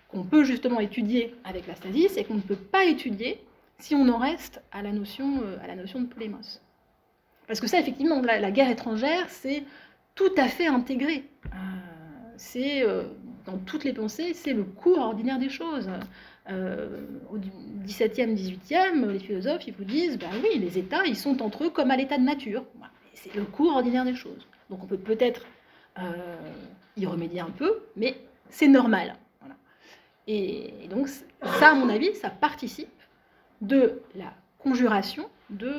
[0.09, 3.39] qu'on peut justement étudier avec la stasis et qu'on ne peut pas étudier
[3.77, 6.61] si on en reste à la notion, à la notion de polémos.
[7.47, 9.63] Parce que ça, effectivement, la guerre étrangère, c'est
[10.15, 11.23] tout à fait intégré.
[11.45, 11.49] Euh,
[12.37, 13.03] c'est euh,
[13.45, 15.89] dans toutes les pensées, c'est le cours ordinaire des choses.
[16.49, 17.37] Euh, au
[17.83, 21.69] XVIIe, XVIIIe, les philosophes, ils vous disent, ben oui, les États, ils sont entre eux
[21.69, 22.65] comme à l'état de nature.
[23.13, 24.47] C'est le cours ordinaire des choses.
[24.69, 25.45] Donc on peut peut-être
[26.97, 28.17] y remédier un peu, mais
[28.49, 29.15] c'est normal.
[30.27, 32.89] Et, donc ça, à mon avis, ça participe
[33.61, 35.71] de la conjuration de,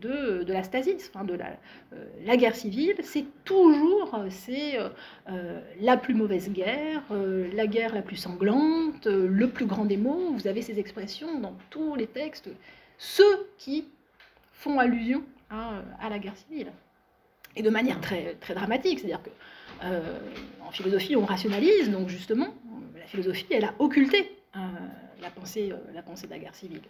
[0.00, 1.56] de, la stasis, de la,
[1.92, 4.88] euh, la guerre civile, c'est toujours euh,
[5.28, 10.32] euh, la plus mauvaise guerre, la guerre la plus sanglante, le plus grand des mots.
[10.32, 12.48] Vous avez ces expressions dans tous les textes.
[12.98, 13.86] Ceux qui
[14.52, 16.72] font allusion à, la guerre civile.
[17.56, 19.30] Et de manière très, très dramatique, c'est-à-dire que
[20.62, 22.48] en philosophie, on rationalise, donc justement,
[22.94, 24.30] la philosophie, elle a occulté
[25.20, 26.82] la, pensée, la pensée de la guerre civile.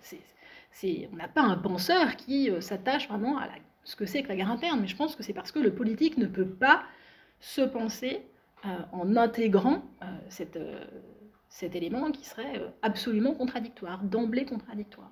[1.13, 3.49] on n'a pas un penseur qui s'attache vraiment à
[3.85, 5.75] ce que c'est que la guerre interne, mais je pense que c'est parce que le
[5.75, 6.83] politique ne peut pas
[7.41, 8.23] se penser
[8.93, 9.83] en intégrant
[10.29, 10.59] cette,
[11.51, 15.11] cet élément qui serait euh, absolument contradictoire, d'emblée contradictoire.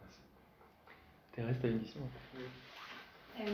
[0.00, 0.20] Merci.
[1.32, 2.00] Thérèse, tu as une question?
[3.40, 3.44] Euh,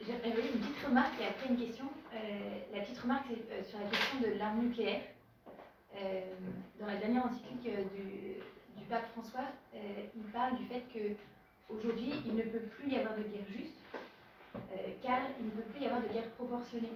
[0.00, 1.86] J'avais une petite remarque et après une question.
[2.14, 5.02] Euh, la petite remarque, c'est euh, sur la question de l'arme nucléaire.
[6.78, 12.42] Dans la dernière encyclique du, du pape François, il parle du fait qu'aujourd'hui, il ne
[12.42, 13.78] peut plus y avoir de guerre juste,
[15.02, 16.92] car il ne peut plus y avoir de guerre proportionnée.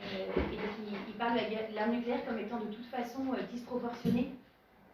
[0.00, 4.30] Euh, et donc il, parle de l'arme nucléaire comme étant de toute façon euh, disproportionnée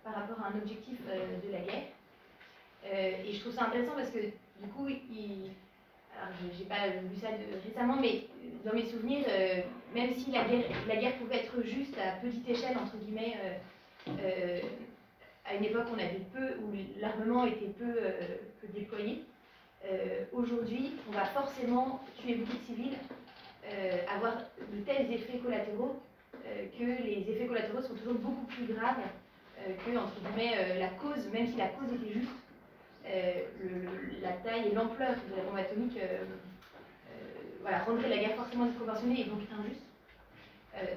[0.02, 1.84] par rapport à un objectif euh, de la guerre.
[3.24, 5.50] et je trouve ça intéressant parce que du coup, il,
[6.16, 7.28] alors j'ai pas lu ça
[7.64, 8.26] récemment, mais
[8.64, 9.26] dans mes souvenirs,
[9.94, 13.36] même si la guerre, pouvait être juste à petite échelle, entre guillemets,
[15.44, 17.94] à une époque où on avait peu, où l'armement était peu,
[18.60, 19.22] peu déployé,
[20.32, 22.98] aujourd'hui, on va forcément tuer beaucoup de civils
[23.72, 25.96] euh, avoir de tels effets collatéraux
[26.46, 29.00] euh, que les effets collatéraux sont toujours beaucoup plus graves
[29.58, 32.30] euh, que, entre guillemets, la cause, même si la cause était juste,
[34.22, 35.98] la taille et l'ampleur de la bombe atomique
[37.64, 39.82] voilà, rendrait la guerre forcément disproportionnée et donc injuste.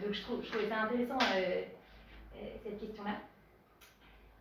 [0.04, 1.18] donc je, trouve, trouvais ça intéressant,
[2.64, 3.16] cette question-là.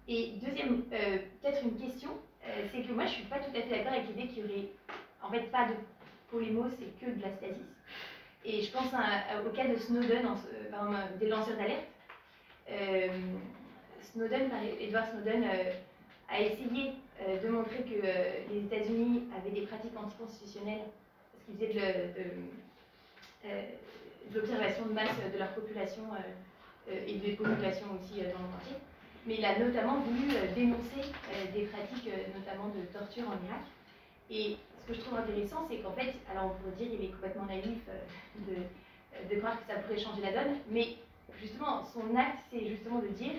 [0.08, 2.10] Et deuxième, peut-être une question,
[2.42, 4.50] c'est que moi je ne suis pas tout à fait d'accord avec l'idée qu'il n'y
[4.50, 4.68] aurait
[5.22, 5.74] en fait pas de
[6.28, 7.62] polémos et que de la stasis.
[8.48, 8.92] Et je pense
[9.44, 11.86] au cas de Snowden, euh, des lanceurs d'alerte.
[12.70, 13.08] Euh,
[14.12, 14.50] Snowden,
[14.80, 15.72] Edward Snowden euh,
[16.28, 16.92] a essayé
[17.42, 20.84] de montrer que les États-Unis avaient des pratiques anticonstitutionnelles
[21.46, 22.14] qu'ils faisaient
[23.44, 23.54] de,
[24.34, 26.02] l'observation de masse de leur population
[26.88, 28.76] et des populations aussi dans le entier.
[29.26, 31.10] Mais il a notamment voulu dénoncer
[31.54, 33.62] des pratiques, notamment de torture en Irak.
[34.30, 34.56] Et
[34.86, 37.46] ce que je trouve intéressant, c'est qu'en fait, alors on pourrait dire qu'il est complètement
[37.46, 38.62] naïf euh,
[39.30, 40.96] de, croire que ça pourrait changer la donne, mais
[41.40, 43.34] justement, son acte, c'est justement de dire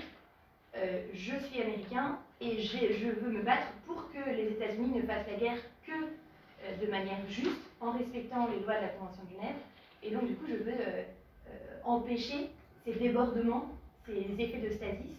[0.75, 5.27] euh, je suis américain et je veux me battre pour que les États-Unis ne fassent
[5.27, 9.29] la guerre que euh, de manière juste, en respectant les lois de la Convention de
[9.29, 9.55] Genève.
[10.03, 10.77] Et donc, du coup, je veux
[11.83, 12.49] empêcher
[12.85, 13.69] ces débordements,
[14.05, 15.15] ces effets de stasis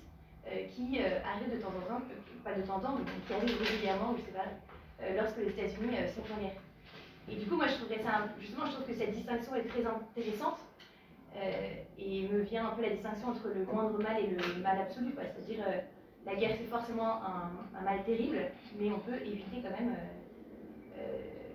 [0.74, 2.02] qui arrivent de temps en temps,
[2.44, 4.46] pas de temps en temps, mais qui arrivent régulièrement, je sais pas,
[5.02, 6.60] euh, lorsque les États-Unis euh, sont en guerre.
[7.30, 8.02] Et du coup, moi, je trouverais
[8.40, 10.58] justement, je trouve que cette distinction est très intéressante.
[11.36, 14.78] Euh, et me vient un peu la distinction entre le moindre mal et le mal
[14.78, 15.14] absolu.
[15.14, 15.64] C'est-à-dire,
[16.24, 18.38] la guerre, c'est forcément un, mal terrible,
[18.78, 19.94] mais on peut éviter quand même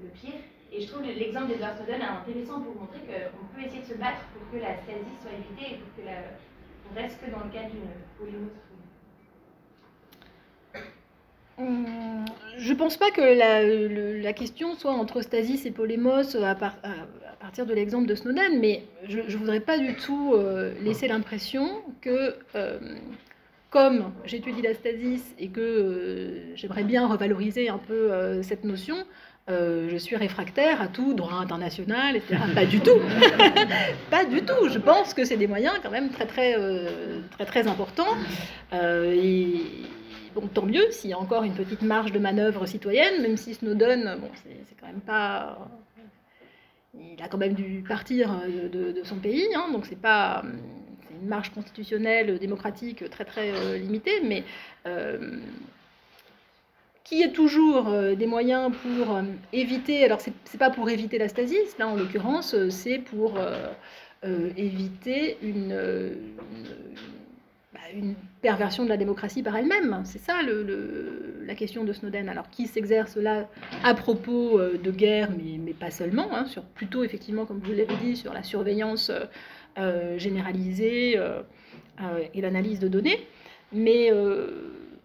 [0.02, 0.40] le pire.
[0.76, 4.26] Et je trouve l'exemple d'Edward Snowden intéressant pour montrer qu'on peut essayer de se battre
[4.34, 6.10] pour que la stasis soit évitée et pour que
[6.92, 7.82] on reste que dans le cadre d'une
[8.18, 8.50] polymose.
[11.60, 12.26] Hum,
[12.58, 18.08] je pense pas que la, question soit entre Stasis et Polémos à, partir de l'exemple
[18.08, 22.80] de Snowden, mais je ne voudrais pas du tout euh, laisser l'impression que, euh,
[23.70, 28.96] comme j'étudie la Stasis et que euh, j'aimerais bien revaloriser un peu cette notion,
[29.48, 32.42] je suis réfractaire à tout droit international, etc.
[32.56, 33.00] pas du tout.
[34.10, 34.70] pas du tout.
[34.70, 36.56] Je pense que c'est des moyens quand même très très
[37.32, 38.16] très très, importants.
[38.74, 39.62] et
[40.34, 43.54] bon, tant mieux s'il y a encore une petite marge de manœuvre citoyenne, même si
[43.54, 45.58] Snowden, bon, c'est quand même pas.
[46.94, 50.44] Il a quand même dû partir euh, de, son pays, hein, donc c'est pas.
[51.22, 54.44] Une marge constitutionnelle, démocratique très très euh, limitée, mais
[54.88, 55.38] euh,
[57.04, 59.20] qui est toujours des moyens pour
[59.52, 60.06] éviter.
[60.06, 63.38] Alors, c'est pas pour éviter la stasis, là en l'occurrence, c'est pour
[64.56, 66.16] éviter une
[67.96, 70.02] une perversion de la démocratie par elle-même.
[70.06, 72.30] C'est ça le, la question de Snowden.
[72.30, 73.48] Alors qui s'exerce là
[73.84, 77.72] à propos euh, de guerre, mais, mais pas seulement, hein, sur plutôt effectivement, comme vous
[77.72, 79.12] l'avez dit, sur la surveillance
[79.78, 81.42] euh, généralisée euh,
[82.34, 83.28] et l'analyse de données.
[83.72, 84.12] Mais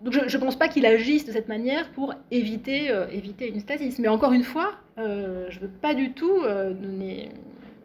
[0.01, 3.99] donc je ne pense pas qu'il agisse de cette manière pour éviter, éviter une stasis.
[3.99, 7.31] Mais encore une fois, je ne veux pas du tout donner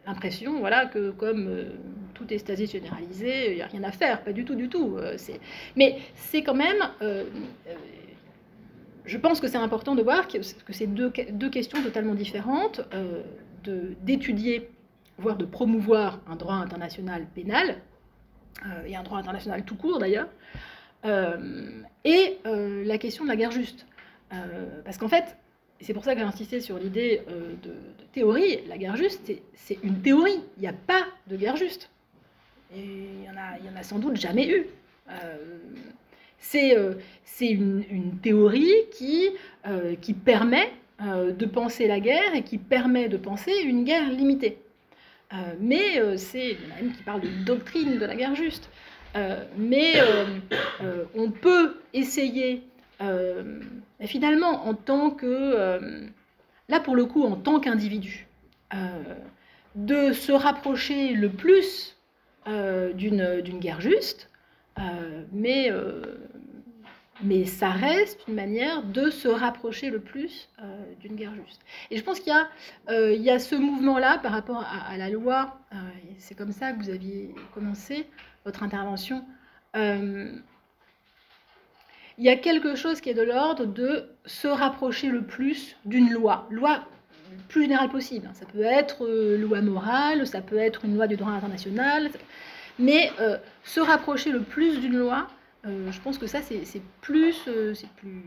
[0.06, 1.64] l'impression voilà, que comme
[2.14, 4.96] tout est stasis généralisé, il n'y a rien à faire, pas du tout, du tout.
[4.96, 5.16] Euh,
[5.76, 7.24] mais c'est quand même, euh,
[7.68, 7.74] euh,
[9.04, 12.80] je pense que c'est important de voir que, c'est deux, deux, questions totalement différentes,
[14.02, 14.70] d'étudier,
[15.18, 17.76] voire de promouvoir un droit international pénal,
[18.86, 20.28] et un droit international tout court d'ailleurs,
[21.04, 23.86] et la question de la guerre juste.
[24.84, 25.36] parce qu'en fait,
[25.80, 27.22] c'est pour ça que j'ai insisté sur l'idée
[27.62, 27.72] de,
[28.12, 28.60] théorie.
[28.68, 30.40] La guerre juste, c'est une théorie.
[30.56, 31.90] Il n'y a pas de guerre juste.
[32.74, 34.66] Il n'y en, a sans doute jamais eu.
[36.38, 36.74] c'est
[37.40, 39.30] une, théorie qui,
[40.24, 44.58] permet de penser la guerre et qui permet de penser une guerre limitée.
[45.34, 48.68] Euh, mais euh, c'est, même qui parle de doctrine de la guerre juste.
[49.16, 49.94] Euh, mais
[51.14, 52.62] on peut essayer,
[54.00, 56.00] finalement, en tant que,
[56.68, 58.26] là pour le coup, en tant qu'individu,
[59.74, 61.96] de se rapprocher le plus
[62.46, 64.30] d'une guerre juste,
[65.32, 65.70] mais
[67.22, 71.62] mais ça reste une manière de se rapprocher le plus euh, d'une guerre juste.
[71.90, 75.58] Et je pense qu'il y, euh, y, a ce mouvement-là par rapport à, la loi,
[75.72, 75.76] euh,
[76.18, 78.06] c'est comme ça que vous aviez commencé
[78.44, 79.24] votre intervention.
[79.74, 80.42] il
[82.18, 86.46] y a quelque chose qui est de l'ordre de se rapprocher le plus d'une loi,
[86.50, 86.84] loi
[87.48, 88.28] plus générale possible.
[88.34, 89.06] Ça peut être
[89.36, 92.10] loi morale, ça peut être une loi du droit international,
[92.78, 93.10] mais
[93.64, 95.26] se rapprocher le plus d'une loi,
[95.66, 98.24] euh, je pense que ça, c'est plus, euh, plus,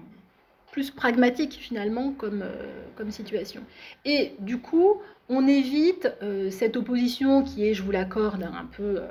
[0.71, 2.65] plus pragmatique finalement comme, euh,
[2.95, 3.61] comme situation.
[4.05, 6.09] Et du coup, on évite
[6.51, 9.01] cette opposition qui est, je vous l'accorde, un peu,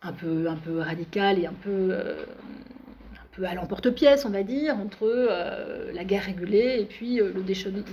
[0.00, 4.78] un, peu, un peu radicale et un peu, un peu à l'emporte-pièce, on va dire,
[4.78, 5.28] entre
[5.92, 7.42] la guerre régulée et puis le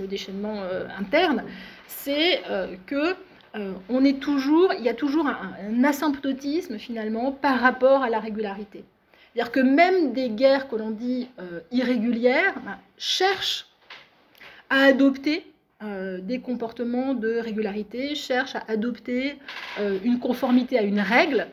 [0.08, 0.64] déchaînement,
[0.98, 1.44] interne.
[1.88, 2.44] C'est
[2.86, 3.18] que
[3.56, 8.20] euh, on est toujours, il y a toujours un, asymptotisme finalement par rapport à la
[8.20, 8.84] régularité.
[9.34, 13.68] C'est-à-dire que même des guerres que l'on dit euh, irrégulières ben, cherchent
[14.70, 15.46] à adopter
[15.84, 19.38] euh, des comportements de régularité, cherchent à adopter
[20.04, 21.48] une conformité à une règle.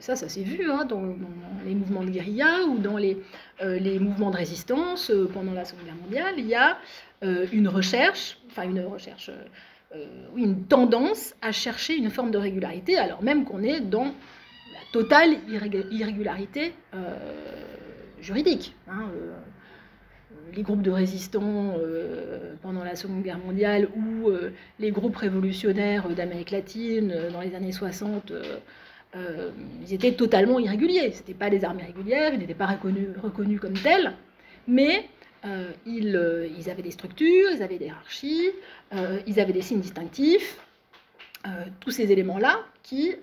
[0.00, 1.02] ça, ça s'est vu hein, dans,
[1.64, 3.16] les mouvements de guérilla ou dans les,
[3.62, 6.34] les mouvements de résistance pendant la Seconde Guerre mondiale.
[6.38, 6.78] Il y a
[7.52, 9.30] une recherche, enfin une recherche
[9.96, 10.04] euh,
[10.36, 14.14] une tendance à chercher une forme de régularité, alors même qu'on est dans
[14.92, 15.36] totale
[15.90, 17.16] irrégularité euh,
[18.20, 18.74] juridique.
[18.88, 19.36] Hein, euh,
[20.54, 21.76] les groupes de résistants
[22.60, 24.32] pendant la Seconde Guerre mondiale ou
[24.80, 28.32] les groupes révolutionnaires d'Amérique latine dans les années 60,
[29.14, 31.12] ils étaient totalement irréguliers.
[31.12, 34.12] Ce n'étaient pas des armées régulières, ils n'étaient pas reconnus, comme tels,
[34.66, 35.04] mais
[35.44, 38.50] euh, euh, ils, avaient des structures, ils avaient des hiérarchies,
[38.94, 40.58] euh, ils avaient des signes distinctifs,
[41.80, 43.14] tous ces éléments-là qui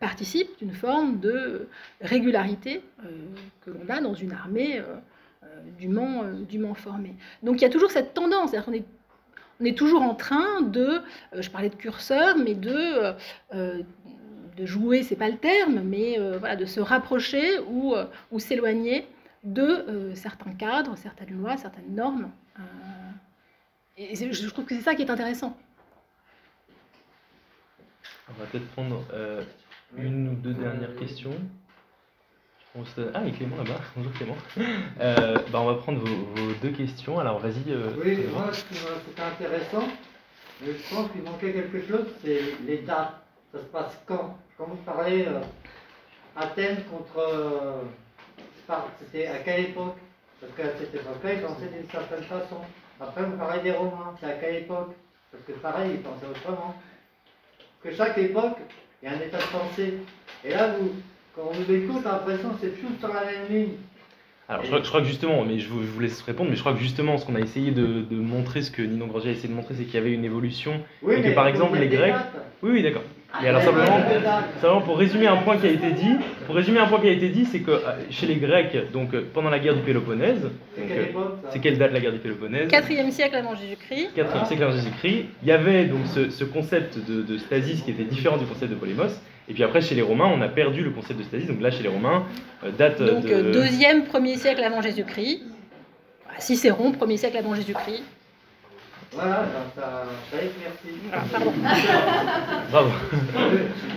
[0.00, 1.68] participent d'une forme de
[2.00, 2.82] régularité
[3.60, 4.82] que l'on a dans une armée
[5.78, 7.14] dûment, dûment formée.
[7.42, 8.84] Donc il y a toujours cette tendance, c'est-à-dire qu'on est
[9.60, 11.00] on est toujours en train de,
[11.38, 13.14] je parlais de curseur, mais de,
[13.52, 17.94] de jouer, c'est pas le terme, mais voilà, de se rapprocher ou,
[18.32, 19.06] ou s'éloigner
[19.44, 22.30] de euh, certains cadres, certaines lois, certaines normes.
[22.58, 22.62] Euh,
[23.98, 25.56] et je trouve que c'est ça qui est intéressant.
[28.28, 29.42] On va peut-être prendre euh,
[29.96, 31.34] une ou deux dernières questions.
[33.14, 33.80] Ah, et Clément là-bas.
[33.96, 34.36] Bonjour Clément.
[34.96, 37.18] bah, on va prendre vos, deux questions.
[37.20, 37.62] Alors vas-y.
[38.02, 39.88] oui, moi, c'était intéressant.
[40.64, 43.14] Je pense qu'il manquait quelque chose, c'est les dates.
[43.52, 44.36] Ça se passe quand?
[44.58, 45.26] Quand vous parlez
[46.36, 47.84] Athènes contre
[48.98, 49.96] c'était à quelle époque?
[50.40, 52.56] Parce qu'à cette époque-là, ils pensaient d'une certaine façon.
[53.00, 54.94] Après, vous parlez des Romains, c'est à quelle époque?
[55.30, 56.74] Parce que pareil, ils pensaient autrement.
[57.84, 58.56] Que chaque époque,
[59.02, 59.94] il y a un état de pensée.
[60.42, 60.90] Et là, vous,
[61.36, 63.74] quand on vous écoute, l'impression que c'est tout sur la même ligne.
[64.48, 67.18] Alors, je crois, que justement, mais je vous, laisse répondre, mais je crois que justement,
[67.18, 69.84] ce qu'on a essayé de, montrer, ce que Ninon Granger a essayé de montrer, c'est
[69.84, 70.82] qu'il y avait une évolution.
[71.02, 72.14] Oui, et que par exemple, les Grecs.
[72.62, 73.04] Oui, oui, d'accord.
[73.42, 76.16] Et alors simplement, pour résumer un point qui a été dit,
[76.46, 77.80] pour résumer un point qui a été dit, c'est que euh,
[78.10, 81.04] chez les Grecs, donc euh, pendant la guerre du Péloponnèse, euh,
[81.50, 82.68] c'est quelle date la guerre du Péloponnèse?
[82.70, 84.10] 4e siècle avant Jésus-Christ.
[84.16, 85.24] 4e siècle avant Jésus-Christ.
[85.42, 89.20] Il y avait donc ce, concept de, stasis qui était différent du concept de polémos.
[89.48, 91.48] Et puis après, chez les Romains, on a perdu le concept de stasis.
[91.48, 92.24] Donc là, chez les Romains,
[92.78, 93.52] date donc, de...
[93.52, 95.42] deuxième, premier siècle avant Jésus-Christ.
[96.38, 98.02] Cicéron, premier siècle avant Jésus-Christ.
[99.14, 99.46] Voilà,
[99.76, 101.00] ça, ça éclaircit.
[101.12, 101.52] Ah, pardon.
[102.70, 102.90] Bravo.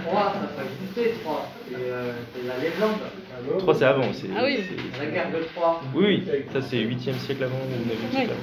[0.06, 1.52] 3, ça peut exister, 3.
[1.76, 3.60] Euh, c'est la légende.
[3.60, 4.14] 3, c'est avant.
[4.14, 4.64] C'est, ah oui.
[5.00, 5.82] La guerre de 3.
[5.96, 8.42] Oui, oui, ça c'est 8e siècle avant ou 9e siècle avant.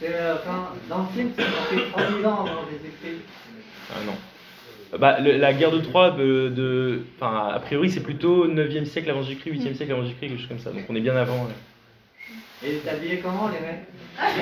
[0.00, 3.22] C'est, euh, enfin, dans le film, c'est 3000 ans avant les écrits.
[3.90, 4.98] Ah non.
[4.98, 9.10] Bah, le, la guerre de Troie, de, de, enfin, a priori, c'est plutôt 9e siècle
[9.10, 10.70] avant Jésus-Christ, 8e siècle avant Jésus-Christ, quelque chose comme ça.
[10.70, 11.44] Donc on est bien avant.
[11.44, 11.52] Ouais.
[12.64, 13.86] Et habillé comment, les mecs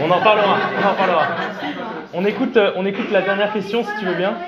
[0.00, 1.28] On en parlera, on en parlera.
[2.14, 4.38] On écoute, euh, on écoute la dernière question, si tu veux bien.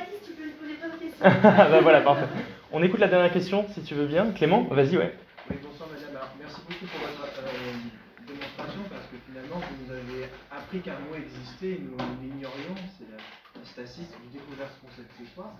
[1.21, 2.27] bah voilà, parfait.
[2.73, 4.31] On écoute la dernière question, si tu veux bien.
[4.33, 5.13] Clément, vas-y, ouais.
[5.51, 6.23] Oui, bonsoir madame.
[6.41, 11.97] merci beaucoup pour votre, euh, finalement, vous nous avez appris qu'un mot existait et nous
[12.23, 12.75] l'ignorions.
[12.99, 13.19] C'est la,
[13.65, 15.51] stasis, vous découvert ce concept ce soir.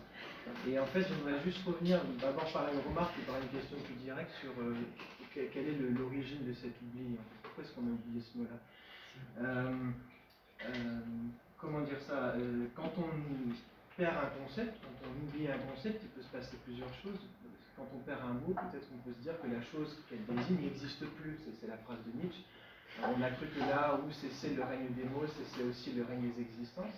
[0.71, 3.99] Et en fait, j'aimerais juste revenir d'abord par une remarque et par une question plus
[4.01, 4.73] directe sur euh,
[5.35, 7.19] que- quelle est l'origine de cet oubli.
[7.19, 7.48] en fait.
[7.59, 8.59] Pourquoi est-ce qu'on a oublié ce mot-là
[9.43, 9.91] Euh,
[10.71, 11.01] euh,
[11.59, 13.11] Comment dire ça Euh, Quand on
[13.97, 17.19] perd un concept, quand on oublie un concept, il peut se passer plusieurs choses.
[17.77, 20.61] Quand on perd un mot, peut-être qu'on peut se dire que la chose qu'elle désigne
[20.71, 21.37] n'existe plus.
[21.61, 22.45] C'est la phrase de Nietzsche.
[23.03, 26.31] On a cru que là où cessait le règne des mots, cessait aussi le règne
[26.31, 26.95] des existences.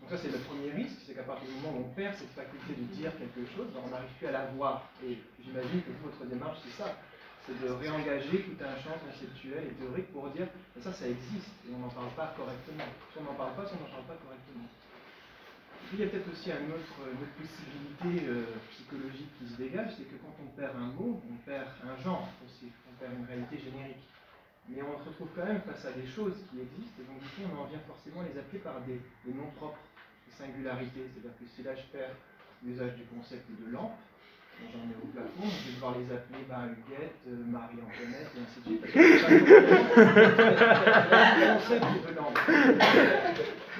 [0.00, 2.30] Donc ça, c'est le premier risque, c'est qu'à partir du moment où on perd cette
[2.34, 4.90] faculté de dire quelque chose, ben, on n'arrive plus à la voir.
[5.06, 6.96] Et j'imagine que votre démarche, c'est ça.
[7.46, 10.46] C'est de réengager tout un champ conceptuel et théorique pour dire,
[10.76, 12.84] ben, ça, ça existe, et on n'en parle pas correctement.
[13.12, 14.68] Si on n'en parle pas, si on n'en parle pas correctement.
[14.68, 17.00] Et puis, il y a peut-être aussi une autre
[17.34, 21.66] possibilité euh, psychologique qui se dégage, c'est que quand on perd un mot, on perd
[21.82, 24.04] un genre aussi, on perd une réalité générique.
[24.68, 27.28] Mais on se retrouve quand même face à des choses qui existent, et donc du
[27.34, 29.80] coup on en vient forcément les appeler par des, des noms propres,
[30.28, 31.10] des singularités.
[31.10, 32.14] C'est-à-dire que si là je perds
[32.62, 33.98] l'usage du concept de lampe,
[34.72, 38.60] j'en ai au plafond, je vais devoir les appeler bah, Huguette, euh, Marie-Antoinette, et ainsi
[38.60, 38.84] de suite.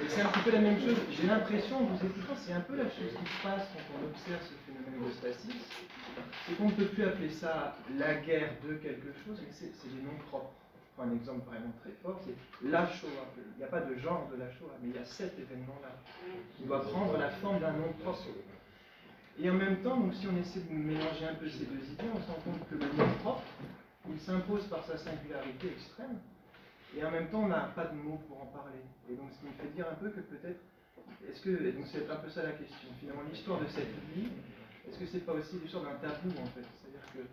[0.09, 0.97] c'est un petit peu la même chose.
[1.11, 4.05] J'ai l'impression, en vous écoutant, c'est un peu la chose qui se passe quand on
[4.09, 5.61] observe ce phénomène de stasis.
[6.47, 10.01] C'est qu'on ne peut plus appeler ça la guerre de quelque chose, mais c'est des
[10.01, 10.51] noms propres.
[10.95, 12.35] Prends un exemple vraiment très fort, c'est
[12.67, 13.31] la Shoah.
[13.55, 15.95] Il n'y a pas de genre de la Shoah, mais il y a cet événement-là
[16.57, 18.27] qui doit prendre la forme d'un nom propre.
[19.43, 22.13] Et en même temps, donc, si on essaie de mélanger un peu ces deux idées,
[22.13, 23.41] on se rend compte que le nom propre,
[24.07, 26.19] il s'impose par sa singularité extrême,
[26.95, 28.85] et en même temps, on n'a pas de mots pour en parler.
[29.09, 30.61] Et donc, ce qui me fait dire un peu que peut-être,
[31.27, 34.29] est-ce que, et donc c'est un peu ça la question, finalement, l'histoire de cette vie,
[34.87, 36.67] est-ce que c'est pas aussi l'histoire d'un tabou, en fait?
[36.77, 37.25] C'est-à-dire que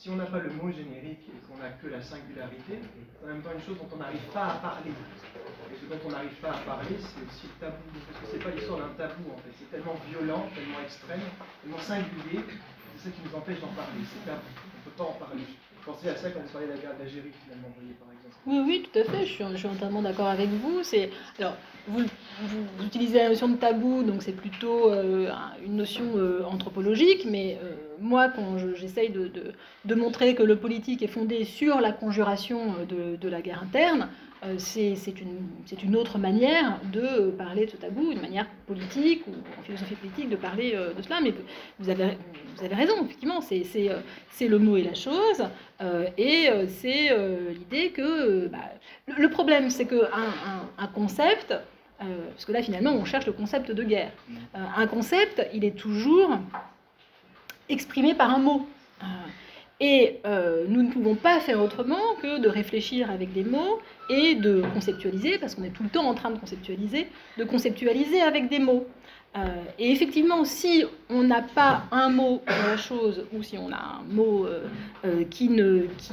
[0.00, 3.28] si on n'a pas le mot générique et qu'on n'a que la singularité, c'est en
[3.36, 4.96] même temps une chose dont on n'arrive pas à parler.
[4.96, 7.84] Et ce dont on n'arrive pas à parler, c'est aussi le tabou.
[8.08, 9.52] Parce que c'est pas l'histoire d'un tabou, en fait.
[9.60, 11.20] C'est tellement violent, tellement extrême,
[11.60, 12.40] tellement singulier,
[12.96, 14.00] c'est ça qui nous empêche d'en parler.
[14.08, 14.48] C'est tabou.
[14.48, 15.44] On ne peut pas en parler.
[15.84, 18.36] Pensez à ça quand vous parlez de la guerre d'Algérie, finalement, vous voyez, par exemple.
[18.48, 20.80] Oui, oui, tout à fait, je suis, entièrement d'accord avec vous.
[20.82, 21.56] C'est, alors,
[21.88, 22.04] vous,
[22.84, 27.58] utilisez la notion de tabou, donc c'est plutôt euh, un- une notion euh, anthropologique, mais
[27.62, 29.52] euh, moi, quand je- j'essaye de, de-
[29.84, 33.62] de montrer que le politique est fondé sur la conjuration euh, de, de la guerre
[33.62, 34.08] interne,
[34.42, 39.62] euh, c'est une, autre manière de parler de ce tabou, une manière politique ou en
[39.62, 41.20] philosophie politique de parler euh, de cela.
[41.22, 41.34] Mais
[41.78, 42.16] vous avez,
[42.56, 43.98] vous avez raison, effectivement, c'est euh,
[44.48, 45.42] le mot et la chose.
[45.82, 48.58] Euh, et euh, c'est euh, l'idée que euh, bah,
[49.08, 53.26] le, le problème, c'est qu'un un, un concept, euh, parce que là finalement on cherche
[53.26, 54.12] le concept de guerre,
[54.54, 56.30] Euh, un concept, il est toujours
[57.70, 58.66] exprimé par un mot.
[59.02, 59.06] Euh,
[59.80, 63.80] et euh, nous ne pouvons pas faire autrement que de réfléchir avec des mots
[64.10, 68.20] et de conceptualiser, parce qu'on est tout le temps en train de conceptualiser, de conceptualiser
[68.20, 68.86] avec des mots.
[69.38, 69.46] Euh,
[69.78, 74.00] et effectivement, si on n'a pas un mot pour la chose, ou si on a
[74.00, 76.12] un mot euh, qui, ne, qui,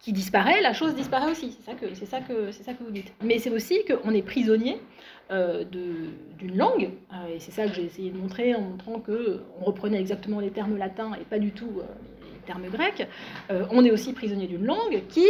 [0.00, 1.52] qui disparaît, la chose disparaît aussi.
[1.52, 3.12] C'est ça que, c'est ça que, c'est ça que vous dites.
[3.22, 4.80] Mais c'est aussi qu'on est prisonnier
[5.30, 9.42] euh, d'une langue, euh, et c'est ça que j'ai essayé de montrer en montrant que
[9.60, 11.84] on reprenait exactement les termes latins et pas du tout euh,
[12.32, 13.06] les termes grecs.
[13.70, 15.26] On est aussi prisonnier d'une langue qui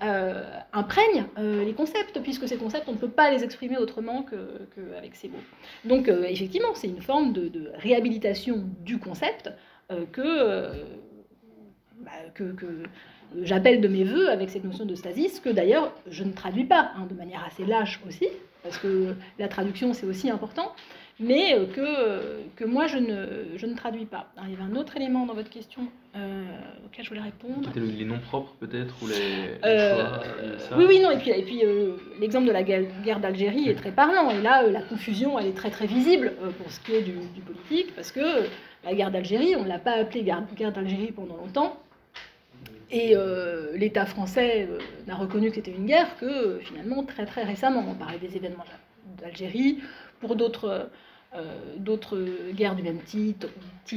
[0.00, 5.28] imprègne les concepts, puisque ces concepts, on ne peut pas les exprimer autrement qu'avec ces
[5.28, 5.36] mots.
[5.84, 9.50] Donc, effectivement, c'est une forme de, réhabilitation du concept
[9.90, 10.72] euh, que,
[12.00, 12.84] bah, que, que
[13.42, 16.92] j'appelle de mes voeux avec cette notion de stasis, que d'ailleurs je ne traduis pas,
[16.96, 18.28] hein, de manière assez lâche aussi,
[18.62, 20.72] parce que la traduction c'est aussi important,
[21.20, 24.26] mais euh, que, que moi je ne, je ne traduis pas.
[24.36, 25.82] Alors, il y avait un autre élément dans votre question
[26.16, 26.42] euh,
[26.84, 27.70] auquel je voulais répondre.
[27.76, 29.14] Les noms propres peut-être ou les,
[29.64, 30.20] Euh, choix,
[30.58, 30.76] ça?
[30.76, 33.92] oui, oui, non, et puis, et puis euh, l'exemple de la guerre, d'Algérie est très
[33.92, 36.94] parlant, et là, euh, la confusion, elle est très très visible euh, pour ce qui
[36.94, 38.46] est du, du politique, parce que euh,
[38.84, 41.76] la guerre d'Algérie, on ne l'a pas appelée guerre, guerre d'Algérie pendant longtemps,
[42.90, 47.44] et euh, l'État français euh, n'a reconnu que c'était une guerre que finalement très très
[47.44, 47.84] récemment.
[47.88, 48.64] On parlait des événements
[49.20, 49.78] d'Algérie,
[50.20, 50.88] pour d'autres
[51.34, 51.42] euh,
[51.78, 52.18] d'autres
[52.52, 53.46] guerres du même type,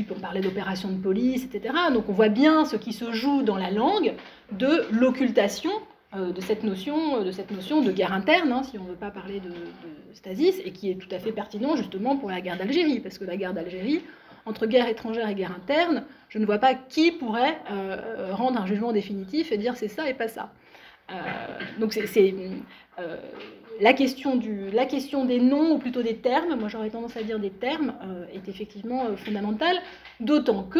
[0.09, 1.73] on parlait d'opérations de police, etc.
[1.93, 4.13] Donc on voit bien ce qui se joue dans la langue
[4.51, 5.71] de l'occultation
[6.15, 9.11] de cette notion de cette notion de guerre interne, hein, si on ne veut pas
[9.11, 12.57] parler de, de stasis, et qui est tout à fait pertinent justement pour la guerre
[12.57, 14.01] d'Algérie, parce que la guerre d'Algérie,
[14.47, 18.65] entre guerre étrangère et guerre interne, je ne vois pas qui pourrait euh, rendre un
[18.65, 20.51] jugement définitif et dire c'est ça et pas ça.
[21.09, 21.13] Euh,
[21.79, 23.17] donc euh,
[23.79, 24.39] la, question
[24.73, 27.93] la question des noms, ou plutôt des termes, moi j'aurais tendance à dire des termes,
[28.03, 29.77] euh, est effectivement euh, fondamentale,
[30.19, 30.79] d'autant que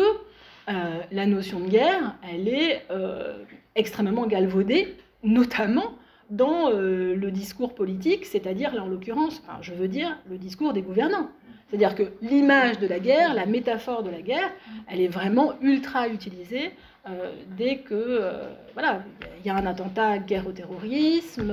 [0.70, 3.38] euh, la notion de guerre, elle est euh,
[3.76, 5.96] extrêmement galvaudée, notamment
[6.30, 10.74] dans euh, le discours politique, c'est-à-dire, là en l'occurrence, enfin, je veux dire, le discours
[10.74, 11.30] des gouvernants.
[11.70, 14.50] C'est-à-dire que l'image de la guerre, la métaphore de la guerre,
[14.90, 16.72] elle est vraiment ultra utilisée
[17.10, 18.44] euh, dès que euh,
[18.74, 19.04] voilà,
[19.40, 21.52] il y a un attentat, guerre au terrorisme,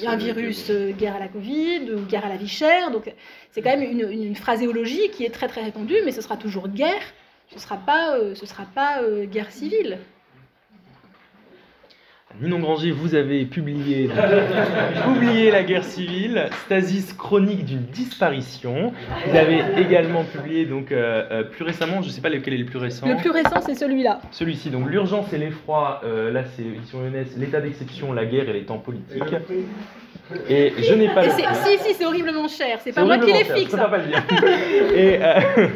[0.00, 2.48] Il y a un virus, un guerre à la Covid ou guerre à la vie
[2.48, 2.90] chère.
[2.90, 3.10] Donc
[3.52, 6.36] c'est quand même une, une- une phraséologie qui est très très répandue, mais ce sera
[6.36, 7.02] toujours guerre.
[7.54, 9.00] Ce sera pas, ce sera pas
[9.30, 9.98] guerre civile.
[12.40, 14.08] Ninon Granger, vous avez publié,
[15.04, 18.92] publié La guerre civile, Stasis chronique d'une disparition.
[19.26, 22.58] Vous avez également publié donc euh, euh, plus récemment, je ne sais pas lequel est
[22.58, 23.06] le plus récent.
[23.06, 24.20] Le plus récent, c'est celui-là.
[24.30, 28.52] Celui-ci, donc l'urgence et l'effroi, euh, là c'est édition Lyonnaise, l'état d'exception, la guerre et
[28.54, 29.22] les temps politiques.
[30.48, 32.78] Et je n'ai pas Et le si, si, c'est horriblement cher.
[32.82, 33.62] C'est pas moi qui les fixe.
[33.62, 34.22] Je préfère pas le dire.
[34.94, 35.66] et euh,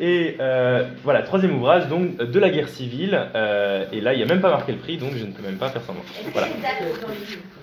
[0.00, 3.18] et euh, voilà, troisième ouvrage, donc de la guerre civile.
[3.34, 5.42] euh, et là, il n'y a même pas marqué le prix, donc je ne peux
[5.42, 6.02] même pas faire semblant.
[6.32, 6.48] Voilà.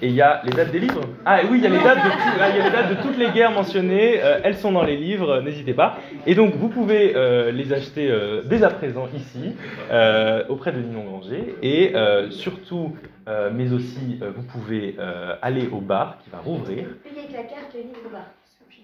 [0.01, 1.01] Et il y a les dates des livres?
[1.25, 3.17] Ah oui, il y a les dates de, il y a les dates de toutes
[3.17, 4.19] les guerres mentionnées.
[4.23, 5.97] euh, elles sont dans les livres, n'hésitez pas.
[6.27, 9.55] Et donc, vous pouvez euh, les acheter euh, dès à présent ici,
[9.91, 11.55] euh, auprès de Ninon Granger.
[11.63, 12.95] Et euh, surtout,
[13.27, 16.85] euh, mais aussi, euh, vous pouvez euh, aller au bar qui va rouvrir.
[17.03, 18.21] Payer avec la carte le livre au bar.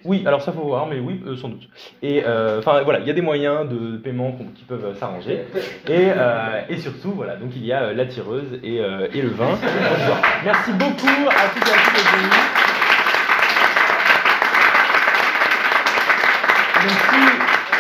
[0.06, 1.70] Oui, alors ça faut voir, mais oui, sans doute.
[2.02, 5.46] Et euh, enfin voilà, il y a des moyens de paiement qui peuvent s'arranger.
[5.88, 6.10] Et,
[6.68, 9.58] et surtout, voilà, donc il y a la tireuse et, et le vin.
[10.44, 12.34] Merci beaucoup à toutes et à tous d'être venus.
[16.84, 17.22] Donc, si,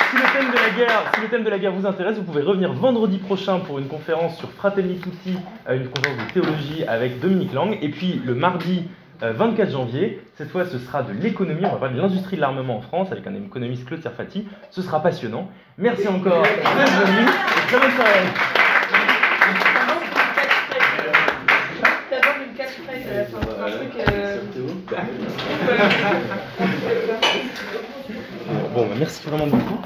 [0.09, 2.23] si le thème de la guerre, si le thème de la guerre vous intéresse, vous
[2.23, 5.37] pouvez revenir vendredi prochain pour une conférence sur Fratelli Tutti,
[5.69, 7.77] euh, une conférence de théologie avec Dominique Lang.
[7.81, 8.85] Et puis le mardi
[9.21, 12.41] euh, 24 janvier, cette fois ce sera de l'économie, on va parler de l'industrie de
[12.41, 14.47] l'armement en France avec un économiste Claude Serfati.
[14.71, 15.49] Ce sera passionnant.
[15.77, 16.61] Merci encore d'être
[17.05, 18.19] venus et très bonne soirée.
[22.09, 23.91] D'abord une catchphrase à la fin, un truc.
[28.73, 29.79] euh, Bon, bah, merci vraiment beaucoup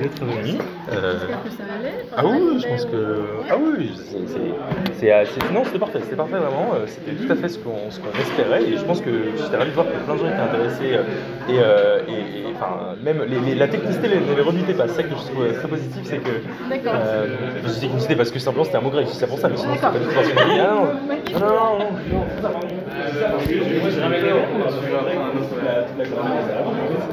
[0.00, 0.58] d'être venu.
[0.92, 2.04] Euh, J'espère que ça allait.
[2.16, 3.24] Ah oui, je pense que.
[3.50, 5.38] Ah oui, c'est- c'est- assez.
[5.52, 6.72] Non, c'était parfait, c'était parfait vraiment.
[6.74, 9.56] euh, C'était tout à fait ce qu'on ce qu'on espérait et je pense que j'étais
[9.56, 11.02] ravi de voir que plein de gens étaient intéressés euh,
[11.48, 14.88] et, euh, et- et, enfin, même les, les- la technicité les- ne les rebutait pas.
[14.88, 16.30] C'est ça que je trouve très positif, c'est que.
[16.70, 16.94] D'accord.
[16.96, 17.26] Euh,
[17.64, 19.74] je dis technicité parce que simplement c'était un mot grec, c'est pour ça, mais sinon
[19.74, 22.94] c'est pas du tout ah, non, non, non, non.